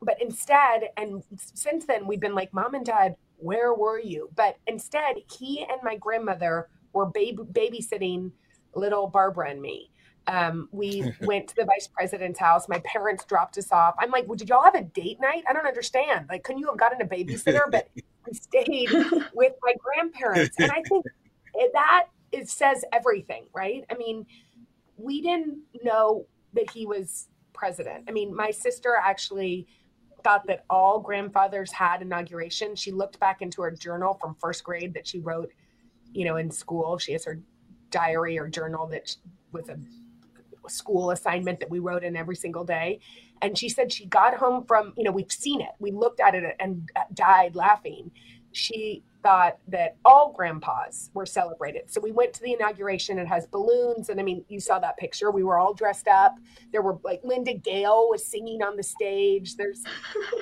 But 0.00 0.20
instead, 0.20 0.90
and 0.96 1.22
since 1.36 1.84
then, 1.84 2.06
we've 2.06 2.20
been 2.20 2.34
like, 2.34 2.52
Mom 2.52 2.74
and 2.74 2.84
Dad, 2.84 3.16
where 3.36 3.74
were 3.74 4.00
you? 4.00 4.30
But 4.34 4.56
instead, 4.66 5.16
he 5.38 5.62
and 5.62 5.80
my 5.82 5.96
grandmother 5.96 6.68
were 6.92 7.06
baby- 7.06 7.38
babysitting 7.52 8.32
little 8.74 9.08
Barbara 9.08 9.50
and 9.50 9.60
me. 9.60 9.90
Um, 10.26 10.68
we 10.72 11.12
went 11.22 11.48
to 11.48 11.56
the 11.56 11.64
vice 11.64 11.88
president's 11.88 12.38
house. 12.38 12.68
My 12.68 12.80
parents 12.80 13.24
dropped 13.24 13.58
us 13.58 13.72
off. 13.72 13.94
I'm 13.98 14.10
like, 14.10 14.26
well, 14.26 14.36
did 14.36 14.48
y'all 14.48 14.62
have 14.62 14.74
a 14.74 14.82
date 14.82 15.20
night? 15.20 15.44
I 15.48 15.52
don't 15.52 15.66
understand. 15.66 16.26
Like, 16.28 16.44
couldn't 16.44 16.60
you 16.60 16.68
have 16.68 16.78
gotten 16.78 17.00
a 17.00 17.06
babysitter? 17.06 17.70
But 17.70 17.88
we 18.26 18.34
stayed 18.34 18.90
with 19.34 19.52
my 19.62 19.74
grandparents. 19.78 20.56
And 20.58 20.70
I 20.70 20.82
think 20.88 21.04
it, 21.54 21.70
that 21.72 22.06
it 22.30 22.48
says 22.48 22.84
everything, 22.92 23.46
right? 23.52 23.84
I 23.90 23.94
mean, 23.94 24.26
we 24.96 25.22
didn't 25.22 25.58
know 25.82 26.26
that 26.54 26.70
he 26.70 26.86
was 26.86 27.28
president. 27.58 28.04
I 28.08 28.12
mean, 28.12 28.34
my 28.34 28.50
sister 28.50 28.96
actually 29.02 29.66
thought 30.24 30.46
that 30.46 30.64
all 30.70 31.00
grandfathers 31.00 31.72
had 31.72 32.02
inauguration. 32.02 32.74
She 32.76 32.92
looked 32.92 33.18
back 33.18 33.42
into 33.42 33.62
her 33.62 33.70
journal 33.70 34.16
from 34.20 34.36
first 34.36 34.64
grade 34.64 34.94
that 34.94 35.06
she 35.06 35.18
wrote, 35.18 35.50
you 36.12 36.24
know, 36.24 36.36
in 36.36 36.50
school. 36.50 36.98
She 36.98 37.12
has 37.12 37.24
her 37.24 37.40
diary 37.90 38.38
or 38.38 38.48
journal 38.48 38.86
that 38.88 39.16
was 39.52 39.68
a 39.68 39.78
school 40.68 41.10
assignment 41.10 41.60
that 41.60 41.70
we 41.70 41.78
wrote 41.78 42.04
in 42.04 42.16
every 42.16 42.36
single 42.36 42.64
day. 42.64 43.00
And 43.42 43.56
she 43.56 43.68
said 43.68 43.92
she 43.92 44.06
got 44.06 44.34
home 44.34 44.64
from, 44.66 44.92
you 44.96 45.04
know, 45.04 45.12
we've 45.12 45.32
seen 45.32 45.60
it. 45.60 45.70
We 45.78 45.92
looked 45.92 46.20
at 46.20 46.34
it 46.34 46.56
and 46.60 46.88
died 47.14 47.56
laughing. 47.56 48.10
She 48.52 49.02
thought 49.22 49.58
that 49.68 49.96
all 50.04 50.32
grandpas 50.32 51.10
were 51.14 51.26
celebrated. 51.26 51.90
So 51.90 52.00
we 52.00 52.12
went 52.12 52.32
to 52.34 52.42
the 52.42 52.52
inauguration. 52.52 53.18
It 53.18 53.26
has 53.26 53.46
balloons. 53.46 54.08
And 54.08 54.20
I 54.20 54.22
mean, 54.22 54.44
you 54.48 54.60
saw 54.60 54.78
that 54.78 54.96
picture. 54.96 55.30
We 55.30 55.42
were 55.42 55.58
all 55.58 55.74
dressed 55.74 56.08
up. 56.08 56.36
There 56.72 56.82
were 56.82 56.98
like 57.02 57.20
Linda 57.24 57.54
Gale 57.54 58.08
was 58.10 58.24
singing 58.24 58.62
on 58.62 58.76
the 58.76 58.82
stage. 58.82 59.56
There's 59.56 59.82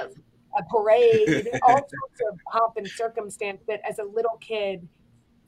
a, 0.00 0.04
a 0.58 0.62
parade, 0.70 1.48
all 1.62 1.76
sorts 1.76 2.20
of 2.30 2.38
pomp 2.52 2.76
and 2.76 2.86
circumstance 2.86 3.62
that 3.68 3.80
as 3.88 3.98
a 3.98 4.04
little 4.04 4.36
kid 4.40 4.86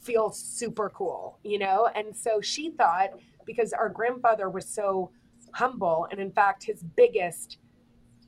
feels 0.01 0.39
super 0.39 0.91
cool, 0.91 1.39
you 1.43 1.59
know? 1.59 1.89
And 1.95 2.17
so 2.17 2.41
she 2.41 2.71
thought, 2.71 3.11
because 3.45 3.73
our 3.73 3.89
grandfather 3.89 4.49
was 4.49 4.67
so 4.67 5.11
humble, 5.53 6.07
and 6.11 6.21
in 6.21 6.31
fact, 6.31 6.65
his 6.65 6.83
biggest, 6.83 7.59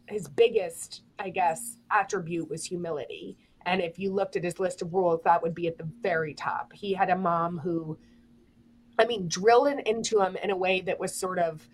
his 0.08 0.28
biggest, 0.28 1.02
I 1.18 1.30
guess, 1.30 1.76
attribute 1.90 2.50
was 2.50 2.64
humility. 2.64 3.36
And 3.66 3.80
if 3.80 3.98
you 3.98 4.12
looked 4.12 4.36
at 4.36 4.44
his 4.44 4.58
list 4.58 4.82
of 4.82 4.92
rules, 4.92 5.20
that 5.24 5.42
would 5.42 5.54
be 5.54 5.66
at 5.66 5.78
the 5.78 5.88
very 6.00 6.34
top. 6.34 6.72
He 6.72 6.92
had 6.94 7.10
a 7.10 7.16
mom 7.16 7.58
who, 7.58 7.98
I 8.98 9.04
mean, 9.04 9.28
drilled 9.28 9.68
it 9.68 9.86
into 9.86 10.20
him 10.20 10.36
in 10.42 10.50
a 10.50 10.56
way 10.56 10.80
that 10.82 10.98
was 10.98 11.14
sort 11.14 11.38
of 11.38 11.66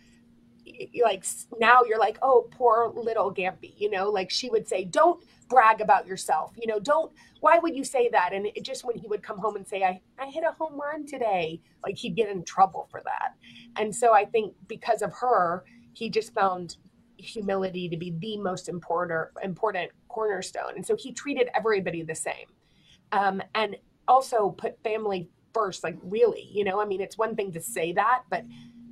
like 1.02 1.24
now 1.58 1.82
you're 1.88 1.98
like, 1.98 2.18
oh, 2.22 2.48
poor 2.50 2.92
little 2.94 3.32
Gampy, 3.32 3.72
you 3.78 3.90
know, 3.90 4.10
like 4.10 4.30
she 4.30 4.50
would 4.50 4.68
say, 4.68 4.84
don't 4.84 5.22
brag 5.48 5.80
about 5.80 6.06
yourself, 6.06 6.52
you 6.60 6.66
know, 6.66 6.80
don't, 6.80 7.12
why 7.40 7.58
would 7.58 7.76
you 7.76 7.84
say 7.84 8.08
that? 8.10 8.32
And 8.32 8.46
it 8.46 8.64
just 8.64 8.84
when 8.84 8.96
he 8.96 9.06
would 9.06 9.22
come 9.22 9.38
home 9.38 9.56
and 9.56 9.66
say, 9.66 9.84
I, 9.84 10.00
I 10.18 10.26
hit 10.26 10.44
a 10.44 10.52
home 10.52 10.80
run 10.80 11.06
today, 11.06 11.60
like 11.84 11.96
he'd 11.96 12.16
get 12.16 12.28
in 12.28 12.44
trouble 12.44 12.88
for 12.90 13.00
that. 13.04 13.34
And 13.76 13.94
so 13.94 14.12
I 14.12 14.24
think 14.24 14.54
because 14.66 15.02
of 15.02 15.12
her, 15.20 15.64
he 15.92 16.10
just 16.10 16.34
found 16.34 16.76
humility 17.18 17.88
to 17.88 17.96
be 17.96 18.10
the 18.18 18.36
most 18.38 18.68
important 18.68 19.28
important 19.42 19.90
cornerstone. 20.08 20.72
And 20.76 20.86
so 20.86 20.96
he 20.96 21.12
treated 21.12 21.48
everybody 21.56 22.02
the 22.02 22.14
same. 22.14 22.46
Um, 23.12 23.42
and 23.54 23.76
also 24.08 24.50
put 24.50 24.82
family 24.82 25.28
first 25.54 25.82
like 25.82 25.96
really 26.02 26.48
you 26.52 26.64
know? 26.64 26.80
I 26.80 26.84
mean 26.84 27.00
it's 27.00 27.18
one 27.18 27.34
thing 27.34 27.52
to 27.52 27.60
say 27.60 27.92
that 27.92 28.22
but 28.30 28.44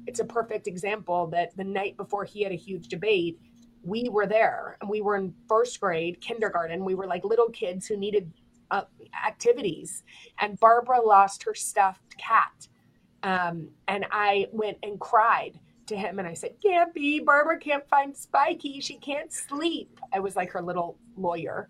it's 0.06 0.20
a 0.20 0.24
perfect 0.24 0.66
example 0.66 1.26
that 1.28 1.56
the 1.56 1.64
night 1.64 1.96
before 1.96 2.24
he 2.24 2.42
had 2.42 2.52
a 2.52 2.56
huge 2.56 2.88
debate 2.88 3.38
we 3.84 4.08
were 4.08 4.26
there 4.26 4.76
and 4.80 4.88
we 4.88 5.00
were 5.02 5.16
in 5.16 5.34
first 5.46 5.78
grade 5.78 6.20
kindergarten. 6.20 6.84
We 6.84 6.94
were 6.94 7.06
like 7.06 7.24
little 7.24 7.50
kids 7.50 7.86
who 7.86 7.96
needed 7.96 8.32
uh, 8.70 8.84
activities. 9.26 10.02
And 10.40 10.58
barbara 10.58 11.00
lost 11.02 11.42
her 11.44 11.54
stuffed 11.54 12.16
cat. 12.16 12.68
Um, 13.22 13.70
and 13.88 14.04
i 14.10 14.48
went 14.52 14.76
and 14.82 15.00
cried 15.00 15.58
to 15.88 15.96
him 15.96 16.18
and 16.18 16.28
I 16.28 16.34
said, 16.34 16.56
Gampy, 16.64 17.24
Barbara 17.24 17.58
can't 17.58 17.88
find 17.88 18.16
Spiky. 18.16 18.80
She 18.80 18.96
can't 18.96 19.32
sleep. 19.32 20.00
I 20.12 20.20
was 20.20 20.36
like 20.36 20.50
her 20.52 20.62
little 20.62 20.98
lawyer. 21.16 21.68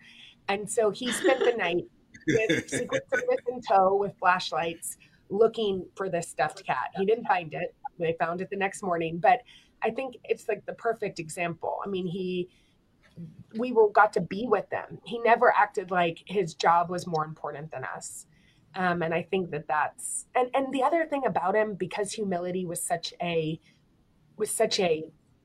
And 0.49 0.71
so 0.71 0.91
he 0.91 1.11
spent 1.11 1.41
the 1.41 1.57
night 1.57 1.85
with 2.27 2.71
Secret 2.71 3.05
Service 3.11 3.45
in 3.51 3.61
tow 3.63 3.97
with 3.97 4.17
flashlights 4.19 4.97
looking 5.31 5.87
for 5.97 6.09
this 6.09 6.29
stuffed 6.29 6.65
cat. 6.65 6.91
He 6.97 7.05
didn't 7.07 7.27
find 7.27 7.53
it. 7.55 7.75
They 7.99 8.17
found 8.19 8.41
it 8.41 8.51
the 8.51 8.57
next 8.57 8.83
morning. 8.83 9.19
But 9.19 9.41
I 9.83 9.91
think 9.91 10.17
it's 10.25 10.49
like 10.49 10.65
the 10.67 10.75
perfect 10.75 11.19
example. 11.19 11.79
I 11.85 11.89
mean, 11.89 12.07
he 12.07 12.49
we 13.57 13.71
were 13.71 13.91
got 13.91 14.13
to 14.15 14.21
be 14.21 14.47
with 14.49 14.69
them. 14.71 14.99
He 15.05 15.19
never 15.21 15.53
acted 15.57 15.91
like 15.91 16.23
his 16.27 16.55
job 16.55 16.91
was 16.91 17.07
more 17.07 17.25
important 17.25 17.71
than 17.71 17.85
us. 17.85 18.27
Um, 18.75 19.03
and 19.03 19.15
I 19.15 19.23
think 19.23 19.51
that 19.53 19.69
that's 19.69 20.27
and 20.35 20.51
and 20.55 20.73
the 20.73 20.83
other 20.83 21.07
thing 21.07 21.25
about 21.27 21.55
him 21.55 21.75
because 21.75 22.13
humility 22.13 22.67
was 22.67 22.83
such 22.83 23.15
a 23.23 23.61
was 24.37 24.51
such 24.51 24.81
a 24.81 25.05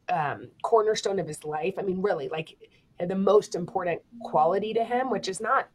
um, 0.10 0.50
cornerstone 0.64 1.20
of 1.20 1.28
his 1.28 1.44
life. 1.44 1.76
I 1.78 1.82
mean, 1.82 2.02
really, 2.02 2.30
like 2.30 2.58
the 3.00 3.16
most 3.16 3.56
important 3.56 4.02
quality 4.22 4.74
to 4.74 4.84
him, 4.84 5.10
which 5.10 5.28
is 5.28 5.40
not 5.40 5.70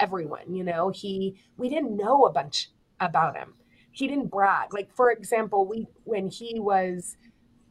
everyone. 0.00 0.54
You 0.54 0.64
know, 0.64 0.90
he 0.90 1.38
we 1.56 1.68
didn't 1.68 1.96
know 1.96 2.24
a 2.24 2.32
bunch 2.32 2.70
about 3.00 3.36
him. 3.36 3.54
He 3.92 4.06
didn't 4.08 4.28
brag. 4.28 4.74
Like 4.74 4.94
for 4.94 5.10
example, 5.10 5.66
we 5.66 5.86
when 6.04 6.28
he 6.28 6.58
was 6.58 7.16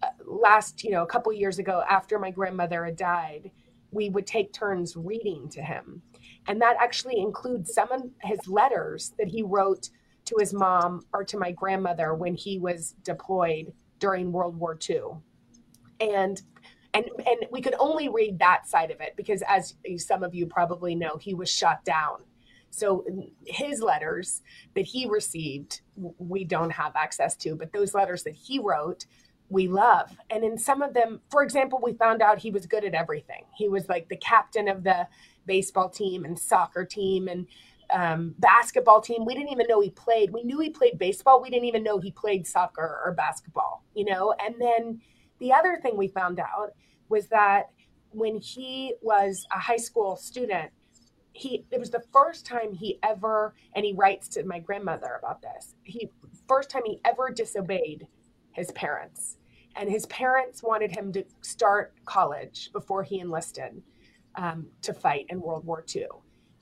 uh, 0.04 0.08
last, 0.26 0.84
you 0.84 0.91
know, 0.91 1.04
a 1.04 1.08
couple 1.08 1.32
years 1.34 1.60
ago 1.60 1.84
after 1.89 2.19
my 2.19 2.32
grandmother 2.32 2.86
had 2.86 2.95
died, 2.95 3.52
we 3.91 4.10
would 4.10 4.28
take 4.28 4.54
turns 4.54 4.95
reading 4.95 5.50
to 5.50 5.62
him 5.62 6.02
and 6.47 6.62
that 6.62 6.78
actually 6.80 7.19
includes 7.19 7.73
some 7.73 7.91
of 7.91 8.04
his 8.21 8.47
letters 8.47 9.13
that 9.19 9.28
he 9.28 9.43
wrote 9.43 9.89
to 10.26 10.36
his 10.39 10.54
mom 10.54 11.02
or 11.13 11.23
to 11.23 11.38
my 11.38 11.52
grandmother 11.52 12.13
when 12.13 12.36
he 12.36 12.58
was 12.58 12.95
deployed 13.04 13.73
during 14.00 14.32
World 14.32 14.58
War 14.58 14.78
II. 14.90 15.02
And 16.00 16.42
and 16.94 17.06
and 17.26 17.46
we 17.52 17.62
could 17.62 17.76
only 17.80 18.10
read 18.10 18.40
that 18.40 18.68
side 18.68 18.92
of 18.92 19.02
it 19.02 19.16
because 19.16 19.44
as 19.48 19.76
some 19.98 20.24
of 20.24 20.34
you 20.34 20.46
probably 20.46 20.96
know, 20.96 21.18
he 21.18 21.34
was 21.34 21.50
shot 21.50 21.84
down. 21.86 22.20
So 22.70 23.06
his 23.46 23.82
letters 23.82 24.42
that 24.76 24.86
he 24.86 25.08
received, 25.08 25.82
we 25.96 26.44
don't 26.44 26.70
have 26.72 26.96
access 26.96 27.36
to, 27.38 27.56
but 27.56 27.72
those 27.72 27.94
letters 27.94 28.24
that 28.24 28.36
he 28.36 28.60
wrote, 28.60 29.06
we 29.50 29.68
love. 29.68 30.16
And 30.30 30.44
in 30.44 30.58
some 30.58 30.82
of 30.82 30.94
them, 30.94 31.22
for 31.32 31.42
example, 31.44 31.80
we 31.82 31.94
found 31.94 32.22
out 32.22 32.40
he 32.40 32.52
was 32.52 32.66
good 32.66 32.84
at 32.84 32.94
everything. 32.94 33.46
He 33.56 33.70
was 33.70 33.88
like 33.88 34.10
the 34.10 34.18
captain 34.18 34.68
of 34.68 34.84
the 34.84 35.08
baseball 35.46 35.90
team 35.90 36.26
and 36.26 36.38
soccer 36.38 36.84
team 36.84 37.28
and 37.30 37.48
um, 37.91 38.36
basketball 38.39 39.02
team. 39.02 39.26
We 39.26 39.34
didn't 39.34 39.52
even 39.52 39.67
know 39.67 39.82
he 39.82 39.91
played. 39.91 40.32
We 40.32 40.43
knew 40.43 40.60
he 40.60 40.69
played 40.69 40.97
baseball. 40.97 41.41
We 41.41 41.50
didn't 41.50 41.65
even 41.65 41.84
know 41.84 42.00
he 42.00 42.12
played 42.12 42.45
soccer 42.47 43.02
or 43.04 43.13
basketball, 43.13 43.84
you 43.93 44.06
know? 44.06 44.34
And 44.39 44.56
then 44.60 45.02
the 45.39 45.54
other 45.54 45.80
thing 45.82 45.97
we 45.97 46.08
found 46.08 46.39
out 46.39 46.71
was 47.10 47.28
that 47.28 47.69
when 48.12 48.38
he 48.38 48.93
was 49.02 49.45
a 49.52 49.60
high 49.60 49.78
school 49.78 50.15
student, 50.15 50.71
he 51.34 51.65
it 51.71 51.80
was 51.80 51.91
the 51.91 52.04
first 52.12 52.45
time 52.45 52.73
he 52.73 52.97
ever 53.04 53.54
and 53.76 53.86
he 53.86 53.93
writes 53.93 54.28
to 54.30 54.43
my 54.43 54.60
grandmother 54.60 55.19
about 55.19 55.41
this. 55.41 55.76
He 55.84 56.10
first 56.47 56.69
time 56.69 56.82
he 56.86 57.00
ever 57.06 57.30
disobeyed 57.30 58.08
his 58.54 58.71
parents. 58.71 59.38
And 59.76 59.89
his 59.89 60.08
parents 60.08 60.63
wanted 60.63 60.91
him 60.91 61.13
to 61.13 61.23
start 61.41 61.93
college 62.06 62.71
before 62.73 63.04
he 63.04 63.19
enlisted 63.19 63.84
um, 64.36 64.65
to 64.82 64.93
fight 64.93 65.28
in 65.30 65.39
World 65.39 65.65
War 65.65 65.86
II. 65.95 66.08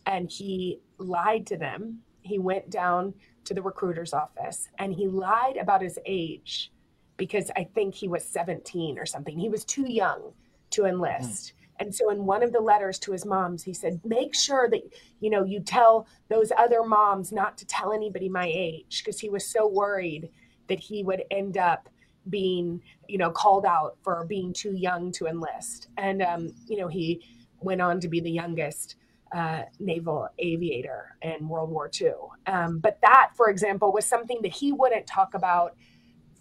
And 0.05 0.29
he 0.29 0.81
lied 0.97 1.47
to 1.47 1.57
them. 1.57 1.99
He 2.21 2.39
went 2.39 2.69
down 2.69 3.13
to 3.45 3.53
the 3.53 3.61
recruiter's 3.61 4.13
office 4.13 4.67
and 4.79 4.93
he 4.93 5.07
lied 5.07 5.57
about 5.57 5.81
his 5.81 5.99
age 6.05 6.71
because 7.17 7.51
I 7.55 7.63
think 7.63 7.93
he 7.93 8.07
was 8.07 8.23
17 8.23 8.97
or 8.97 9.05
something. 9.05 9.37
He 9.37 9.49
was 9.49 9.63
too 9.63 9.89
young 9.91 10.33
to 10.71 10.85
enlist. 10.85 11.47
Mm. 11.47 11.51
And 11.77 11.95
so 11.95 12.09
in 12.09 12.25
one 12.25 12.41
of 12.41 12.53
the 12.53 12.59
letters 12.59 12.99
to 12.99 13.11
his 13.11 13.25
moms, 13.25 13.63
he 13.63 13.73
said, 13.73 13.99
make 14.03 14.33
sure 14.33 14.69
that, 14.69 14.81
you 15.19 15.29
know, 15.29 15.43
you 15.43 15.59
tell 15.59 16.07
those 16.29 16.51
other 16.57 16.83
moms 16.83 17.31
not 17.31 17.57
to 17.57 17.65
tell 17.65 17.91
anybody 17.91 18.29
my 18.29 18.49
age 18.53 19.03
because 19.03 19.19
he 19.19 19.29
was 19.29 19.45
so 19.47 19.67
worried 19.67 20.29
that 20.67 20.79
he 20.79 21.03
would 21.03 21.23
end 21.31 21.57
up 21.57 21.89
being, 22.29 22.81
you 23.07 23.17
know, 23.17 23.29
called 23.29 23.65
out 23.65 23.97
for 24.03 24.25
being 24.25 24.53
too 24.53 24.73
young 24.73 25.11
to 25.11 25.27
enlist. 25.27 25.89
And, 25.97 26.21
um, 26.21 26.53
you 26.65 26.77
know, 26.77 26.87
he 26.87 27.21
went 27.59 27.81
on 27.81 27.99
to 27.99 28.07
be 28.07 28.19
the 28.19 28.31
youngest 28.31 28.95
uh, 29.35 29.63
naval 29.79 30.29
aviator 30.39 31.17
in 31.21 31.49
World 31.49 31.69
War 31.69 31.91
II. 31.99 32.13
Um, 32.47 32.79
but 32.79 32.99
that, 33.01 33.31
for 33.35 33.49
example, 33.49 33.91
was 33.91 34.05
something 34.05 34.39
that 34.43 34.53
he 34.53 34.71
wouldn't 34.71 35.07
talk 35.07 35.33
about 35.33 35.75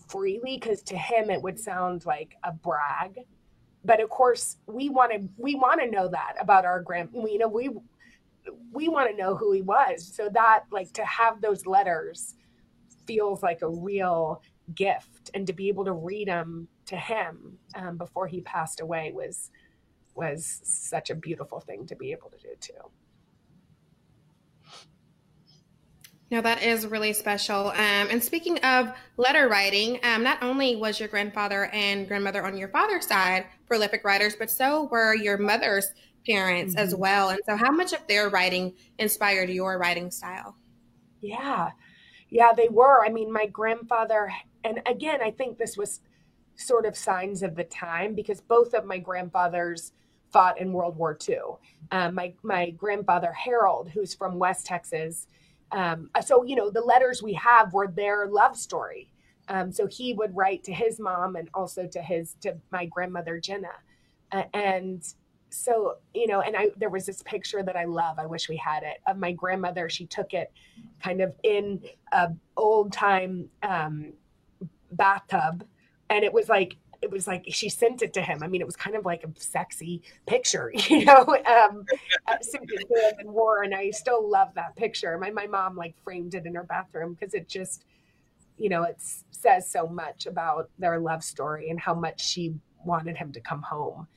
freely 0.09 0.59
because 0.61 0.81
to 0.85 0.97
him 0.97 1.29
it 1.29 1.43
would 1.43 1.59
sound 1.59 2.07
like 2.07 2.37
a 2.45 2.53
brag. 2.53 3.19
But 3.85 4.01
of 4.01 4.11
course, 4.11 4.59
we 4.69 4.91
want 4.91 5.13
to 5.13 5.29
we 5.37 5.57
want 5.57 5.81
to 5.81 5.91
know 5.91 6.09
that 6.09 6.35
about 6.41 6.65
our 6.65 6.81
grand. 6.81 7.11
You 7.13 7.39
know, 7.39 7.49
we 7.49 7.71
we 8.73 8.89
want 8.89 9.11
to 9.11 9.17
know 9.17 9.35
who 9.35 9.53
he 9.53 9.63
was. 9.63 10.07
So 10.15 10.29
that 10.33 10.65
like 10.71 10.93
to 10.93 11.05
have 11.05 11.41
those 11.41 11.67
letters 11.67 12.37
feels 13.07 13.43
like 13.43 13.63
a 13.63 13.69
real 13.69 14.41
gift, 14.75 15.31
and 15.35 15.47
to 15.49 15.53
be 15.53 15.69
able 15.69 15.85
to 15.87 15.93
read 15.93 16.29
them 16.29 16.69
to 16.87 16.97
him 16.97 17.59
um, 17.75 17.99
before 17.99 18.29
he 18.29 18.41
passed 18.43 18.81
away 18.81 19.13
was 19.13 19.51
was 20.14 20.61
such 20.64 21.11
a 21.11 21.14
beautiful 21.14 21.61
thing 21.61 21.87
to 21.87 21.96
be 21.96 22.12
able 22.12 22.31
to 22.31 22.38
do 22.38 22.55
too. 22.61 22.72
No, 26.31 26.40
that 26.40 26.62
is 26.62 26.87
really 26.87 27.12
special. 27.12 27.68
Um, 27.68 28.09
and 28.11 28.22
speaking 28.22 28.59
of 28.61 28.92
letter 29.16 29.48
writing, 29.48 30.00
um, 30.03 30.24
not 30.24 30.42
only 30.42 30.74
was 30.74 30.98
your 30.98 31.09
grandfather 31.09 31.66
and 31.66 32.09
grandmother 32.09 32.44
on 32.44 32.57
your 32.57 32.68
father's 32.68 33.07
side 33.07 33.46
prolific 33.66 34.05
writers, 34.05 34.35
but 34.37 34.50
so 34.50 34.88
were 34.90 35.14
your 35.14 35.38
mother's 35.38 35.92
parents 36.27 36.74
mm-hmm. 36.74 36.83
as 36.83 36.94
well. 36.94 37.29
And 37.29 37.40
so, 37.46 37.57
how 37.57 37.70
much 37.70 37.92
of 37.92 38.07
their 38.09 38.31
writing 38.31 38.74
inspired 38.98 39.50
your 39.50 39.79
writing 39.79 40.11
style? 40.11 40.57
Yeah, 41.20 41.70
yeah, 42.31 42.53
they 42.57 42.68
were. 42.68 43.05
I 43.05 43.11
mean, 43.11 43.33
my 43.33 43.46
grandfather, 43.46 44.33
and 44.64 44.81
again, 44.87 45.20
I 45.22 45.31
think 45.31 45.59
this 45.59 45.77
was 45.77 46.00
sort 46.57 46.87
of 46.87 46.96
signs 46.96 47.42
of 47.42 47.55
the 47.55 47.64
time 47.64 48.14
because 48.14 48.40
both 48.40 48.74
of 48.74 48.85
my 48.85 48.98
grandfathers 48.98 49.92
fought 50.35 50.61
in 50.61 50.73
World 50.73 50.97
War 50.97 51.16
II. 51.27 51.38
Um, 51.92 52.16
my 52.16 52.35
my 52.42 52.70
grandfather 52.70 53.33
Harold, 53.33 53.88
who's 53.88 54.14
from 54.14 54.38
West 54.38 54.66
Texas, 54.66 55.29
um, 55.70 56.11
so 56.27 56.42
you 56.42 56.57
know 56.57 56.70
the 56.70 56.81
letters 56.81 57.23
we 57.23 57.33
have 57.35 57.73
were 57.73 57.87
their 57.87 58.27
love 58.27 58.57
story. 58.57 59.09
Um, 59.49 59.70
so 59.70 59.87
he 59.87 60.12
would 60.14 60.35
write 60.35 60.64
to 60.64 60.73
his 60.73 60.99
mom 60.99 61.37
and 61.37 61.49
also 61.55 61.87
to 61.87 62.03
his 62.03 62.35
to 62.40 62.57
my 62.73 62.87
grandmother 62.87 63.38
Jenna, 63.38 63.68
uh, 64.33 64.42
and 64.53 65.07
so 65.51 65.99
you 66.14 66.27
know, 66.27 66.40
and 66.40 66.57
I 66.57 66.70
there 66.77 66.90
was 66.90 67.07
this 67.07 67.23
picture 67.23 67.62
that 67.62 67.77
I 67.77 67.85
love. 67.85 68.18
I 68.18 68.27
wish 68.27 68.49
we 68.49 68.57
had 68.57 68.83
it 68.83 68.99
of 69.07 69.16
my 69.18 69.31
grandmother. 69.31 69.88
She 69.88 70.07
took 70.07 70.35
it 70.35 70.53
kind 71.01 71.20
of 71.20 71.33
in 71.44 71.81
a 72.11 72.33
old 72.57 72.92
time 72.92 73.49
um, 73.62 74.14
bathtub, 74.90 75.64
and 76.11 76.25
it 76.25 76.33
was 76.33 76.49
like 76.49 76.77
it 77.05 77.11
was 77.11 77.27
like 77.27 77.45
she 77.51 77.69
sent 77.69 78.01
it 78.01 78.14
to 78.14 78.23
him. 78.23 78.43
I 78.43 78.49
mean, 78.49 78.62
it 78.62 78.67
was 78.67 78.77
kind 78.77 78.97
of 78.97 79.05
like 79.05 79.25
a 79.25 79.31
sexy 79.38 80.03
picture, 80.27 80.73
you 80.88 81.05
know, 81.05 81.37
um, 81.47 81.85
him 82.27 83.14
and 83.19 83.31
wore. 83.31 83.62
And 83.62 83.75
I 83.75 83.90
still 83.90 84.29
love 84.29 84.49
that 84.55 84.75
picture. 84.75 85.19
My 85.19 85.31
my 85.31 85.47
mom 85.47 85.77
like 85.77 85.95
framed 86.03 86.35
it 86.35 86.47
in 86.47 86.55
her 86.55 86.64
bathroom 86.64 87.12
because 87.12 87.35
it 87.35 87.47
just, 87.47 87.85
you 88.57 88.71
know, 88.71 88.85
it 88.85 88.97
says 89.31 89.71
so 89.71 89.87
much 89.87 90.25
about 90.25 90.71
their 90.79 90.99
love 90.99 91.23
story 91.23 91.69
and 91.69 91.79
how 91.79 91.95
much 91.95 92.27
she 92.27 92.55
wanted 92.87 93.19
him 93.19 93.33
to 93.33 93.40
come 93.40 93.61
home. 93.61 94.09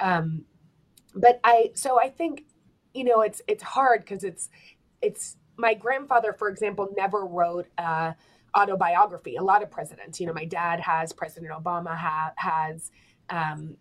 Um, 0.00 0.44
but 1.14 1.40
I 1.44 1.70
so 1.74 1.98
I 1.98 2.10
think, 2.10 2.44
you 2.92 3.04
know, 3.04 3.22
it's 3.22 3.40
it's 3.48 3.62
hard 3.62 4.00
because 4.00 4.22
it's 4.22 4.50
it's 5.00 5.36
my 5.56 5.72
grandfather, 5.72 6.34
for 6.34 6.50
example, 6.50 6.92
never 6.94 7.24
wrote. 7.24 7.68
Uh, 7.78 8.12
autobiography. 8.56 9.36
A 9.36 9.42
lot 9.42 9.62
of 9.62 9.70
presidents, 9.70 10.20
you 10.20 10.26
know, 10.26 10.32
my 10.32 10.44
dad 10.44 10.80
has, 10.80 11.12
President 11.12 11.52
Obama 11.52 11.96
ha- 11.96 12.32
has, 12.36 12.90
um, 13.30 13.76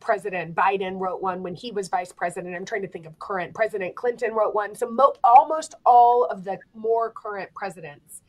President 0.00 0.54
Biden 0.54 0.98
wrote 0.98 1.20
one 1.20 1.42
when 1.42 1.54
he 1.54 1.72
was 1.72 1.88
vice 1.88 2.12
president. 2.12 2.54
I'm 2.54 2.64
trying 2.64 2.82
to 2.82 2.88
think 2.88 3.06
of 3.06 3.18
current. 3.18 3.54
President 3.54 3.96
Clinton 3.96 4.32
wrote 4.32 4.54
one. 4.54 4.74
So 4.74 4.88
mo- 4.88 5.14
almost 5.24 5.74
all 5.84 6.24
of 6.26 6.44
the 6.44 6.58
more 6.74 7.10
current 7.10 7.52
presidents 7.54 8.22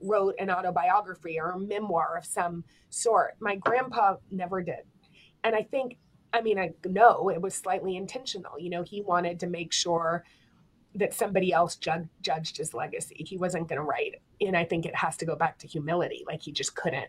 wrote 0.00 0.34
an 0.38 0.50
autobiography 0.50 1.40
or 1.40 1.50
a 1.50 1.58
memoir 1.58 2.16
of 2.16 2.24
some 2.24 2.64
sort. 2.90 3.34
My 3.40 3.56
grandpa 3.56 4.16
never 4.30 4.62
did. 4.62 4.84
And 5.42 5.56
I 5.56 5.62
think, 5.62 5.96
I 6.32 6.40
mean, 6.42 6.58
I 6.58 6.72
know 6.84 7.30
it 7.30 7.40
was 7.40 7.54
slightly 7.54 7.96
intentional. 7.96 8.58
You 8.58 8.70
know, 8.70 8.82
he 8.82 9.00
wanted 9.00 9.40
to 9.40 9.46
make 9.46 9.72
sure 9.72 10.24
that 10.96 11.14
somebody 11.14 11.52
else 11.52 11.76
ju- 11.76 12.08
judged 12.22 12.56
his 12.56 12.74
legacy. 12.74 13.24
He 13.26 13.36
wasn't 13.36 13.68
going 13.68 13.78
to 13.78 13.84
write. 13.84 14.16
And 14.40 14.56
I 14.56 14.64
think 14.64 14.86
it 14.86 14.94
has 14.94 15.16
to 15.18 15.26
go 15.26 15.36
back 15.36 15.58
to 15.58 15.66
humility. 15.66 16.24
Like 16.26 16.42
he 16.42 16.52
just 16.52 16.74
couldn't 16.74 17.08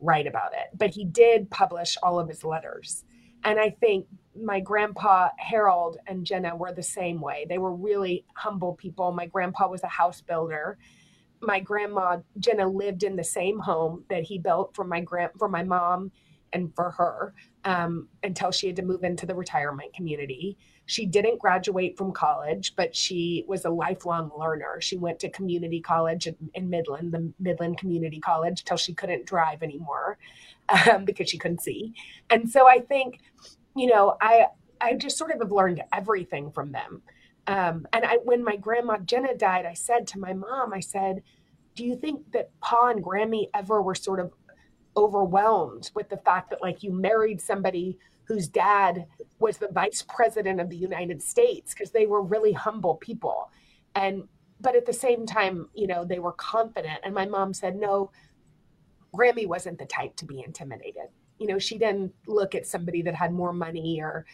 write 0.00 0.26
about 0.26 0.52
it. 0.52 0.68
But 0.76 0.90
he 0.90 1.04
did 1.04 1.50
publish 1.50 1.96
all 2.02 2.18
of 2.18 2.28
his 2.28 2.44
letters. 2.44 3.04
And 3.44 3.58
I 3.58 3.70
think 3.70 4.06
my 4.40 4.60
grandpa 4.60 5.28
Harold 5.38 5.98
and 6.06 6.24
Jenna 6.24 6.56
were 6.56 6.72
the 6.72 6.82
same 6.82 7.20
way. 7.20 7.46
They 7.48 7.58
were 7.58 7.74
really 7.74 8.24
humble 8.34 8.74
people. 8.74 9.12
My 9.12 9.26
grandpa 9.26 9.68
was 9.68 9.82
a 9.82 9.88
house 9.88 10.20
builder. 10.20 10.78
My 11.40 11.60
grandma 11.60 12.18
Jenna 12.38 12.68
lived 12.68 13.04
in 13.04 13.16
the 13.16 13.24
same 13.24 13.60
home 13.60 14.04
that 14.10 14.24
he 14.24 14.38
built 14.38 14.74
for 14.74 14.84
my 14.84 15.00
grand 15.00 15.32
for 15.38 15.48
my 15.48 15.62
mom 15.62 16.10
and 16.52 16.74
for 16.74 16.90
her 16.92 17.34
um, 17.64 18.08
until 18.22 18.50
she 18.50 18.66
had 18.66 18.76
to 18.76 18.82
move 18.82 19.04
into 19.04 19.26
the 19.26 19.34
retirement 19.34 19.92
community. 19.94 20.58
She 20.88 21.04
didn't 21.04 21.38
graduate 21.38 21.98
from 21.98 22.12
college, 22.12 22.74
but 22.74 22.96
she 22.96 23.44
was 23.46 23.66
a 23.66 23.70
lifelong 23.70 24.30
learner. 24.38 24.80
She 24.80 24.96
went 24.96 25.18
to 25.18 25.28
community 25.28 25.82
college 25.82 26.26
in, 26.26 26.34
in 26.54 26.70
Midland, 26.70 27.12
the 27.12 27.30
Midland 27.38 27.76
Community 27.76 28.18
College, 28.20 28.64
till 28.64 28.78
she 28.78 28.94
couldn't 28.94 29.26
drive 29.26 29.62
anymore 29.62 30.16
um, 30.90 31.04
because 31.04 31.28
she 31.28 31.36
couldn't 31.36 31.60
see. 31.60 31.92
And 32.30 32.48
so 32.48 32.66
I 32.66 32.80
think, 32.80 33.20
you 33.76 33.86
know, 33.86 34.16
I 34.18 34.46
I 34.80 34.94
just 34.94 35.18
sort 35.18 35.30
of 35.30 35.40
have 35.40 35.52
learned 35.52 35.82
everything 35.92 36.50
from 36.50 36.72
them. 36.72 37.02
Um, 37.46 37.86
and 37.92 38.06
I, 38.06 38.16
when 38.24 38.42
my 38.42 38.56
grandma 38.56 38.96
Jenna 38.96 39.34
died, 39.34 39.66
I 39.66 39.74
said 39.74 40.06
to 40.08 40.18
my 40.18 40.32
mom, 40.32 40.72
I 40.72 40.80
said, 40.80 41.22
"Do 41.74 41.84
you 41.84 41.96
think 41.96 42.32
that 42.32 42.48
Pa 42.60 42.88
and 42.88 43.04
Grammy 43.04 43.50
ever 43.52 43.82
were 43.82 43.94
sort 43.94 44.20
of 44.20 44.32
overwhelmed 44.96 45.90
with 45.94 46.08
the 46.08 46.16
fact 46.16 46.48
that 46.48 46.62
like 46.62 46.82
you 46.82 46.92
married 46.92 47.42
somebody 47.42 47.98
whose 48.28 48.46
dad 48.46 49.06
was 49.40 49.56
the 49.56 49.68
vice 49.72 50.04
president 50.06 50.60
of 50.60 50.70
the 50.70 50.76
United 50.76 51.22
States 51.22 51.74
because 51.74 51.90
they 51.90 52.06
were 52.06 52.22
really 52.22 52.52
humble 52.52 52.94
people, 52.96 53.50
and 53.94 54.28
but 54.60 54.76
at 54.76 54.86
the 54.86 54.92
same 54.92 55.26
time, 55.26 55.68
you 55.74 55.86
know, 55.86 56.04
they 56.04 56.18
were 56.18 56.32
confident. 56.32 57.00
And 57.04 57.14
my 57.14 57.26
mom 57.26 57.54
said, 57.54 57.76
no, 57.76 58.10
Grammy 59.14 59.46
wasn't 59.46 59.78
the 59.78 59.86
type 59.86 60.16
to 60.16 60.24
be 60.24 60.42
intimidated. 60.42 61.08
You 61.38 61.46
know, 61.46 61.58
she 61.58 61.78
didn't 61.78 62.12
look 62.26 62.54
at 62.54 62.66
somebody 62.66 63.02
that 63.02 63.14
had 63.14 63.32
more 63.32 63.52
money 63.52 64.00
or, 64.00 64.26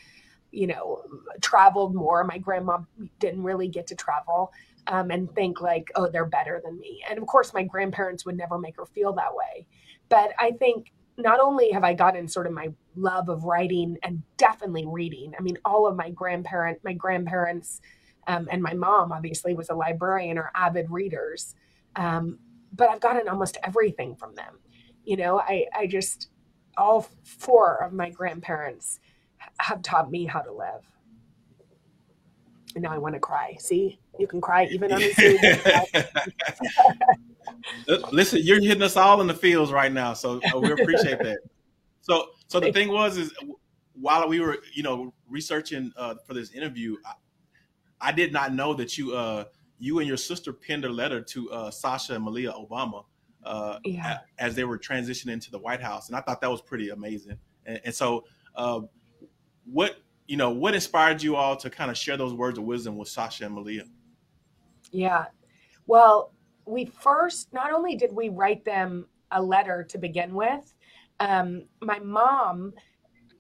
you 0.51 0.67
know, 0.67 1.03
traveled 1.43 1.95
more. 1.95 2.25
My 2.25 2.39
grandma 2.39 2.79
didn't 3.19 3.43
really 3.43 3.69
get 3.69 3.87
to 3.89 3.95
travel 3.95 4.53
um, 4.87 5.11
and 5.11 5.31
think 5.35 5.61
like, 5.61 5.91
oh, 5.95 6.09
they're 6.09 6.25
better 6.25 6.61
than 6.65 6.79
me. 6.79 7.05
And 7.09 7.19
of 7.19 7.27
course, 7.27 7.53
my 7.53 7.63
grandparents 7.63 8.25
would 8.25 8.37
never 8.37 8.59
make 8.59 8.77
her 8.77 8.87
feel 8.87 9.13
that 9.15 9.35
way. 9.35 9.67
But 10.09 10.33
I 10.39 10.53
think 10.53 10.93
not 11.17 11.41
only 11.41 11.71
have 11.71 11.85
I 11.85 11.95
gotten 11.95 12.29
sort 12.29 12.47
of 12.47 12.53
my 12.53 12.69
love 12.97 13.29
of 13.29 13.45
writing 13.45 13.99
and 14.03 14.23
definitely 14.37 14.85
reading. 14.87 15.33
I 15.39 15.43
mean, 15.43 15.59
all 15.65 15.87
of 15.87 15.97
my 15.97 16.11
grandparent, 16.11 16.81
my 16.85 16.93
grandparents, 16.93 17.81
um, 18.27 18.49
and 18.51 18.63
my 18.63 18.75
mom 18.75 19.13
obviously 19.13 19.55
was 19.55 19.69
a 19.69 19.75
librarian 19.75 20.39
or 20.39 20.51
avid 20.55 20.91
readers. 20.91 21.55
Um, 21.97 22.39
but 22.73 22.91
I've 22.91 23.01
gotten 23.01 23.29
almost 23.29 23.57
everything 23.63 24.17
from 24.17 24.35
them. 24.35 24.59
You 25.05 25.17
know, 25.17 25.39
I, 25.39 25.67
I 25.77 25.87
just, 25.87 26.29
all 26.77 27.07
four 27.23 27.85
of 27.85 27.93
my 27.93 28.11
grandparents 28.11 28.99
have 29.61 29.83
taught 29.83 30.11
me 30.11 30.25
how 30.25 30.41
to 30.41 30.53
live. 30.53 30.89
And 32.75 32.83
now 32.83 32.93
I 32.93 32.99
want 32.99 33.15
to 33.15 33.21
cry. 33.21 33.57
See, 33.61 34.01
you 34.19 34.27
can 34.27 34.41
cry 34.41 34.67
even 34.71 34.93
on 34.93 34.99
the 34.99 36.09
Listen, 38.13 38.41
you're 38.43 38.61
hitting 38.61 38.83
us 38.83 38.97
all 38.97 39.21
in 39.21 39.27
the 39.27 39.35
fields 39.35 39.73
right 39.73 39.93
now, 39.93 40.13
so 40.15 40.41
uh, 40.55 40.59
we 40.59 40.73
appreciate 40.73 41.19
that. 41.21 41.39
So, 42.01 42.33
so 42.49 42.61
the 42.61 42.71
thing 42.71 42.91
was, 42.91 43.17
is 43.17 43.33
while 43.95 44.29
we 44.29 44.39
were, 44.39 44.59
you 44.75 44.83
know, 44.83 45.15
researching 45.27 45.91
uh, 45.97 46.17
for 46.27 46.35
this 46.35 46.51
interview, 46.51 46.99
I, 47.03 48.09
I, 48.09 48.13
did 48.13 48.31
not 48.31 48.53
know 48.53 48.75
that 48.75 48.99
you, 48.99 49.17
uh, 49.17 49.45
you 49.79 50.01
and 50.01 50.07
your 50.07 50.19
sister 50.19 50.53
penned 50.53 50.85
a 50.85 50.91
letter 50.91 51.23
to 51.23 51.51
uh, 51.51 51.71
Sasha 51.71 52.15
and 52.15 52.23
Malia 52.23 52.53
Obama 52.53 53.07
uh, 53.43 53.79
yeah. 53.85 54.19
as 54.39 54.55
they 54.55 54.65
were 54.65 54.79
transitioning 54.79 55.43
to 55.45 55.51
the 55.51 55.59
White 55.59 55.81
House, 55.81 56.09
and 56.09 56.17
I 56.17 56.21
thought 56.21 56.43
that 56.43 56.51
was 56.51 56.61
pretty 56.61 56.91
amazing. 56.91 57.39
And, 57.65 57.81
and 57.87 57.95
so, 57.95 58.25
uh, 58.55 58.81
what 59.65 59.97
you 60.27 60.37
know, 60.37 60.51
what 60.51 60.75
inspired 60.75 61.23
you 61.23 61.37
all 61.37 61.57
to 61.57 61.71
kind 61.71 61.91
of 61.91 61.97
share 61.97 62.19
those 62.19 62.35
words 62.35 62.59
of 62.59 62.65
wisdom 62.65 62.99
with 62.99 63.09
Sasha 63.09 63.47
and 63.47 63.55
Malia? 63.55 63.85
Yeah, 64.91 65.25
well, 65.87 66.34
we 66.67 66.87
first 66.87 67.53
not 67.53 67.73
only 67.73 67.97
did 67.97 68.13
we 68.13 68.29
write 68.29 68.65
them 68.65 69.07
a 69.31 69.43
letter 69.43 69.85
to 69.91 69.99
begin 69.99 70.35
with, 70.35 70.75
um, 71.21 71.65
my 71.81 71.99
mom 71.99 72.75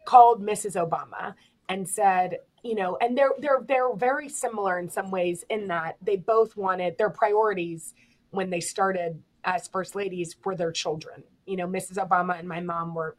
called 0.06 0.42
Mrs. 0.42 0.76
Obama 0.76 1.34
and 1.68 1.88
said, 1.88 2.38
you 2.62 2.74
know, 2.74 2.96
and 3.00 3.16
they're 3.16 3.32
they're 3.38 3.62
they're 3.66 3.94
very 3.94 4.28
similar 4.28 4.78
in 4.78 4.88
some 4.88 5.10
ways 5.10 5.44
in 5.50 5.68
that 5.68 5.96
they 6.02 6.16
both 6.16 6.56
wanted 6.56 6.96
their 6.98 7.10
priorities 7.10 7.94
when 8.30 8.50
they 8.50 8.60
started 8.60 9.22
as 9.44 9.68
first 9.68 9.94
ladies 9.94 10.36
were 10.44 10.56
their 10.56 10.72
children. 10.72 11.22
You 11.46 11.56
know, 11.56 11.66
Mrs. 11.66 11.96
Obama 11.96 12.38
and 12.38 12.48
my 12.48 12.60
mom 12.60 12.94
were 12.94 13.16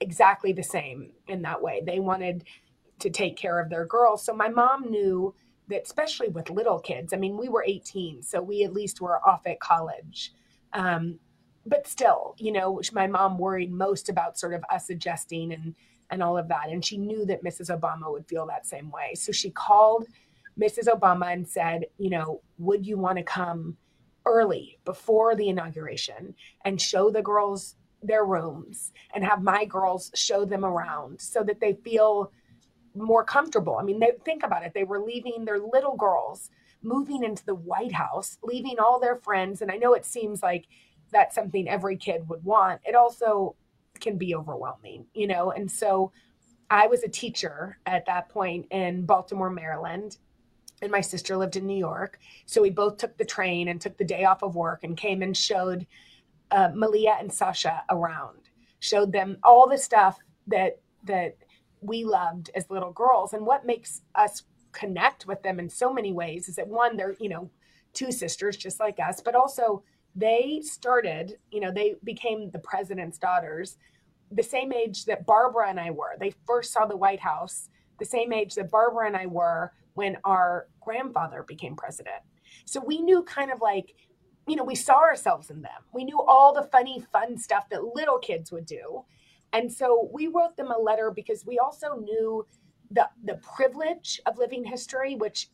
exactly 0.00 0.52
the 0.52 0.62
same 0.62 1.12
in 1.28 1.42
that 1.42 1.62
way. 1.62 1.82
They 1.84 2.00
wanted 2.00 2.44
to 3.00 3.10
take 3.10 3.36
care 3.36 3.60
of 3.60 3.68
their 3.68 3.84
girls. 3.84 4.24
So 4.24 4.34
my 4.34 4.48
mom 4.48 4.90
knew 4.90 5.34
that, 5.72 5.82
especially 5.84 6.28
with 6.28 6.50
little 6.50 6.78
kids, 6.78 7.12
I 7.12 7.16
mean, 7.16 7.36
we 7.36 7.48
were 7.48 7.64
18, 7.66 8.22
so 8.22 8.40
we 8.40 8.62
at 8.64 8.72
least 8.72 9.00
were 9.00 9.18
off 9.26 9.46
at 9.46 9.60
college. 9.60 10.32
Um, 10.72 11.18
but 11.66 11.86
still, 11.86 12.34
you 12.38 12.52
know, 12.52 12.80
my 12.92 13.06
mom 13.06 13.38
worried 13.38 13.72
most 13.72 14.08
about 14.08 14.38
sort 14.38 14.54
of 14.54 14.64
us 14.70 14.90
adjusting 14.90 15.52
and 15.52 15.74
and 16.10 16.22
all 16.22 16.36
of 16.36 16.48
that. 16.48 16.68
And 16.68 16.84
she 16.84 16.98
knew 16.98 17.24
that 17.24 17.42
Mrs. 17.42 17.74
Obama 17.74 18.12
would 18.12 18.28
feel 18.28 18.46
that 18.46 18.66
same 18.66 18.90
way. 18.90 19.14
So 19.14 19.32
she 19.32 19.50
called 19.50 20.06
Mrs. 20.60 20.86
Obama 20.86 21.32
and 21.32 21.48
said, 21.48 21.86
you 21.96 22.10
know, 22.10 22.42
would 22.58 22.86
you 22.86 22.98
want 22.98 23.16
to 23.16 23.24
come 23.24 23.78
early 24.26 24.78
before 24.84 25.34
the 25.34 25.48
inauguration 25.48 26.34
and 26.66 26.80
show 26.80 27.10
the 27.10 27.22
girls 27.22 27.76
their 28.02 28.26
rooms 28.26 28.92
and 29.14 29.24
have 29.24 29.42
my 29.42 29.64
girls 29.64 30.10
show 30.14 30.44
them 30.44 30.66
around 30.66 31.18
so 31.20 31.42
that 31.42 31.60
they 31.60 31.72
feel 31.72 32.30
more 32.94 33.24
comfortable. 33.24 33.76
I 33.76 33.82
mean, 33.82 34.00
they 34.00 34.12
think 34.24 34.42
about 34.42 34.64
it. 34.64 34.72
They 34.74 34.84
were 34.84 35.00
leaving 35.00 35.44
their 35.44 35.58
little 35.58 35.96
girls 35.96 36.50
moving 36.82 37.22
into 37.22 37.44
the 37.44 37.54
White 37.54 37.92
House, 37.92 38.38
leaving 38.42 38.78
all 38.78 38.98
their 38.98 39.16
friends. 39.16 39.62
And 39.62 39.70
I 39.70 39.76
know 39.76 39.94
it 39.94 40.04
seems 40.04 40.42
like 40.42 40.66
that's 41.10 41.34
something 41.34 41.68
every 41.68 41.96
kid 41.96 42.28
would 42.28 42.44
want. 42.44 42.80
It 42.84 42.94
also 42.94 43.54
can 44.00 44.18
be 44.18 44.34
overwhelming, 44.34 45.06
you 45.14 45.26
know? 45.26 45.52
And 45.52 45.70
so 45.70 46.12
I 46.70 46.86
was 46.86 47.02
a 47.02 47.08
teacher 47.08 47.78
at 47.86 48.06
that 48.06 48.28
point 48.28 48.66
in 48.70 49.04
Baltimore, 49.04 49.50
Maryland, 49.50 50.16
and 50.80 50.90
my 50.90 51.00
sister 51.00 51.36
lived 51.36 51.56
in 51.56 51.66
New 51.66 51.78
York. 51.78 52.18
So 52.46 52.62
we 52.62 52.70
both 52.70 52.96
took 52.96 53.16
the 53.16 53.24
train 53.24 53.68
and 53.68 53.80
took 53.80 53.96
the 53.96 54.04
day 54.04 54.24
off 54.24 54.42
of 54.42 54.56
work 54.56 54.82
and 54.82 54.96
came 54.96 55.22
and 55.22 55.36
showed 55.36 55.86
uh, 56.50 56.70
Malia 56.74 57.16
and 57.20 57.32
Sasha 57.32 57.84
around, 57.90 58.50
showed 58.80 59.12
them 59.12 59.38
all 59.44 59.68
the 59.68 59.78
stuff 59.78 60.18
that 60.48 60.80
that 61.04 61.36
we 61.82 62.04
loved 62.04 62.50
as 62.54 62.70
little 62.70 62.92
girls. 62.92 63.32
And 63.32 63.44
what 63.46 63.66
makes 63.66 64.02
us 64.14 64.44
connect 64.72 65.26
with 65.26 65.42
them 65.42 65.58
in 65.58 65.68
so 65.68 65.92
many 65.92 66.12
ways 66.12 66.48
is 66.48 66.56
that 66.56 66.68
one, 66.68 66.96
they're 66.96 67.16
you 67.20 67.28
know 67.28 67.50
two 67.92 68.12
sisters 68.12 68.56
just 68.56 68.80
like 68.80 68.98
us, 68.98 69.20
but 69.20 69.34
also 69.34 69.82
they 70.14 70.60
started, 70.62 71.38
you 71.50 71.60
know, 71.60 71.72
they 71.72 71.94
became 72.04 72.50
the 72.50 72.58
president's 72.58 73.18
daughters 73.18 73.76
the 74.30 74.42
same 74.42 74.72
age 74.72 75.04
that 75.04 75.26
Barbara 75.26 75.68
and 75.68 75.78
I 75.78 75.90
were. 75.90 76.16
They 76.18 76.32
first 76.46 76.72
saw 76.72 76.86
the 76.86 76.96
White 76.96 77.20
House 77.20 77.68
the 77.98 78.04
same 78.04 78.32
age 78.32 78.54
that 78.54 78.70
Barbara 78.70 79.06
and 79.06 79.16
I 79.16 79.26
were 79.26 79.72
when 79.94 80.16
our 80.24 80.68
grandfather 80.80 81.44
became 81.46 81.76
president. 81.76 82.22
So 82.64 82.82
we 82.84 83.00
knew 83.00 83.22
kind 83.22 83.52
of 83.52 83.60
like, 83.60 83.94
you 84.46 84.56
know, 84.56 84.64
we 84.64 84.74
saw 84.74 85.00
ourselves 85.00 85.50
in 85.50 85.62
them. 85.62 85.82
We 85.92 86.04
knew 86.04 86.20
all 86.20 86.54
the 86.54 86.68
funny, 86.72 87.04
fun 87.12 87.38
stuff 87.38 87.68
that 87.70 87.94
little 87.94 88.18
kids 88.18 88.50
would 88.50 88.66
do. 88.66 89.04
And 89.52 89.72
so 89.72 90.08
we 90.12 90.28
wrote 90.28 90.56
them 90.56 90.70
a 90.70 90.78
letter 90.78 91.10
because 91.10 91.44
we 91.46 91.58
also 91.58 91.96
knew 91.96 92.46
the 92.90 93.08
the 93.24 93.40
privilege 93.56 94.20
of 94.26 94.38
living 94.38 94.64
history, 94.64 95.14
which 95.14 95.48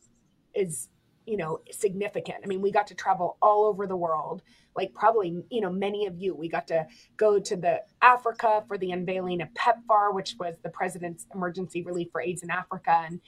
is 0.53 0.89
you 1.25 1.37
know 1.37 1.59
significant. 1.71 2.39
I 2.43 2.47
mean 2.47 2.61
we 2.61 2.71
got 2.71 2.87
to 2.87 2.95
travel 2.95 3.37
all 3.41 3.65
over 3.65 3.85
the 3.87 3.95
world 3.95 4.41
like 4.75 4.93
probably 4.93 5.43
you 5.49 5.61
know 5.61 5.69
many 5.69 6.05
of 6.05 6.17
you. 6.17 6.35
We 6.35 6.49
got 6.49 6.67
to 6.67 6.87
go 7.17 7.39
to 7.39 7.55
the 7.55 7.81
africa 8.01 8.63
for 8.67 8.77
the 8.77 8.91
unveiling 8.91 9.41
of 9.41 9.49
pepfar 9.53 10.13
which 10.13 10.35
was 10.39 10.55
the 10.63 10.69
president's 10.69 11.25
emergency 11.33 11.81
relief 11.83 12.07
for 12.11 12.21
aids 12.21 12.43
in 12.43 12.49
africa 12.49 13.03
and 13.05 13.19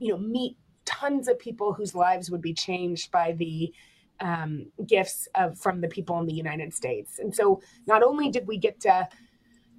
you 0.00 0.12
know 0.12 0.18
meet 0.18 0.56
tons 0.84 1.28
of 1.28 1.38
people 1.38 1.72
whose 1.72 1.94
lives 1.94 2.30
would 2.30 2.42
be 2.42 2.54
changed 2.54 3.10
by 3.10 3.32
the 3.32 3.72
um, 4.20 4.66
gifts 4.86 5.28
of 5.34 5.58
from 5.58 5.80
the 5.80 5.88
people 5.88 6.18
in 6.20 6.26
the 6.26 6.34
united 6.34 6.72
states. 6.72 7.18
And 7.18 7.34
so 7.34 7.60
not 7.86 8.02
only 8.02 8.30
did 8.30 8.46
we 8.46 8.56
get 8.56 8.80
to 8.80 9.08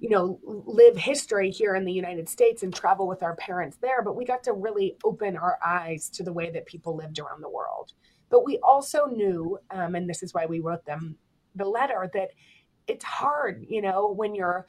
you 0.04 0.10
know, 0.10 0.38
live 0.44 0.98
history 0.98 1.50
here 1.50 1.74
in 1.74 1.86
the 1.86 1.92
United 1.92 2.28
States 2.28 2.62
and 2.62 2.74
travel 2.74 3.08
with 3.08 3.22
our 3.22 3.34
parents 3.36 3.78
there, 3.80 4.02
but 4.02 4.14
we 4.14 4.26
got 4.26 4.42
to 4.42 4.52
really 4.52 4.98
open 5.02 5.34
our 5.34 5.58
eyes 5.64 6.10
to 6.10 6.22
the 6.22 6.30
way 6.30 6.50
that 6.50 6.66
people 6.66 6.94
lived 6.94 7.18
around 7.18 7.42
the 7.42 7.48
world. 7.48 7.94
But 8.28 8.44
we 8.44 8.58
also 8.58 9.06
knew, 9.06 9.58
um, 9.70 9.94
and 9.94 10.06
this 10.06 10.22
is 10.22 10.34
why 10.34 10.44
we 10.44 10.60
wrote 10.60 10.84
them 10.84 11.16
the 11.54 11.64
letter, 11.64 12.10
that 12.12 12.32
it's 12.86 13.02
hard, 13.02 13.64
you 13.66 13.80
know, 13.80 14.12
when 14.12 14.34
you're 14.34 14.66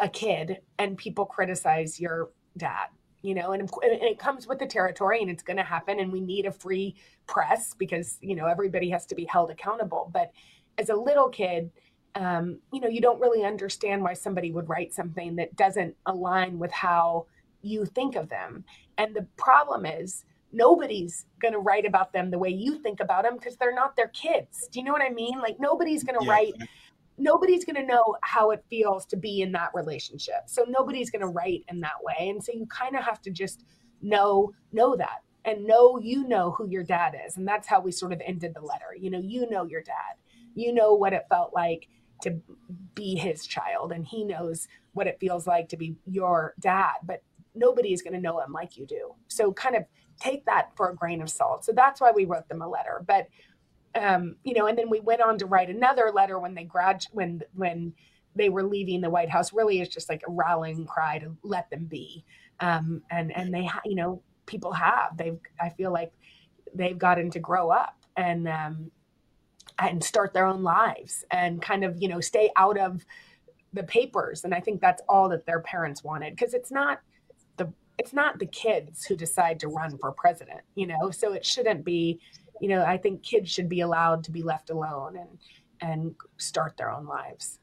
a 0.00 0.08
kid 0.08 0.58
and 0.78 0.96
people 0.96 1.26
criticize 1.26 1.98
your 1.98 2.30
dad, 2.56 2.90
you 3.22 3.34
know, 3.34 3.50
and, 3.50 3.62
and 3.62 4.02
it 4.02 4.20
comes 4.20 4.46
with 4.46 4.60
the 4.60 4.66
territory 4.66 5.20
and 5.20 5.30
it's 5.32 5.42
going 5.42 5.56
to 5.56 5.64
happen. 5.64 5.98
And 5.98 6.12
we 6.12 6.20
need 6.20 6.46
a 6.46 6.52
free 6.52 6.94
press 7.26 7.74
because, 7.74 8.18
you 8.20 8.36
know, 8.36 8.46
everybody 8.46 8.88
has 8.90 9.04
to 9.06 9.16
be 9.16 9.24
held 9.24 9.50
accountable. 9.50 10.12
But 10.14 10.30
as 10.78 10.90
a 10.90 10.94
little 10.94 11.28
kid, 11.28 11.72
um, 12.14 12.58
you 12.72 12.80
know, 12.80 12.88
you 12.88 13.00
don't 13.00 13.20
really 13.20 13.44
understand 13.44 14.02
why 14.02 14.14
somebody 14.14 14.50
would 14.50 14.68
write 14.68 14.94
something 14.94 15.36
that 15.36 15.56
doesn't 15.56 15.96
align 16.06 16.58
with 16.58 16.72
how 16.72 17.26
you 17.62 17.84
think 17.84 18.16
of 18.16 18.28
them. 18.28 18.64
And 18.96 19.14
the 19.14 19.26
problem 19.36 19.86
is, 19.86 20.24
nobody's 20.52 21.26
going 21.40 21.52
to 21.52 21.60
write 21.60 21.84
about 21.84 22.12
them 22.12 22.30
the 22.30 22.38
way 22.38 22.48
you 22.48 22.78
think 22.78 23.00
about 23.00 23.22
them 23.22 23.36
because 23.36 23.56
they're 23.56 23.74
not 23.74 23.96
their 23.96 24.08
kids. 24.08 24.68
Do 24.72 24.78
you 24.78 24.84
know 24.84 24.92
what 24.92 25.02
I 25.02 25.10
mean? 25.10 25.38
Like, 25.40 25.60
nobody's 25.60 26.04
going 26.04 26.18
to 26.18 26.24
yeah. 26.24 26.32
write. 26.32 26.54
Nobody's 27.18 27.64
going 27.64 27.76
to 27.76 27.86
know 27.86 28.16
how 28.22 28.50
it 28.52 28.64
feels 28.70 29.04
to 29.06 29.16
be 29.16 29.42
in 29.42 29.52
that 29.52 29.70
relationship. 29.74 30.44
So 30.46 30.64
nobody's 30.68 31.10
going 31.10 31.22
to 31.22 31.28
write 31.28 31.64
in 31.68 31.80
that 31.80 32.02
way. 32.02 32.28
And 32.30 32.42
so 32.42 32.52
you 32.52 32.66
kind 32.66 32.96
of 32.96 33.02
have 33.02 33.20
to 33.22 33.30
just 33.30 33.64
know 34.00 34.52
know 34.72 34.94
that 34.94 35.22
and 35.44 35.66
know 35.66 35.98
you 35.98 36.26
know 36.28 36.52
who 36.52 36.68
your 36.68 36.84
dad 36.84 37.16
is. 37.26 37.36
And 37.36 37.46
that's 37.46 37.66
how 37.66 37.80
we 37.80 37.90
sort 37.90 38.12
of 38.12 38.22
ended 38.24 38.54
the 38.54 38.60
letter. 38.60 38.94
You 38.98 39.10
know, 39.10 39.20
you 39.20 39.50
know 39.50 39.64
your 39.64 39.82
dad. 39.82 40.14
You 40.54 40.72
know 40.72 40.94
what 40.94 41.12
it 41.12 41.26
felt 41.28 41.52
like 41.54 41.88
to 42.22 42.40
be 42.94 43.16
his 43.16 43.46
child 43.46 43.92
and 43.92 44.06
he 44.06 44.24
knows 44.24 44.68
what 44.92 45.06
it 45.06 45.18
feels 45.20 45.46
like 45.46 45.68
to 45.68 45.76
be 45.76 45.96
your 46.06 46.54
dad 46.60 46.94
but 47.04 47.22
nobody 47.58 47.92
is 47.92 48.02
going 48.02 48.14
to 48.14 48.20
know 48.20 48.40
him 48.40 48.52
like 48.52 48.76
you 48.76 48.86
do. 48.86 49.14
So 49.28 49.52
kind 49.52 49.76
of 49.76 49.84
take 50.20 50.44
that 50.46 50.70
for 50.76 50.90
a 50.90 50.94
grain 50.94 51.20
of 51.20 51.30
salt. 51.30 51.64
So 51.64 51.72
that's 51.72 52.00
why 52.00 52.12
we 52.12 52.24
wrote 52.24 52.48
them 52.48 52.62
a 52.62 52.68
letter. 52.68 53.04
But 53.06 53.28
um, 53.94 54.36
you 54.44 54.54
know, 54.54 54.66
and 54.66 54.78
then 54.78 54.90
we 54.90 55.00
went 55.00 55.22
on 55.22 55.38
to 55.38 55.46
write 55.46 55.70
another 55.70 56.12
letter 56.14 56.38
when 56.38 56.54
they 56.54 56.64
grad 56.64 57.04
when 57.12 57.42
when 57.54 57.94
they 58.36 58.48
were 58.48 58.62
leaving 58.62 59.00
the 59.00 59.10
White 59.10 59.30
House. 59.30 59.52
Really, 59.52 59.80
it's 59.80 59.92
just 59.92 60.08
like 60.08 60.22
a 60.28 60.30
rallying 60.30 60.86
cry 60.86 61.18
to 61.18 61.36
let 61.42 61.70
them 61.70 61.86
be. 61.86 62.24
Um, 62.60 63.02
and 63.10 63.34
and 63.34 63.52
they, 63.52 63.64
ha- 63.64 63.80
you 63.84 63.96
know, 63.96 64.22
people 64.46 64.72
have. 64.72 65.16
They've. 65.16 65.38
I 65.60 65.70
feel 65.70 65.92
like 65.92 66.12
they've 66.74 66.98
gotten 66.98 67.30
to 67.30 67.40
grow 67.40 67.70
up 67.70 67.96
and 68.16 68.46
um, 68.46 68.90
and 69.78 70.02
start 70.02 70.32
their 70.32 70.46
own 70.46 70.62
lives 70.62 71.24
and 71.30 71.62
kind 71.62 71.84
of 71.84 72.00
you 72.00 72.08
know 72.08 72.20
stay 72.20 72.50
out 72.56 72.78
of 72.78 73.04
the 73.72 73.82
papers. 73.82 74.44
And 74.44 74.54
I 74.54 74.60
think 74.60 74.80
that's 74.80 75.02
all 75.08 75.28
that 75.28 75.46
their 75.46 75.60
parents 75.60 76.02
wanted 76.02 76.34
because 76.34 76.54
it's 76.54 76.70
not 76.70 77.00
the 77.56 77.72
it's 77.98 78.12
not 78.12 78.38
the 78.38 78.46
kids 78.46 79.04
who 79.04 79.16
decide 79.16 79.60
to 79.60 79.68
run 79.68 79.98
for 79.98 80.12
president, 80.12 80.60
you 80.74 80.86
know. 80.86 81.10
So 81.10 81.32
it 81.32 81.44
shouldn't 81.44 81.84
be, 81.84 82.20
you 82.60 82.68
know. 82.68 82.84
I 82.84 82.96
think 82.96 83.22
kids 83.22 83.50
should 83.50 83.68
be 83.68 83.80
allowed 83.80 84.24
to 84.24 84.30
be 84.30 84.42
left 84.42 84.70
alone 84.70 85.16
and 85.16 85.38
and 85.80 86.14
start 86.38 86.76
their 86.76 86.90
own 86.90 87.06
lives. 87.06 87.60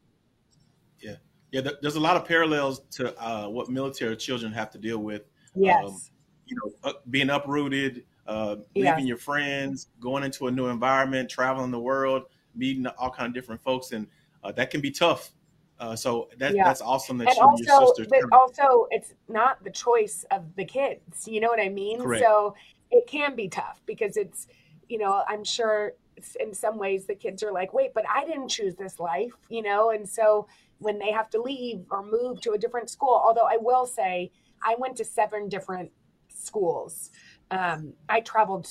Yeah, 0.99 1.15
yeah. 1.51 1.61
There's 1.81 1.95
a 1.95 1.99
lot 1.99 2.15
of 2.15 2.25
parallels 2.25 2.81
to 2.91 3.17
uh, 3.21 3.47
what 3.47 3.69
military 3.69 4.15
children 4.15 4.51
have 4.51 4.69
to 4.71 4.77
deal 4.77 4.99
with. 4.99 5.23
Yes. 5.55 5.83
Um, 5.85 5.99
you 6.47 6.55
know, 6.63 6.93
being 7.09 7.31
uprooted, 7.31 8.03
uh, 8.27 8.57
leaving 8.75 8.99
yes. 8.99 9.05
your 9.05 9.17
friends, 9.17 9.87
going 9.99 10.23
into 10.23 10.47
a 10.47 10.51
new 10.51 10.67
environment, 10.67 11.29
traveling 11.29 11.71
the 11.71 11.79
world, 11.79 12.23
meeting 12.55 12.85
all 12.97 13.09
kind 13.09 13.27
of 13.27 13.33
different 13.33 13.61
folks, 13.61 13.91
and 13.91 14.07
uh, 14.43 14.51
that 14.53 14.71
can 14.71 14.81
be 14.81 14.91
tough. 14.91 15.31
Uh, 15.79 15.95
so 15.95 16.29
that, 16.37 16.55
yeah. 16.55 16.63
that's 16.63 16.81
awesome 16.81 17.17
that 17.17 17.27
and 17.27 17.35
you 17.35 17.41
also, 17.43 18.01
and 18.01 18.11
your 18.11 18.27
But 18.29 18.37
also, 18.37 18.87
it's 18.91 19.13
not 19.27 19.61
the 19.63 19.69
choice 19.69 20.25
of 20.31 20.55
the 20.55 20.63
kids. 20.63 21.27
You 21.27 21.41
know 21.41 21.49
what 21.49 21.59
I 21.59 21.69
mean? 21.69 21.99
Correct. 21.99 22.23
So 22.23 22.55
it 22.91 23.07
can 23.07 23.35
be 23.35 23.49
tough 23.49 23.81
because 23.85 24.15
it's, 24.15 24.47
you 24.87 24.97
know, 24.97 25.23
I'm 25.27 25.43
sure 25.43 25.93
in 26.39 26.53
some 26.53 26.77
ways 26.77 27.05
the 27.05 27.15
kids 27.15 27.43
are 27.43 27.51
like, 27.51 27.73
wait, 27.73 27.93
but 27.93 28.05
I 28.09 28.25
didn't 28.25 28.47
choose 28.47 28.75
this 28.75 28.99
life, 28.99 29.33
you 29.49 29.61
know? 29.61 29.89
And 29.91 30.07
so 30.07 30.47
when 30.79 30.97
they 30.97 31.11
have 31.11 31.29
to 31.31 31.41
leave 31.41 31.83
or 31.89 32.03
move 32.03 32.39
to 32.41 32.51
a 32.51 32.57
different 32.57 32.89
school, 32.89 33.21
although 33.23 33.47
I 33.47 33.57
will 33.59 33.85
say 33.85 34.31
I 34.63 34.75
went 34.77 34.95
to 34.97 35.03
seven 35.03 35.49
different 35.49 35.91
schools. 36.29 37.11
Um, 37.51 37.93
I 38.09 38.21
traveled, 38.21 38.67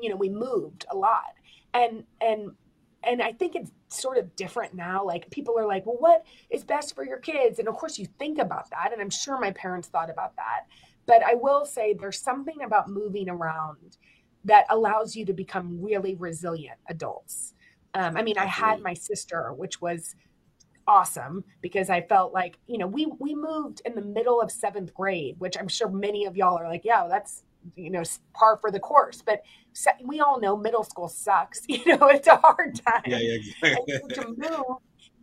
you 0.00 0.10
know, 0.10 0.16
we 0.16 0.28
moved 0.28 0.84
a 0.90 0.96
lot. 0.96 1.34
And, 1.74 2.04
and 2.20 2.52
and 3.04 3.20
I 3.20 3.32
think 3.32 3.54
it's 3.56 3.70
sort 3.88 4.18
of 4.18 4.34
different 4.36 4.74
now. 4.74 5.04
Like 5.04 5.30
people 5.30 5.58
are 5.58 5.66
like, 5.66 5.86
well, 5.86 5.96
what 5.98 6.24
is 6.50 6.64
best 6.64 6.94
for 6.94 7.04
your 7.04 7.18
kids? 7.18 7.58
And 7.58 7.68
of 7.68 7.74
course, 7.74 7.98
you 7.98 8.06
think 8.18 8.38
about 8.38 8.70
that. 8.70 8.92
And 8.92 9.00
I'm 9.00 9.10
sure 9.10 9.40
my 9.40 9.50
parents 9.52 9.88
thought 9.88 10.10
about 10.10 10.36
that. 10.36 10.66
But 11.06 11.22
I 11.22 11.34
will 11.34 11.64
say 11.64 11.94
there's 11.94 12.20
something 12.20 12.62
about 12.62 12.88
moving 12.88 13.28
around 13.28 13.96
that 14.44 14.66
allows 14.70 15.16
you 15.16 15.24
to 15.26 15.32
become 15.32 15.82
really 15.82 16.14
resilient 16.14 16.78
adults. 16.88 17.54
Um, 17.94 18.16
I 18.16 18.22
mean, 18.22 18.38
I 18.38 18.46
had 18.46 18.80
my 18.80 18.94
sister, 18.94 19.52
which 19.52 19.80
was 19.80 20.14
awesome 20.86 21.44
because 21.60 21.90
I 21.90 22.00
felt 22.00 22.32
like, 22.32 22.58
you 22.66 22.78
know, 22.78 22.86
we 22.86 23.06
we 23.18 23.34
moved 23.34 23.82
in 23.84 23.94
the 23.94 24.00
middle 24.00 24.40
of 24.40 24.50
seventh 24.50 24.94
grade, 24.94 25.36
which 25.38 25.56
I'm 25.58 25.68
sure 25.68 25.88
many 25.88 26.24
of 26.24 26.36
y'all 26.36 26.56
are 26.56 26.68
like, 26.68 26.84
yeah, 26.84 27.06
that's 27.08 27.42
you 27.76 27.90
know 27.90 28.02
par 28.34 28.58
for 28.60 28.70
the 28.70 28.80
course 28.80 29.22
but 29.24 29.42
we 30.04 30.20
all 30.20 30.40
know 30.40 30.56
middle 30.56 30.84
school 30.84 31.08
sucks 31.08 31.62
you 31.68 31.84
know 31.86 32.08
it's 32.08 32.28
a 32.28 32.36
hard 32.36 32.74
time. 32.86 33.02
yeah, 33.06 33.18
yeah, 33.62 33.98
to 34.10 34.28
move 34.36 34.78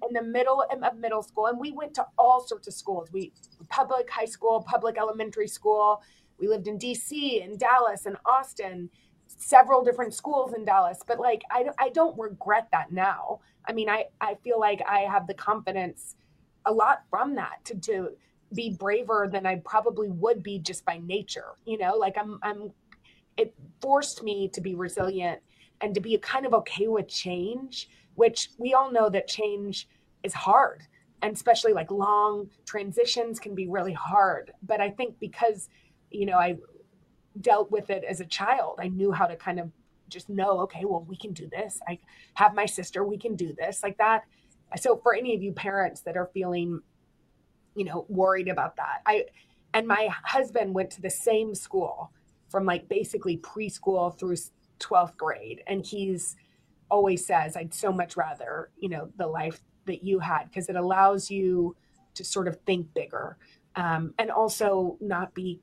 in 0.07 0.13
the 0.13 0.23
middle 0.23 0.63
of 0.71 0.97
middle 0.97 1.21
school 1.21 1.47
and 1.47 1.59
we 1.59 1.71
went 1.71 1.93
to 1.93 2.05
all 2.17 2.45
sorts 2.45 2.67
of 2.67 2.73
schools. 2.73 3.09
We 3.11 3.33
public 3.69 4.09
high 4.09 4.25
school 4.25 4.63
public 4.67 4.97
elementary 4.97 5.47
school. 5.47 6.01
We 6.39 6.47
lived 6.47 6.67
in 6.67 6.77
dc 6.77 7.11
in 7.11 7.57
dallas 7.57 8.05
and 8.05 8.17
austin 8.25 8.89
several 9.27 9.83
different 9.83 10.13
schools 10.13 10.53
in 10.53 10.65
dallas 10.65 11.01
but 11.05 11.19
like 11.19 11.43
i, 11.51 11.65
I 11.77 11.89
don't 11.89 12.17
regret 12.17 12.69
that 12.71 12.91
now. 12.91 13.41
I 13.67 13.73
mean 13.73 13.89
i 13.89 14.05
i 14.21 14.35
feel 14.35 14.59
like 14.59 14.81
i 14.87 15.01
have 15.01 15.27
the 15.27 15.33
confidence 15.33 16.15
a 16.65 16.71
lot 16.71 17.03
from 17.09 17.35
that 17.35 17.63
to 17.65 17.75
to 17.75 18.11
be 18.53 18.71
braver 18.71 19.29
than 19.31 19.45
I 19.45 19.61
probably 19.65 20.09
would 20.09 20.43
be 20.43 20.59
just 20.59 20.85
by 20.85 20.99
nature. 21.03 21.55
You 21.65 21.77
know, 21.77 21.95
like 21.95 22.17
I'm 22.17 22.39
I'm 22.41 22.71
it 23.37 23.53
forced 23.81 24.23
me 24.23 24.49
to 24.49 24.61
be 24.61 24.75
resilient 24.75 25.41
and 25.81 25.93
to 25.95 26.01
be 26.01 26.17
kind 26.17 26.45
of 26.45 26.53
okay 26.53 26.87
with 26.87 27.07
change, 27.07 27.89
which 28.15 28.49
we 28.57 28.73
all 28.73 28.91
know 28.91 29.09
that 29.09 29.27
change 29.27 29.87
is 30.23 30.33
hard. 30.33 30.83
And 31.21 31.33
especially 31.33 31.73
like 31.73 31.91
long 31.91 32.49
transitions 32.65 33.39
can 33.39 33.55
be 33.55 33.67
really 33.67 33.93
hard. 33.93 34.51
But 34.61 34.81
I 34.81 34.89
think 34.89 35.19
because, 35.19 35.69
you 36.11 36.25
know, 36.25 36.37
I 36.37 36.57
dealt 37.39 37.71
with 37.71 37.89
it 37.89 38.03
as 38.03 38.19
a 38.19 38.25
child, 38.25 38.79
I 38.81 38.89
knew 38.89 39.11
how 39.11 39.25
to 39.25 39.35
kind 39.35 39.59
of 39.59 39.71
just 40.09 40.29
know, 40.29 40.59
okay, 40.61 40.83
well, 40.83 41.05
we 41.07 41.15
can 41.15 41.33
do 41.33 41.47
this. 41.47 41.79
I 41.87 41.99
have 42.33 42.53
my 42.53 42.65
sister, 42.65 43.03
we 43.03 43.17
can 43.17 43.35
do 43.35 43.53
this 43.53 43.83
like 43.83 43.97
that. 43.99 44.23
So 44.77 44.97
for 44.97 45.15
any 45.15 45.35
of 45.35 45.41
you 45.41 45.51
parents 45.51 46.01
that 46.01 46.17
are 46.17 46.29
feeling 46.33 46.81
you 47.75 47.85
know, 47.85 48.05
worried 48.09 48.47
about 48.47 48.75
that. 48.77 49.01
I 49.05 49.25
and 49.73 49.87
my 49.87 50.09
husband 50.23 50.73
went 50.73 50.89
to 50.91 51.01
the 51.01 51.09
same 51.09 51.53
school 51.53 52.11
from 52.49 52.65
like 52.65 52.89
basically 52.89 53.37
preschool 53.37 54.17
through 54.17 54.37
12th 54.79 55.15
grade 55.17 55.61
and 55.67 55.85
he's 55.85 56.35
always 56.89 57.25
says 57.25 57.55
I'd 57.55 57.73
so 57.73 57.91
much 57.91 58.17
rather, 58.17 58.71
you 58.79 58.89
know, 58.89 59.09
the 59.17 59.27
life 59.27 59.61
that 59.85 60.03
you 60.03 60.19
had 60.19 60.45
because 60.45 60.69
it 60.69 60.75
allows 60.75 61.29
you 61.29 61.75
to 62.15 62.23
sort 62.23 62.47
of 62.47 62.59
think 62.65 62.93
bigger 62.93 63.37
um, 63.75 64.13
and 64.17 64.31
also 64.31 64.97
not 64.99 65.33
be 65.33 65.61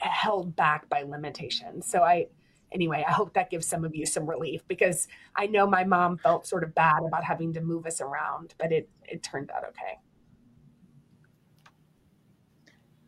held 0.00 0.54
back 0.56 0.88
by 0.88 1.02
limitations. 1.02 1.86
So 1.86 2.02
I 2.02 2.26
anyway, 2.72 3.04
I 3.06 3.12
hope 3.12 3.34
that 3.34 3.50
gives 3.50 3.66
some 3.66 3.84
of 3.84 3.94
you 3.94 4.06
some 4.06 4.28
relief 4.28 4.62
because 4.68 5.08
I 5.36 5.46
know 5.46 5.66
my 5.66 5.84
mom 5.84 6.18
felt 6.18 6.46
sort 6.46 6.64
of 6.64 6.74
bad 6.74 7.02
about 7.06 7.24
having 7.24 7.52
to 7.54 7.60
move 7.60 7.86
us 7.86 8.00
around, 8.00 8.54
but 8.58 8.72
it 8.72 8.88
it 9.04 9.22
turned 9.22 9.50
out 9.50 9.64
okay. 9.68 9.98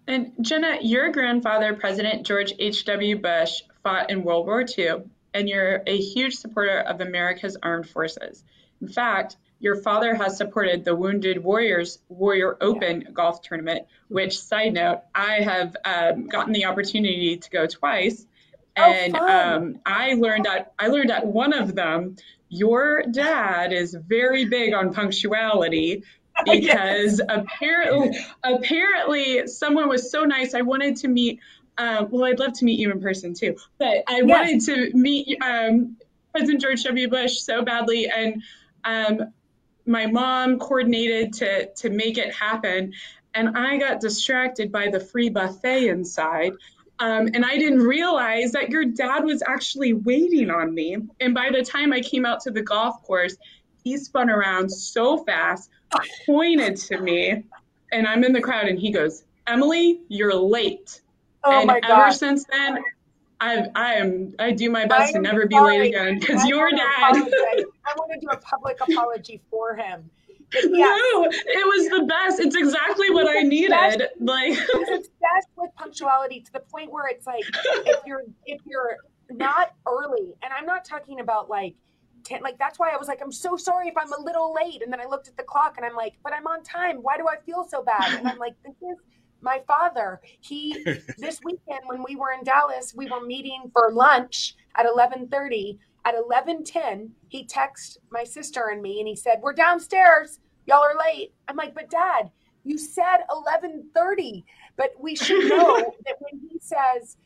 And 0.07 0.33
Jenna, 0.41 0.79
your 0.81 1.11
grandfather, 1.11 1.75
President 1.75 2.27
George 2.27 2.53
H.W. 2.59 3.19
Bush, 3.19 3.63
fought 3.83 4.11
in 4.11 4.25
World 4.25 4.47
War 4.47 4.65
II, 4.67 5.05
and 5.35 5.49
you're 5.49 5.83
a 5.87 5.97
huge 5.97 6.37
supporter 6.37 6.81
of 6.81 7.01
America's 7.01 7.57
armed 7.63 7.89
forces. 7.89 8.45
In 8.81 8.89
fact, 8.89 9.37
your 9.61 9.77
father 9.77 10.15
has 10.15 10.37
supported 10.37 10.85
the 10.85 10.97
Wounded 10.97 11.45
Warriors 11.45 11.99
Warrior 12.09 12.57
Open 12.61 13.03
yeah. 13.03 13.11
golf 13.13 13.43
tournament, 13.43 13.87
which, 14.09 14.39
side 14.39 14.73
note, 14.73 15.03
I 15.15 15.35
have 15.43 15.77
um, 15.85 16.27
gotten 16.27 16.55
the 16.55 16.65
opportunity 16.65 17.37
to 17.37 17.51
go 17.51 17.67
twice. 17.67 18.27
Oh, 18.77 18.83
and 18.83 19.17
oh, 19.17 19.27
um, 19.27 19.81
I 19.85 20.15
learned 20.15 20.47
that 20.47 20.73
I 20.79 20.89
learned 20.89 21.11
at 21.11 21.27
one 21.27 21.53
of 21.53 21.75
them, 21.75 22.17
your 22.49 23.03
dad 23.03 23.73
is 23.73 23.95
very 23.95 24.47
big 24.47 24.73
on 24.73 24.95
punctuality, 24.95 26.05
because 26.51 27.21
apparently 27.29 28.19
apparently 28.43 29.47
someone 29.47 29.89
was 29.89 30.11
so 30.11 30.25
nice. 30.25 30.55
I 30.55 30.63
wanted 30.63 30.97
to 30.97 31.09
meet. 31.09 31.41
Um, 31.79 32.09
well, 32.11 32.25
I'd 32.25 32.39
love 32.39 32.53
to 32.55 32.65
meet 32.65 32.79
you 32.79 32.91
in 32.91 33.01
person 33.01 33.33
too, 33.33 33.57
but 33.79 34.05
I 34.07 34.23
yes. 34.23 34.25
wanted 34.25 34.61
to 34.67 34.97
meet 34.97 35.39
um, 35.43 35.97
President 36.33 36.61
George 36.61 36.83
W. 36.85 37.09
Bush 37.09 37.39
so 37.39 37.63
badly, 37.63 38.11
and 38.11 38.43
um, 38.85 39.33
my 39.87 40.07
mom 40.07 40.59
coordinated 40.59 41.33
to 41.35 41.67
to 41.75 41.91
make 41.91 42.19
it 42.19 42.35
happen, 42.35 42.93
and 43.35 43.57
I 43.57 43.79
got 43.79 44.01
distracted 44.01 44.71
by 44.71 44.89
the 44.89 45.01
free 45.01 45.31
buffet 45.31 45.89
inside. 45.89 46.53
Um, 47.01 47.31
and 47.33 47.47
I 47.47 47.57
didn't 47.57 47.81
realize 47.81 48.53
that 48.53 48.69
your 48.69 48.85
dad 48.85 49.25
was 49.25 49.43
actually 49.43 49.95
waiting 49.95 50.51
on 50.51 50.75
me. 50.75 50.99
And 51.19 51.33
by 51.33 51.49
the 51.51 51.65
time 51.65 51.95
I 51.95 52.01
came 52.03 52.27
out 52.27 52.41
to 52.41 52.51
the 52.51 52.61
golf 52.61 53.03
course, 53.03 53.39
he 53.83 53.97
spun 53.97 54.29
around 54.29 54.71
so 54.71 55.25
fast, 55.25 55.71
pointed 56.27 56.77
to 56.77 57.01
me, 57.01 57.45
and 57.93 58.07
I'm 58.07 58.25
in 58.25 58.33
the 58.33 58.41
crowd, 58.41 58.67
and 58.67 58.79
he 58.79 58.91
goes, 58.91 59.25
"Emily, 59.47 60.01
you're 60.09 60.35
late." 60.35 61.01
Oh 61.45 61.59
and 61.59 61.67
my 61.67 61.81
ever 61.89 62.13
since 62.13 62.45
then, 62.45 62.83
I 63.41 63.67
I 63.75 63.95
am 63.95 64.35
I 64.39 64.53
do 64.53 64.71
my 64.71 64.87
best 64.87 65.15
to 65.15 65.21
never 65.21 65.47
be 65.47 65.59
late 65.59 65.89
again 65.89 66.19
because 66.19 66.45
your 66.47 66.71
dad. 66.71 66.81
I 66.81 67.95
want 67.97 68.13
to 68.13 68.21
do 68.21 68.29
a 68.31 68.37
public 68.37 68.79
apology 68.89 69.41
for 69.51 69.75
him. 69.75 70.11
Yeah. 70.53 70.85
No, 70.85 71.29
it 71.31 71.67
was 71.67 71.89
the 71.89 72.07
best. 72.07 72.41
It's 72.41 72.57
exactly 72.57 73.11
what 73.11 73.29
I 73.29 73.43
needed. 73.43 73.73
Like 74.21 74.53
it's 74.53 75.09
obsessed 75.09 75.49
with 75.57 75.71
punctuality 75.77 76.41
to 76.41 76.53
the 76.53 76.61
point 76.61 76.93
where 76.93 77.09
it's 77.09 77.27
like 77.27 77.45
if 77.87 78.01
you're 78.05 78.25
if 78.47 78.61
you're 78.67 78.97
not 79.31 79.75
early, 79.87 80.35
and 80.43 80.53
I'm 80.53 80.67
not 80.67 80.85
talking 80.85 81.21
about 81.21 81.49
like 81.49 81.75
10 82.25 82.43
like 82.43 82.59
that's 82.59 82.79
why 82.79 82.91
i 82.91 82.97
was 82.97 83.09
like 83.09 83.21
i'm 83.23 83.33
so 83.33 83.57
sorry 83.57 83.89
if 83.89 83.95
i'm 83.97 84.13
a 84.13 84.21
little 84.21 84.55
late. 84.55 84.83
And 84.83 84.93
then 84.93 85.01
i 85.01 85.07
looked 85.07 85.29
at 85.29 85.37
the 85.37 85.43
clock 85.43 85.75
and 85.77 85.87
i'm 85.87 85.97
like 85.97 86.15
but 86.23 86.33
i'm 86.33 86.47
on 86.47 86.63
time. 86.63 86.99
Why 86.99 87.17
do 87.17 87.27
i 87.29 87.37
feel 87.45 87.65
so 87.69 87.83
bad? 87.83 88.19
And 88.19 88.29
i'm 88.29 88.39
like 88.39 88.55
this 88.65 88.75
is 88.77 88.99
my 89.43 89.61
father. 89.67 90.21
He 90.41 90.83
this 91.19 91.41
weekend 91.45 91.81
when 91.87 92.03
we 92.03 92.17
were 92.17 92.33
in 92.33 92.45
dallas 92.45 92.95
we 92.97 93.11
were 93.11 93.25
meeting 93.25 93.71
for 93.73 93.91
lunch 93.93 94.55
at 94.77 94.87
11.30 94.87 95.79
at 96.05 96.15
11.10 96.15 97.11
he 97.29 97.45
texted 97.47 97.99
my 98.11 98.25
sister 98.25 98.69
and 98.73 98.81
me 98.81 99.01
and 99.01 99.09
he 99.09 99.17
said 99.17 99.41
we're 99.43 99.53
downstairs. 99.53 100.39
Y'all 100.67 100.83
are 100.83 100.99
late. 100.99 101.33
I'm 101.49 101.57
like 101.57 101.75
but 101.75 101.91
dad 101.91 102.31
you 102.65 102.79
said 102.79 103.19
11.30 103.31 104.45
But 104.77 104.93
we 105.01 105.17
should 105.17 105.49
know 105.49 105.95
that 106.07 106.17
when 106.21 106.41
he 106.41 106.59
says, 106.61 107.17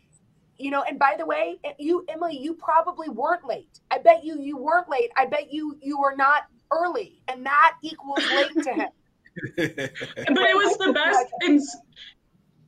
you 0.59 0.71
know, 0.71 0.83
and 0.83 0.99
by 0.99 1.15
the 1.19 1.27
way, 1.27 1.59
you 1.79 2.05
Emily, 2.09 2.39
you 2.39 2.55
probably 2.55 3.09
weren't 3.09 3.47
late. 3.47 3.81
I 3.91 3.99
bet 3.99 4.25
you 4.25 4.41
you 4.41 4.57
weren't 4.57 4.89
late. 4.89 5.11
I 5.17 5.27
bet 5.27 5.53
you 5.53 5.77
you 5.83 5.99
were 5.99 6.15
not 6.17 6.45
early, 6.71 7.21
and 7.29 7.45
that 7.47 7.77
equals 7.83 8.25
late 8.31 8.65
to 8.65 8.73
him. 8.73 8.89
but 9.57 9.67
it 9.67 10.57
was 10.57 10.77
the 10.79 10.93
best. 10.93 11.27
And 11.43 11.61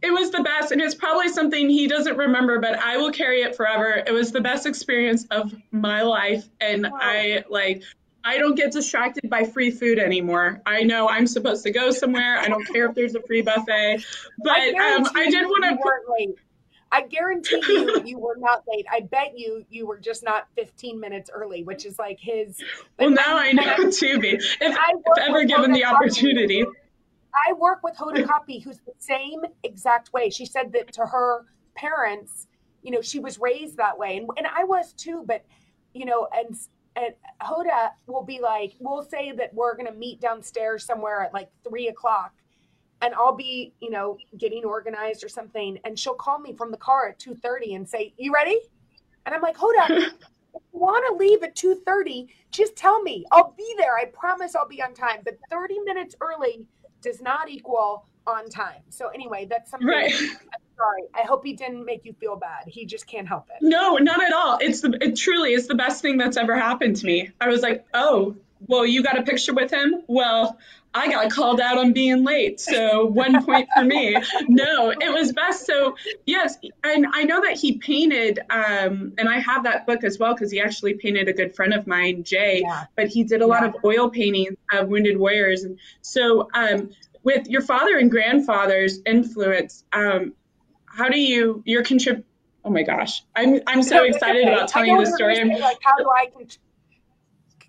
it 0.02 0.10
was 0.10 0.30
the 0.30 0.42
best, 0.42 0.72
and 0.72 0.80
it's 0.80 0.94
probably 0.94 1.28
something 1.28 1.68
he 1.68 1.86
doesn't 1.86 2.16
remember, 2.16 2.60
but 2.60 2.78
I 2.78 2.96
will 2.96 3.12
carry 3.12 3.42
it 3.42 3.56
forever. 3.56 4.02
It 4.06 4.12
was 4.12 4.32
the 4.32 4.40
best 4.40 4.66
experience 4.66 5.26
of 5.30 5.54
my 5.70 6.02
life, 6.02 6.48
and 6.60 6.84
wow. 6.84 6.98
I 7.00 7.44
like. 7.48 7.82
I 8.24 8.38
don't 8.38 8.56
get 8.56 8.72
distracted 8.72 9.30
by 9.30 9.44
free 9.44 9.70
food 9.70 10.00
anymore. 10.00 10.60
I 10.66 10.82
know 10.82 11.08
I'm 11.08 11.28
supposed 11.28 11.62
to 11.62 11.70
go 11.70 11.92
somewhere. 11.92 12.38
I 12.40 12.48
don't 12.48 12.66
care 12.66 12.86
if 12.86 12.94
there's 12.96 13.14
a 13.14 13.22
free 13.22 13.40
buffet, 13.40 14.04
but 14.42 14.50
I, 14.50 14.94
um, 14.96 15.06
I 15.14 15.30
did 15.30 15.46
want 15.46 15.80
to. 15.80 16.34
I 16.96 17.06
guarantee 17.06 17.60
you, 17.68 18.02
you 18.04 18.18
were 18.18 18.36
not 18.38 18.64
late. 18.66 18.86
I 18.90 19.00
bet 19.00 19.38
you, 19.38 19.64
you 19.68 19.86
were 19.86 19.98
just 19.98 20.24
not 20.24 20.48
15 20.56 20.98
minutes 20.98 21.30
early, 21.32 21.62
which 21.62 21.84
is 21.84 21.98
like 21.98 22.18
his. 22.18 22.56
Well, 22.98 23.10
now 23.10 23.36
I, 23.36 23.52
know 23.52 23.90
to 23.90 24.18
be, 24.18 24.30
if, 24.30 24.42
if 24.60 24.76
ever 25.20 25.44
given 25.44 25.72
the 25.72 25.84
opportunity. 25.84 26.64
I 27.48 27.52
work 27.52 27.82
with 27.82 27.94
Hoda 27.96 28.24
Kotb, 28.24 28.62
who's 28.62 28.78
the 28.78 28.94
same 28.98 29.42
exact 29.62 30.12
way. 30.14 30.30
She 30.30 30.46
said 30.46 30.72
that 30.72 30.92
to 30.94 31.02
her 31.02 31.44
parents, 31.74 32.46
you 32.82 32.90
know, 32.90 33.02
she 33.02 33.18
was 33.18 33.38
raised 33.38 33.76
that 33.76 33.98
way, 33.98 34.16
and, 34.16 34.30
and 34.38 34.46
I 34.46 34.64
was 34.64 34.94
too. 34.94 35.22
But 35.26 35.44
you 35.92 36.06
know, 36.06 36.28
and 36.34 36.56
and 36.96 37.14
Hoda 37.42 37.90
will 38.06 38.24
be 38.24 38.40
like, 38.40 38.72
we'll 38.78 39.02
say 39.02 39.32
that 39.32 39.52
we're 39.52 39.76
going 39.76 39.92
to 39.92 39.98
meet 39.98 40.20
downstairs 40.20 40.84
somewhere 40.84 41.24
at 41.24 41.34
like 41.34 41.50
three 41.68 41.88
o'clock, 41.88 42.32
and 43.02 43.14
I'll 43.14 43.34
be, 43.34 43.72
you 43.80 43.90
know, 43.90 44.18
getting 44.38 44.64
organized 44.64 45.24
or 45.24 45.28
something, 45.28 45.78
and 45.84 45.98
she'll 45.98 46.14
call 46.14 46.38
me 46.38 46.54
from 46.54 46.70
the 46.70 46.76
car 46.76 47.08
at 47.08 47.18
two 47.18 47.34
thirty 47.34 47.74
and 47.74 47.88
say, 47.88 48.14
"You 48.16 48.32
ready?" 48.32 48.58
And 49.24 49.34
I'm 49.34 49.42
like, 49.42 49.56
Hoda. 49.56 50.10
if 50.54 50.62
you 50.72 50.80
want 50.80 51.04
to 51.06 51.22
leave 51.22 51.42
at 51.42 51.54
2.30 51.54 52.28
just 52.50 52.76
tell 52.76 53.02
me 53.02 53.26
i'll 53.30 53.52
be 53.58 53.74
there 53.76 53.94
i 53.98 54.06
promise 54.06 54.54
i'll 54.56 54.66
be 54.66 54.82
on 54.82 54.94
time 54.94 55.20
but 55.22 55.36
30 55.50 55.80
minutes 55.80 56.14
early 56.22 56.66
does 57.02 57.20
not 57.20 57.50
equal 57.50 58.06
on 58.26 58.48
time. 58.48 58.82
So 58.90 59.08
anyway, 59.08 59.46
that's 59.48 59.70
something. 59.70 59.88
Right. 59.88 60.12
I'm 60.12 60.60
sorry. 60.76 61.02
I 61.14 61.22
hope 61.22 61.44
he 61.44 61.52
didn't 61.52 61.84
make 61.84 62.04
you 62.04 62.12
feel 62.14 62.36
bad. 62.36 62.64
He 62.66 62.84
just 62.84 63.06
can't 63.06 63.26
help 63.26 63.48
it. 63.50 63.62
No, 63.62 63.96
not 63.96 64.22
at 64.22 64.32
all. 64.32 64.58
It's 64.60 64.80
the 64.80 64.96
it 65.00 65.16
truly 65.16 65.52
is 65.52 65.66
the 65.66 65.74
best 65.74 66.02
thing 66.02 66.18
that's 66.18 66.36
ever 66.36 66.56
happened 66.56 66.96
to 66.96 67.06
me. 67.06 67.30
I 67.40 67.48
was 67.48 67.62
like, 67.62 67.86
oh, 67.94 68.36
well, 68.66 68.86
you 68.86 69.02
got 69.02 69.18
a 69.18 69.22
picture 69.22 69.54
with 69.54 69.70
him. 69.70 70.02
Well, 70.06 70.58
I 70.96 71.08
got 71.08 71.30
called 71.30 71.60
out 71.60 71.76
on 71.76 71.92
being 71.92 72.24
late, 72.24 72.58
so 72.58 73.04
one 73.04 73.44
point 73.44 73.68
for 73.74 73.84
me. 73.84 74.16
No, 74.48 74.90
it 74.90 75.12
was 75.12 75.32
best. 75.32 75.66
So 75.66 75.96
yes, 76.24 76.56
and 76.82 77.06
I 77.12 77.24
know 77.24 77.42
that 77.42 77.58
he 77.58 77.76
painted, 77.78 78.40
um, 78.50 79.12
and 79.18 79.28
I 79.28 79.38
have 79.38 79.64
that 79.64 79.86
book 79.86 80.04
as 80.04 80.18
well 80.18 80.32
because 80.34 80.50
he 80.50 80.60
actually 80.60 80.94
painted 80.94 81.28
a 81.28 81.32
good 81.32 81.54
friend 81.54 81.74
of 81.74 81.86
mine, 81.86 82.24
Jay. 82.24 82.62
Yeah. 82.62 82.84
But 82.96 83.08
he 83.08 83.24
did 83.24 83.42
a 83.42 83.46
lot 83.46 83.64
of 83.64 83.76
oil 83.84 84.08
paintings 84.08 84.56
of 84.72 84.88
wounded 84.88 85.18
warriors, 85.18 85.64
and 85.64 85.78
so 86.00 86.48
um, 86.54 86.90
with 87.22 87.46
your 87.48 87.62
father 87.62 87.98
and 87.98 88.10
grandfather's 88.10 89.00
influence, 89.04 89.84
um, 89.92 90.32
how 90.86 91.08
do 91.08 91.18
you 91.18 91.62
your 91.66 91.82
contrib? 91.82 92.24
Oh 92.64 92.70
my 92.70 92.82
gosh, 92.82 93.22
I'm 93.34 93.60
I'm 93.66 93.82
so 93.82 94.04
excited 94.10 94.48
about 94.48 94.68
telling 94.68 94.92
you 94.92 95.04
this 95.04 95.14
story. 95.14 95.44
Like, 95.44 95.78
how 95.82 95.96
do 95.98 96.08
I 96.08 96.28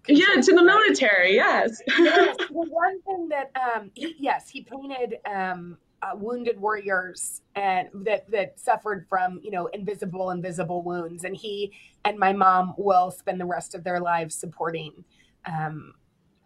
Yeah, 0.08 0.42
to 0.42 0.54
the 0.54 0.64
military. 0.64 1.36
Yes. 1.36 1.82
yes. 1.88 2.36
Well, 2.50 2.68
one 2.70 3.02
thing 3.06 3.30
that 3.30 3.52
um, 3.56 3.92
he, 3.94 4.16
yes, 4.18 4.50
he 4.50 4.62
painted 4.62 5.18
um, 5.26 5.78
uh, 6.02 6.16
wounded 6.16 6.60
warriors 6.60 7.42
and 7.56 7.90
that 8.06 8.30
that 8.32 8.60
suffered 8.60 9.06
from 9.10 9.40
you 9.44 9.52
know 9.52 9.68
invisible 9.68 10.32
invisible 10.32 10.82
wounds, 10.82 11.24
and 11.24 11.36
he 11.36 11.74
and 12.06 12.18
my 12.18 12.34
mom 12.34 12.74
will 12.78 13.12
spend 13.12 13.40
the 13.40 13.46
rest 13.46 13.76
of 13.76 13.84
their 13.84 14.00
lives 14.00 14.36
supporting. 14.36 15.04
Um, 15.46 15.94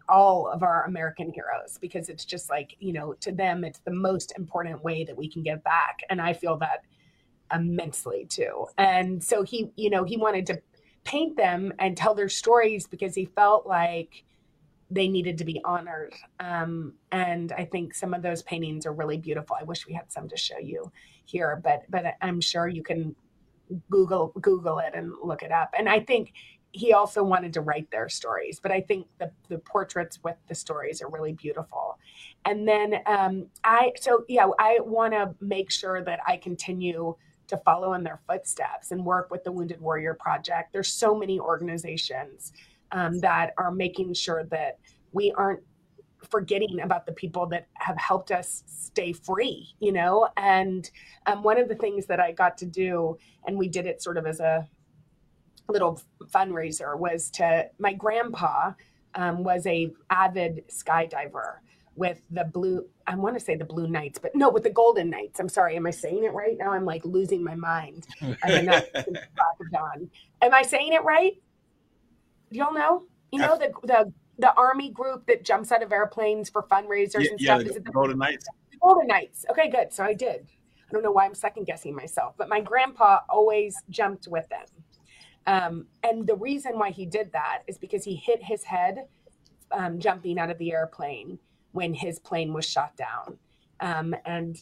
all 0.08 0.48
of 0.48 0.62
our 0.62 0.84
American 0.84 1.32
heroes 1.32 1.78
because 1.80 2.08
it's 2.08 2.24
just 2.24 2.50
like, 2.50 2.76
you 2.80 2.92
know, 2.92 3.14
to 3.14 3.32
them, 3.32 3.64
it's 3.64 3.78
the 3.78 3.92
most 3.92 4.32
important 4.36 4.82
way 4.82 5.04
that 5.04 5.16
we 5.16 5.28
can 5.28 5.42
give 5.42 5.62
back. 5.64 6.00
And 6.10 6.20
I 6.20 6.32
feel 6.32 6.58
that 6.58 6.84
immensely 7.52 8.26
too. 8.28 8.66
And 8.78 9.22
so 9.22 9.42
he, 9.42 9.70
you 9.76 9.90
know, 9.90 10.04
he 10.04 10.16
wanted 10.16 10.46
to 10.46 10.60
paint 11.04 11.36
them 11.36 11.72
and 11.78 11.96
tell 11.96 12.14
their 12.14 12.28
stories 12.28 12.86
because 12.86 13.14
he 13.14 13.24
felt 13.24 13.66
like 13.66 14.24
they 14.90 15.08
needed 15.08 15.38
to 15.38 15.44
be 15.44 15.60
honored. 15.64 16.14
Um, 16.38 16.94
and 17.10 17.50
I 17.52 17.64
think 17.64 17.94
some 17.94 18.12
of 18.12 18.22
those 18.22 18.42
paintings 18.42 18.84
are 18.84 18.92
really 18.92 19.16
beautiful. 19.16 19.56
I 19.58 19.64
wish 19.64 19.86
we 19.86 19.94
had 19.94 20.12
some 20.12 20.28
to 20.28 20.36
show 20.36 20.58
you 20.58 20.92
here, 21.24 21.60
but 21.62 21.84
but 21.88 22.14
I'm 22.20 22.40
sure 22.40 22.68
you 22.68 22.82
can 22.82 23.16
Google 23.90 24.32
Google 24.40 24.78
it 24.80 24.92
and 24.94 25.12
look 25.22 25.42
it 25.42 25.50
up. 25.50 25.74
And 25.76 25.88
I 25.88 26.00
think 26.00 26.32
he 26.72 26.92
also 26.92 27.22
wanted 27.22 27.52
to 27.54 27.60
write 27.60 27.90
their 27.90 28.08
stories, 28.08 28.60
but 28.60 28.70
I 28.70 28.80
think 28.80 29.06
the 29.18 29.30
the 29.48 29.58
portraits 29.58 30.18
with 30.22 30.36
the 30.48 30.54
stories 30.54 31.00
are 31.00 31.08
really 31.08 31.32
beautiful. 31.32 31.98
And 32.44 32.68
then 32.68 32.96
um, 33.06 33.46
I 33.64 33.92
so 33.98 34.24
yeah, 34.28 34.48
I 34.58 34.78
want 34.80 35.14
to 35.14 35.34
make 35.40 35.70
sure 35.70 36.02
that 36.02 36.20
I 36.26 36.36
continue 36.36 37.16
to 37.52 37.58
follow 37.58 37.92
in 37.92 38.02
their 38.02 38.18
footsteps 38.26 38.90
and 38.92 39.04
work 39.04 39.30
with 39.30 39.44
the 39.44 39.52
Wounded 39.52 39.80
Warrior 39.80 40.14
Project. 40.14 40.72
There's 40.72 40.92
so 40.92 41.14
many 41.14 41.38
organizations 41.38 42.52
um, 42.92 43.20
that 43.20 43.52
are 43.58 43.70
making 43.70 44.14
sure 44.14 44.44
that 44.44 44.78
we 45.12 45.32
aren't 45.32 45.60
forgetting 46.30 46.80
about 46.80 47.04
the 47.04 47.12
people 47.12 47.46
that 47.46 47.68
have 47.74 47.98
helped 47.98 48.30
us 48.30 48.64
stay 48.66 49.12
free, 49.12 49.74
you 49.80 49.92
know? 49.92 50.28
And 50.38 50.90
um, 51.26 51.42
one 51.42 51.60
of 51.60 51.68
the 51.68 51.74
things 51.74 52.06
that 52.06 52.20
I 52.20 52.32
got 52.32 52.56
to 52.58 52.66
do, 52.66 53.18
and 53.46 53.58
we 53.58 53.68
did 53.68 53.86
it 53.86 54.02
sort 54.02 54.16
of 54.16 54.26
as 54.26 54.40
a 54.40 54.66
little 55.68 56.00
fundraiser, 56.34 56.98
was 56.98 57.30
to 57.32 57.68
my 57.78 57.92
grandpa 57.92 58.72
um, 59.14 59.44
was 59.44 59.66
a 59.66 59.92
avid 60.08 60.64
skydiver 60.68 61.56
with 61.94 62.22
the 62.30 62.44
blue 62.44 62.86
I 63.06 63.16
want 63.16 63.36
to 63.36 63.44
say 63.44 63.56
the 63.56 63.64
blue 63.64 63.88
knights, 63.88 64.18
but 64.18 64.34
no, 64.34 64.48
with 64.48 64.62
the 64.62 64.70
golden 64.70 65.10
knights. 65.10 65.40
I'm 65.40 65.48
sorry, 65.48 65.76
am 65.76 65.86
I 65.86 65.90
saying 65.90 66.24
it 66.24 66.32
right? 66.32 66.56
Now 66.56 66.72
I'm 66.72 66.84
like 66.84 67.04
losing 67.04 67.42
my 67.42 67.54
mind. 67.54 68.06
I'm 68.42 68.64
not 68.64 68.84
Am 70.42 70.54
I 70.54 70.62
saying 70.62 70.92
it 70.92 71.02
right? 71.04 71.34
Y'all 72.50 72.72
know? 72.72 73.04
You 73.32 73.40
know 73.40 73.56
the 73.56 73.72
the 73.86 74.12
the 74.38 74.54
army 74.54 74.90
group 74.90 75.26
that 75.26 75.44
jumps 75.44 75.72
out 75.72 75.82
of 75.82 75.92
airplanes 75.92 76.48
for 76.48 76.62
fundraisers 76.62 77.24
yeah, 77.24 77.30
and 77.30 77.40
stuff. 77.40 77.62
Yeah, 77.62 77.72
the, 77.74 77.80
the 77.80 77.92
Golden 77.92 78.18
Knights. 78.18 78.46
the 78.70 78.78
Golden 78.78 79.06
Knights. 79.06 79.44
Okay, 79.50 79.70
good. 79.70 79.92
So 79.92 80.04
I 80.04 80.14
did. 80.14 80.46
I 80.88 80.92
don't 80.92 81.02
know 81.02 81.12
why 81.12 81.24
I'm 81.24 81.34
second 81.34 81.64
guessing 81.64 81.94
myself, 81.94 82.34
but 82.36 82.48
my 82.48 82.60
grandpa 82.60 83.20
always 83.28 83.76
jumped 83.88 84.28
with 84.28 84.46
them. 84.48 84.66
Um, 85.46 85.86
and 86.02 86.26
the 86.26 86.36
reason 86.36 86.78
why 86.78 86.90
he 86.90 87.06
did 87.06 87.32
that 87.32 87.62
is 87.66 87.78
because 87.78 88.04
he 88.04 88.14
hit 88.14 88.42
his 88.42 88.62
head 88.62 89.06
um, 89.70 89.98
jumping 89.98 90.38
out 90.38 90.50
of 90.50 90.58
the 90.58 90.72
airplane 90.72 91.38
when 91.72 91.94
his 91.94 92.18
plane 92.18 92.52
was 92.52 92.64
shot 92.64 92.96
down. 92.96 93.38
Um, 93.80 94.14
and 94.24 94.56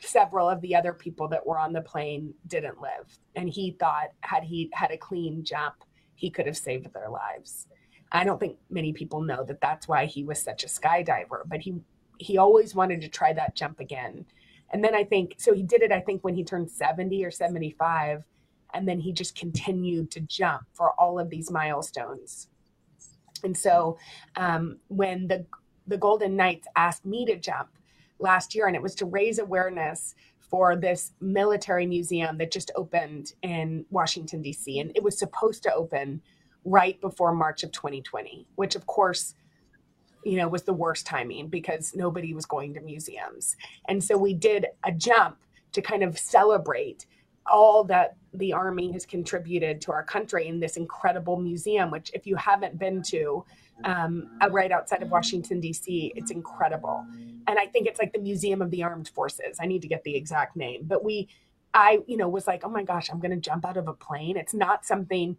several 0.00 0.48
of 0.48 0.60
the 0.60 0.74
other 0.74 0.92
people 0.92 1.28
that 1.28 1.46
were 1.46 1.58
on 1.58 1.72
the 1.72 1.80
plane 1.80 2.34
didn't 2.46 2.80
live. 2.80 3.18
And 3.36 3.48
he 3.48 3.72
thought, 3.72 4.08
had 4.20 4.44
he 4.44 4.70
had 4.72 4.90
a 4.90 4.98
clean 4.98 5.44
jump, 5.44 5.76
he 6.14 6.30
could 6.30 6.46
have 6.46 6.56
saved 6.56 6.92
their 6.92 7.08
lives. 7.08 7.66
I 8.12 8.24
don't 8.24 8.38
think 8.38 8.58
many 8.70 8.92
people 8.92 9.22
know 9.22 9.44
that 9.44 9.60
that's 9.60 9.88
why 9.88 10.06
he 10.06 10.22
was 10.24 10.42
such 10.42 10.62
a 10.64 10.68
skydiver, 10.68 11.42
but 11.46 11.60
he 11.60 11.74
he 12.18 12.38
always 12.38 12.76
wanted 12.76 13.00
to 13.00 13.08
try 13.08 13.32
that 13.32 13.56
jump 13.56 13.80
again. 13.80 14.24
And 14.72 14.84
then 14.84 14.94
I 14.94 15.02
think 15.04 15.34
so 15.38 15.52
he 15.52 15.62
did 15.62 15.82
it 15.82 15.90
I 15.90 16.00
think 16.00 16.22
when 16.22 16.34
he 16.34 16.44
turned 16.44 16.70
70 16.70 17.24
or 17.24 17.30
75 17.30 18.22
and 18.72 18.88
then 18.88 19.00
he 19.00 19.12
just 19.12 19.36
continued 19.36 20.10
to 20.12 20.20
jump 20.20 20.62
for 20.72 20.92
all 21.00 21.18
of 21.18 21.30
these 21.30 21.50
milestones. 21.50 22.48
And 23.42 23.56
so 23.56 23.98
um, 24.36 24.78
when 24.88 25.28
the 25.28 25.46
the 25.86 25.98
Golden 25.98 26.36
Knights 26.36 26.66
asked 26.76 27.04
me 27.04 27.24
to 27.26 27.36
jump 27.36 27.68
last 28.18 28.54
year, 28.54 28.66
and 28.66 28.76
it 28.76 28.82
was 28.82 28.94
to 28.96 29.06
raise 29.06 29.38
awareness 29.38 30.14
for 30.38 30.76
this 30.76 31.12
military 31.20 31.86
museum 31.86 32.38
that 32.38 32.52
just 32.52 32.70
opened 32.76 33.32
in 33.42 33.84
Washington, 33.90 34.42
D.C. 34.42 34.78
And 34.78 34.92
it 34.94 35.02
was 35.02 35.18
supposed 35.18 35.62
to 35.64 35.72
open 35.72 36.22
right 36.64 37.00
before 37.00 37.34
March 37.34 37.62
of 37.62 37.72
2020, 37.72 38.46
which 38.54 38.76
of 38.76 38.86
course, 38.86 39.34
you 40.24 40.36
know, 40.36 40.48
was 40.48 40.62
the 40.62 40.72
worst 40.72 41.06
timing 41.06 41.48
because 41.48 41.94
nobody 41.94 42.32
was 42.32 42.46
going 42.46 42.72
to 42.74 42.80
museums. 42.80 43.56
And 43.88 44.02
so 44.02 44.16
we 44.16 44.32
did 44.32 44.66
a 44.84 44.92
jump 44.92 45.38
to 45.72 45.82
kind 45.82 46.02
of 46.02 46.18
celebrate 46.18 47.06
all 47.46 47.84
that 47.84 48.16
the 48.32 48.52
army 48.52 48.92
has 48.92 49.04
contributed 49.04 49.80
to 49.82 49.92
our 49.92 50.02
country 50.02 50.48
in 50.48 50.60
this 50.60 50.76
incredible 50.76 51.38
museum 51.38 51.90
which 51.90 52.10
if 52.14 52.26
you 52.26 52.36
haven't 52.36 52.78
been 52.78 53.02
to 53.02 53.44
um, 53.82 54.30
right 54.50 54.70
outside 54.70 55.02
of 55.02 55.10
washington 55.10 55.60
d.c 55.60 56.12
it's 56.16 56.30
incredible. 56.30 57.04
And 57.46 57.58
i 57.58 57.66
think 57.66 57.86
it's 57.86 57.98
like 57.98 58.12
the 58.12 58.20
museum 58.20 58.62
of 58.62 58.70
the 58.70 58.82
armed 58.82 59.08
forces. 59.08 59.58
I 59.60 59.66
need 59.66 59.82
to 59.82 59.88
get 59.88 60.04
the 60.04 60.14
exact 60.16 60.56
name. 60.56 60.82
But 60.84 61.04
we 61.04 61.28
i 61.74 61.98
you 62.06 62.16
know 62.16 62.28
was 62.28 62.46
like 62.46 62.62
oh 62.64 62.70
my 62.70 62.84
gosh 62.84 63.10
i'm 63.10 63.18
going 63.18 63.32
to 63.32 63.36
jump 63.36 63.64
out 63.66 63.76
of 63.76 63.88
a 63.88 63.94
plane. 63.94 64.36
It's 64.36 64.54
not 64.54 64.84
something 64.84 65.36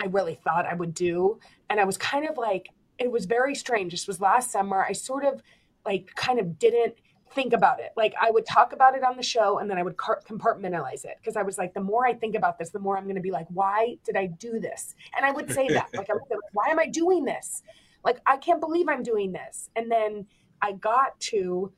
i 0.00 0.06
really 0.06 0.34
thought 0.34 0.66
i 0.66 0.74
would 0.74 0.94
do. 0.94 1.38
And 1.68 1.78
i 1.78 1.84
was 1.84 1.96
kind 1.96 2.28
of 2.28 2.36
like 2.36 2.70
it 2.98 3.10
was 3.10 3.26
very 3.26 3.54
strange. 3.54 3.92
This 3.92 4.06
was 4.06 4.20
last 4.20 4.50
summer. 4.50 4.84
I 4.88 4.92
sort 4.92 5.24
of 5.24 5.42
like 5.84 6.12
kind 6.14 6.38
of 6.38 6.58
didn't 6.58 6.94
think 7.34 7.52
about 7.52 7.80
it. 7.80 7.92
Like 7.96 8.14
I 8.20 8.30
would 8.30 8.46
talk 8.46 8.72
about 8.72 8.94
it 8.94 9.02
on 9.02 9.16
the 9.16 9.22
show 9.22 9.58
and 9.58 9.68
then 9.68 9.78
I 9.78 9.82
would 9.82 9.96
compartmentalize 9.96 11.04
it 11.04 11.16
because 11.20 11.36
I 11.36 11.42
was 11.42 11.58
like, 11.58 11.74
the 11.74 11.80
more 11.80 12.06
I 12.06 12.14
think 12.14 12.34
about 12.34 12.58
this, 12.58 12.70
the 12.70 12.78
more 12.78 12.96
I'm 12.96 13.04
going 13.04 13.16
to 13.16 13.22
be 13.22 13.30
like, 13.30 13.46
why 13.50 13.96
did 14.04 14.16
I 14.16 14.26
do 14.26 14.58
this? 14.58 14.94
And 15.16 15.24
I 15.24 15.30
would 15.30 15.50
say 15.50 15.68
that, 15.68 15.88
like, 15.94 16.10
I 16.10 16.14
would 16.14 16.22
say, 16.28 16.36
why 16.52 16.68
am 16.68 16.78
I 16.78 16.86
doing 16.86 17.24
this? 17.24 17.62
Like, 18.04 18.20
I 18.26 18.36
can't 18.36 18.60
believe 18.60 18.88
I'm 18.88 19.02
doing 19.02 19.32
this. 19.32 19.70
And 19.76 19.90
then 19.90 20.26
I 20.62 20.72
got 20.72 21.18
to 21.20 21.72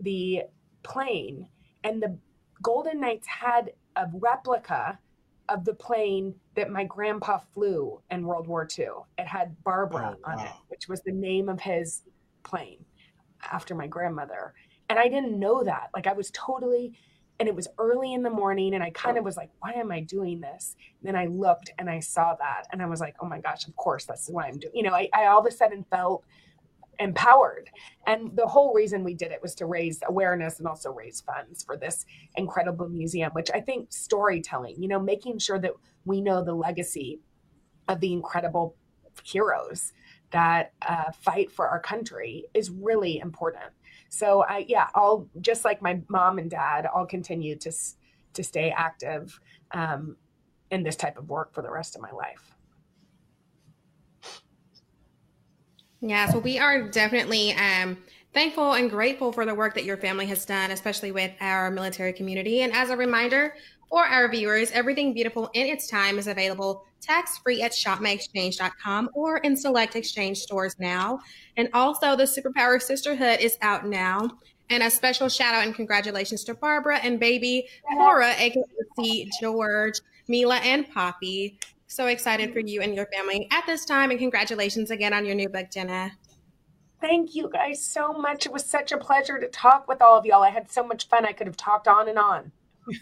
the 0.00 0.42
plane 0.82 1.48
and 1.84 2.02
the 2.02 2.18
Golden 2.62 3.00
Knights 3.00 3.26
had 3.26 3.72
a 3.96 4.06
replica 4.12 4.98
of 5.48 5.64
the 5.64 5.74
plane 5.74 6.34
that 6.54 6.70
my 6.70 6.84
grandpa 6.84 7.38
flew 7.38 8.00
in 8.10 8.26
World 8.26 8.46
War 8.46 8.66
II. 8.78 8.86
It 9.18 9.26
had 9.26 9.62
Barbara 9.62 10.16
oh, 10.18 10.30
on 10.30 10.40
it, 10.40 10.50
which 10.68 10.88
was 10.88 11.02
the 11.02 11.12
name 11.12 11.48
of 11.48 11.60
his 11.60 12.02
plane 12.42 12.84
after 13.52 13.74
my 13.74 13.86
grandmother. 13.86 14.54
And 14.88 14.98
I 14.98 15.08
didn't 15.08 15.38
know 15.38 15.64
that. 15.64 15.90
Like 15.94 16.06
I 16.06 16.12
was 16.12 16.30
totally, 16.32 16.98
and 17.38 17.48
it 17.48 17.54
was 17.54 17.68
early 17.78 18.14
in 18.14 18.22
the 18.22 18.30
morning, 18.30 18.74
and 18.74 18.82
I 18.82 18.90
kind 18.90 19.18
of 19.18 19.24
was 19.24 19.36
like, 19.36 19.50
why 19.60 19.72
am 19.72 19.90
I 19.90 20.00
doing 20.00 20.40
this? 20.40 20.76
And 21.00 21.08
then 21.08 21.16
I 21.16 21.26
looked 21.26 21.70
and 21.78 21.90
I 21.90 22.00
saw 22.00 22.34
that, 22.36 22.64
and 22.72 22.82
I 22.82 22.86
was 22.86 23.00
like, 23.00 23.16
oh 23.20 23.26
my 23.26 23.40
gosh, 23.40 23.66
of 23.66 23.76
course, 23.76 24.04
that's 24.04 24.28
why 24.28 24.46
I'm 24.46 24.58
doing. 24.58 24.74
You 24.74 24.84
know, 24.84 24.94
I, 24.94 25.08
I 25.14 25.26
all 25.26 25.40
of 25.40 25.46
a 25.46 25.50
sudden 25.50 25.84
felt 25.90 26.24
empowered. 26.98 27.70
And 28.06 28.34
the 28.36 28.46
whole 28.46 28.72
reason 28.72 29.04
we 29.04 29.14
did 29.14 29.32
it 29.32 29.42
was 29.42 29.54
to 29.56 29.66
raise 29.66 30.00
awareness 30.08 30.58
and 30.58 30.66
also 30.66 30.92
raise 30.92 31.20
funds 31.20 31.62
for 31.62 31.76
this 31.76 32.06
incredible 32.36 32.88
museum, 32.88 33.32
which 33.32 33.50
I 33.52 33.60
think 33.60 33.92
storytelling, 33.92 34.82
you 34.82 34.88
know, 34.88 35.00
making 35.00 35.38
sure 35.38 35.58
that 35.58 35.72
we 36.04 36.20
know 36.20 36.42
the 36.42 36.54
legacy 36.54 37.20
of 37.88 38.00
the 38.00 38.12
incredible 38.12 38.76
heroes 39.24 39.92
that 40.30 40.72
uh, 40.82 41.12
fight 41.12 41.50
for 41.50 41.68
our 41.68 41.80
country 41.80 42.46
is 42.54 42.70
really 42.70 43.18
important. 43.18 43.72
So 44.08 44.44
I, 44.44 44.64
yeah, 44.68 44.88
I'll 44.94 45.28
just 45.40 45.64
like 45.64 45.82
my 45.82 46.00
mom 46.08 46.38
and 46.38 46.50
dad, 46.50 46.86
I'll 46.94 47.06
continue 47.06 47.56
to 47.56 47.72
to 48.34 48.44
stay 48.44 48.70
active 48.70 49.38
um, 49.72 50.16
in 50.70 50.82
this 50.82 50.96
type 50.96 51.16
of 51.16 51.28
work 51.30 51.54
for 51.54 51.62
the 51.62 51.70
rest 51.70 51.96
of 51.96 52.02
my 52.02 52.10
life. 52.12 52.52
Yeah, 56.00 56.30
so 56.30 56.38
we 56.38 56.58
are 56.58 56.88
definitely 56.88 57.54
um, 57.54 57.96
thankful 58.36 58.74
and 58.74 58.90
grateful 58.90 59.32
for 59.32 59.46
the 59.46 59.54
work 59.54 59.74
that 59.74 59.86
your 59.86 59.96
family 59.96 60.26
has 60.26 60.44
done, 60.44 60.70
especially 60.70 61.10
with 61.10 61.32
our 61.40 61.70
military 61.70 62.12
community. 62.12 62.60
And 62.60 62.70
as 62.70 62.90
a 62.90 62.96
reminder 62.96 63.54
for 63.88 64.04
our 64.04 64.28
viewers, 64.30 64.70
Everything 64.72 65.14
Beautiful 65.14 65.48
in 65.54 65.66
its 65.66 65.88
time 65.88 66.18
is 66.18 66.26
available 66.26 66.84
tax 67.00 67.38
free 67.38 67.62
at 67.62 67.72
shopmyexchange.com 67.72 69.08
or 69.14 69.38
in 69.38 69.56
select 69.56 69.96
exchange 69.96 70.36
stores 70.36 70.76
now. 70.78 71.18
And 71.56 71.70
also, 71.72 72.14
the 72.14 72.24
Superpower 72.24 72.80
Sisterhood 72.80 73.40
is 73.40 73.56
out 73.62 73.86
now. 73.86 74.28
And 74.68 74.82
a 74.82 74.90
special 74.90 75.30
shout 75.30 75.54
out 75.54 75.64
and 75.64 75.74
congratulations 75.74 76.44
to 76.44 76.52
Barbara 76.52 76.98
and 76.98 77.18
baby 77.18 77.68
Cora, 77.88 78.34
aka 78.36 79.30
George, 79.40 79.94
Mila, 80.28 80.56
and 80.56 80.90
Poppy. 80.90 81.58
So 81.86 82.08
excited 82.08 82.52
for 82.52 82.60
you 82.60 82.82
and 82.82 82.94
your 82.94 83.06
family 83.06 83.48
at 83.50 83.64
this 83.64 83.86
time, 83.86 84.10
and 84.10 84.18
congratulations 84.18 84.90
again 84.90 85.14
on 85.14 85.24
your 85.24 85.36
new 85.36 85.48
book, 85.48 85.70
Jenna. 85.72 86.12
Thank 87.06 87.36
you 87.36 87.48
guys 87.48 87.80
so 87.80 88.12
much. 88.12 88.46
It 88.46 88.52
was 88.52 88.64
such 88.64 88.90
a 88.90 88.98
pleasure 88.98 89.38
to 89.38 89.46
talk 89.46 89.86
with 89.86 90.02
all 90.02 90.18
of 90.18 90.26
y'all. 90.26 90.42
I 90.42 90.50
had 90.50 90.68
so 90.68 90.84
much 90.84 91.06
fun. 91.06 91.24
I 91.24 91.30
could 91.30 91.46
have 91.46 91.56
talked 91.56 91.86
on 91.86 92.08
and 92.08 92.18
on. 92.18 92.50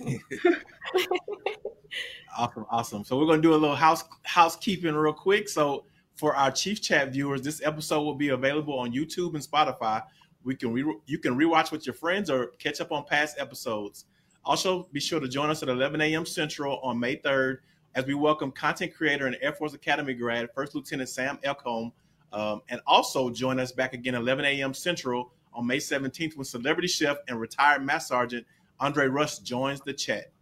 awesome, 2.37 2.67
awesome. 2.71 3.03
So 3.03 3.19
we're 3.19 3.25
gonna 3.25 3.41
do 3.41 3.55
a 3.55 3.57
little 3.57 3.75
house 3.75 4.05
housekeeping 4.25 4.95
real 4.95 5.15
quick. 5.15 5.49
So 5.49 5.87
for 6.17 6.37
our 6.37 6.51
Chief 6.51 6.83
Chat 6.83 7.13
viewers, 7.15 7.41
this 7.41 7.63
episode 7.65 8.03
will 8.03 8.15
be 8.15 8.29
available 8.29 8.79
on 8.79 8.93
YouTube 8.93 9.33
and 9.37 9.43
Spotify. 9.43 10.03
We 10.43 10.55
can 10.55 10.75
re- 10.75 10.99
you 11.07 11.19
can 11.19 11.35
rewatch 11.35 11.73
with 11.73 11.87
your 11.87 11.95
friends 11.95 12.29
or 12.29 12.49
catch 12.59 12.83
up 12.83 12.93
on 12.93 13.07
past 13.07 13.37
episodes. 13.39 14.05
Also, 14.45 14.87
be 14.93 15.01
sure 15.01 15.19
to 15.19 15.29
join 15.29 15.49
us 15.49 15.63
at 15.63 15.71
11 15.71 16.03
a.m. 16.03 16.27
Central 16.27 16.79
on 16.81 17.01
May 17.01 17.17
3rd 17.17 17.57
as 17.95 18.05
we 18.05 18.13
welcome 18.13 18.53
content 18.53 18.93
creator 18.95 19.27
and 19.27 19.39
Air 19.41 19.55
Force 19.55 19.73
Academy 19.73 20.13
grad, 20.13 20.51
First 20.55 20.75
Lieutenant 20.75 21.09
Sam 21.09 21.39
Elcombe. 21.43 21.91
Um, 22.35 22.63
and 22.69 22.81
also 22.87 23.31
join 23.31 23.61
us 23.61 23.73
back 23.73 23.95
again 23.95 24.15
11 24.15 24.45
a.m. 24.45 24.75
Central 24.75 25.33
on 25.53 25.67
May 25.67 25.79
17th 25.79 26.37
when 26.37 26.45
celebrity 26.45 26.89
chef 26.89 27.17
and 27.29 27.41
retired 27.41 27.85
Master 27.85 28.15
Sergeant 28.15 28.47
Andre 28.81 29.07
Rush 29.07 29.39
joins 29.39 29.81
the 29.81 29.93
chat. 29.93 30.33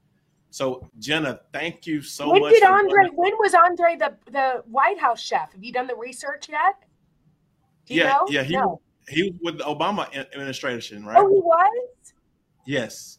So 0.50 0.88
Jenna, 0.98 1.40
thank 1.52 1.86
you 1.86 2.02
so 2.02 2.30
when 2.30 2.42
much. 2.42 2.52
When 2.52 2.60
did 2.60 2.62
Andre? 2.64 3.08
When 3.14 3.32
was 3.38 3.54
Andre 3.54 3.96
the 3.98 4.14
the 4.30 4.62
White 4.66 4.98
House 4.98 5.20
chef? 5.20 5.52
Have 5.52 5.62
you 5.62 5.72
done 5.72 5.86
the 5.86 5.96
research 5.96 6.48
yet? 6.48 6.76
yeah, 7.86 8.08
know? 8.08 8.26
yeah. 8.28 8.42
He 8.42 8.54
no. 8.54 8.80
he 9.08 9.22
was 9.22 9.32
with 9.42 9.58
the 9.58 9.64
Obama 9.64 10.14
administration, 10.34 11.04
right? 11.04 11.18
Oh, 11.18 11.28
he 11.28 11.40
was. 11.40 12.14
Yes. 12.66 13.18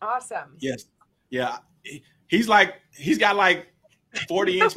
Awesome. 0.00 0.56
Yes. 0.58 0.84
Yeah 1.30 1.58
he's 2.32 2.48
like 2.48 2.80
he's 2.96 3.18
got 3.18 3.36
like 3.36 3.68
40 4.26 4.60
inch 4.62 4.74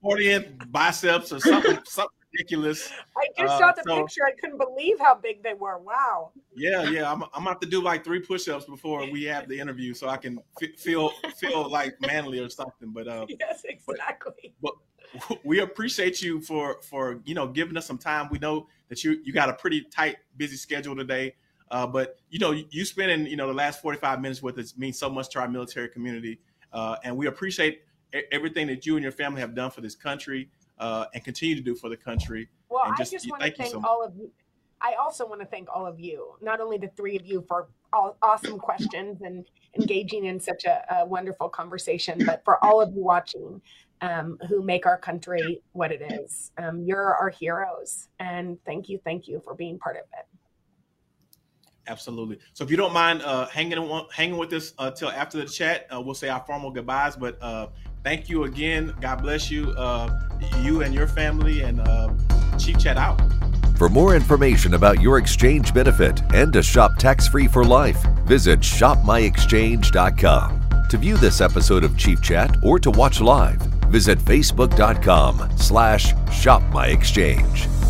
40 0.00 0.30
inch 0.30 0.46
biceps 0.68 1.32
or 1.32 1.40
something 1.40 1.78
something 1.84 2.16
ridiculous. 2.32 2.90
I 3.16 3.26
just 3.38 3.54
uh, 3.54 3.58
saw 3.58 3.72
the 3.72 3.82
so, 3.86 4.02
picture. 4.02 4.24
I 4.26 4.32
couldn't 4.32 4.58
believe 4.58 4.98
how 4.98 5.14
big 5.14 5.42
they 5.42 5.54
were. 5.54 5.78
Wow. 5.78 6.32
Yeah, 6.54 6.88
yeah. 6.90 7.10
I'm, 7.10 7.22
I'm 7.22 7.30
gonna 7.34 7.50
have 7.50 7.60
to 7.60 7.68
do 7.68 7.82
like 7.82 8.04
three 8.04 8.20
push-ups 8.20 8.64
before 8.64 9.10
we 9.10 9.24
have 9.24 9.48
the 9.48 9.58
interview, 9.58 9.94
so 9.94 10.08
I 10.08 10.16
can 10.16 10.38
f- 10.60 10.78
feel 10.78 11.10
feel 11.36 11.70
like 11.70 12.00
manly 12.00 12.38
or 12.38 12.48
something. 12.48 12.92
But 12.92 13.08
uh, 13.08 13.26
yes, 13.40 13.62
exactly. 13.64 14.54
But, 14.62 14.74
but 15.28 15.44
we 15.44 15.60
appreciate 15.60 16.22
you 16.22 16.40
for 16.40 16.80
for 16.82 17.20
you 17.24 17.34
know 17.34 17.46
giving 17.46 17.76
us 17.76 17.86
some 17.86 17.98
time. 17.98 18.28
We 18.30 18.38
know 18.38 18.68
that 18.88 19.04
you 19.04 19.20
you 19.24 19.32
got 19.32 19.48
a 19.48 19.54
pretty 19.54 19.82
tight, 19.82 20.16
busy 20.36 20.56
schedule 20.56 20.96
today. 20.96 21.34
Uh, 21.70 21.86
but 21.86 22.18
you 22.28 22.38
know, 22.38 22.50
you 22.50 22.84
spending 22.84 23.26
you 23.26 23.36
know 23.36 23.46
the 23.46 23.54
last 23.54 23.80
45 23.80 24.20
minutes 24.20 24.42
with 24.42 24.58
us 24.58 24.76
means 24.76 24.98
so 24.98 25.08
much 25.08 25.30
to 25.30 25.40
our 25.40 25.48
military 25.48 25.88
community. 25.88 26.38
Uh, 26.72 26.96
and 27.04 27.16
we 27.16 27.26
appreciate 27.26 27.82
everything 28.30 28.66
that 28.66 28.84
you 28.84 28.96
and 28.96 29.02
your 29.02 29.12
family 29.12 29.40
have 29.40 29.54
done 29.54 29.70
for 29.70 29.80
this 29.80 29.94
country 29.94 30.50
uh, 30.78 31.06
and 31.14 31.24
continue 31.24 31.54
to 31.54 31.62
do 31.62 31.74
for 31.74 31.88
the 31.88 31.96
country. 31.96 32.48
Well, 32.68 32.84
and 32.86 32.96
just, 32.96 33.12
I 33.12 33.16
just 33.16 33.30
want 33.30 33.42
to 33.42 33.52
thank 33.52 33.70
so 33.70 33.82
all 33.84 34.04
of 34.04 34.14
you. 34.16 34.30
I 34.80 34.94
also 35.00 35.26
want 35.28 35.40
to 35.40 35.46
thank 35.46 35.68
all 35.72 35.86
of 35.86 36.00
you, 36.00 36.34
not 36.40 36.60
only 36.60 36.76
the 36.76 36.90
three 36.96 37.14
of 37.14 37.24
you 37.24 37.44
for 37.46 37.68
all 37.92 38.16
awesome 38.20 38.58
questions 38.58 39.22
and 39.22 39.46
engaging 39.78 40.24
in 40.24 40.40
such 40.40 40.64
a, 40.64 40.84
a 40.92 41.06
wonderful 41.06 41.48
conversation, 41.48 42.20
but 42.26 42.42
for 42.44 42.62
all 42.64 42.80
of 42.80 42.92
you 42.92 43.02
watching 43.02 43.62
um, 44.02 44.38
who 44.48 44.62
make 44.62 44.84
our 44.84 44.98
country 44.98 45.62
what 45.72 45.92
it 45.92 46.02
is. 46.02 46.50
Um, 46.58 46.82
you're 46.82 47.14
our 47.14 47.30
heroes. 47.30 48.08
And 48.18 48.58
thank 48.66 48.88
you, 48.88 49.00
thank 49.04 49.28
you 49.28 49.40
for 49.44 49.54
being 49.54 49.78
part 49.78 49.96
of 49.96 50.02
it. 50.18 50.26
Absolutely. 51.88 52.38
So 52.52 52.64
if 52.64 52.70
you 52.70 52.76
don't 52.76 52.92
mind 52.92 53.22
uh, 53.22 53.46
hanging 53.46 54.06
hanging 54.12 54.36
with 54.36 54.52
us 54.52 54.72
until 54.78 55.08
uh, 55.08 55.12
after 55.12 55.38
the 55.38 55.46
chat, 55.46 55.86
uh, 55.92 56.00
we'll 56.00 56.14
say 56.14 56.28
our 56.28 56.44
formal 56.46 56.70
goodbyes. 56.70 57.16
But 57.16 57.42
uh, 57.42 57.68
thank 58.04 58.28
you 58.28 58.44
again. 58.44 58.94
God 59.00 59.22
bless 59.22 59.50
you, 59.50 59.70
uh, 59.72 60.20
you 60.60 60.82
and 60.82 60.94
your 60.94 61.06
family, 61.06 61.62
and 61.62 61.80
uh, 61.80 62.12
Chief 62.58 62.78
Chat 62.78 62.96
out. 62.96 63.20
For 63.76 63.88
more 63.88 64.14
information 64.14 64.74
about 64.74 65.00
your 65.00 65.18
exchange 65.18 65.74
benefit 65.74 66.22
and 66.32 66.52
to 66.52 66.62
shop 66.62 66.92
tax 66.98 67.26
free 67.26 67.48
for 67.48 67.64
life, 67.64 68.00
visit 68.26 68.60
shopmyexchange.com. 68.60 70.60
To 70.88 70.96
view 70.98 71.16
this 71.16 71.40
episode 71.40 71.84
of 71.84 71.96
Chief 71.96 72.20
Chat 72.22 72.56
or 72.62 72.78
to 72.78 72.90
watch 72.90 73.20
live, 73.20 73.60
visit 73.88 74.18
facebook.com 74.18 75.56
slash 75.56 76.12
shopmyexchange. 76.12 77.81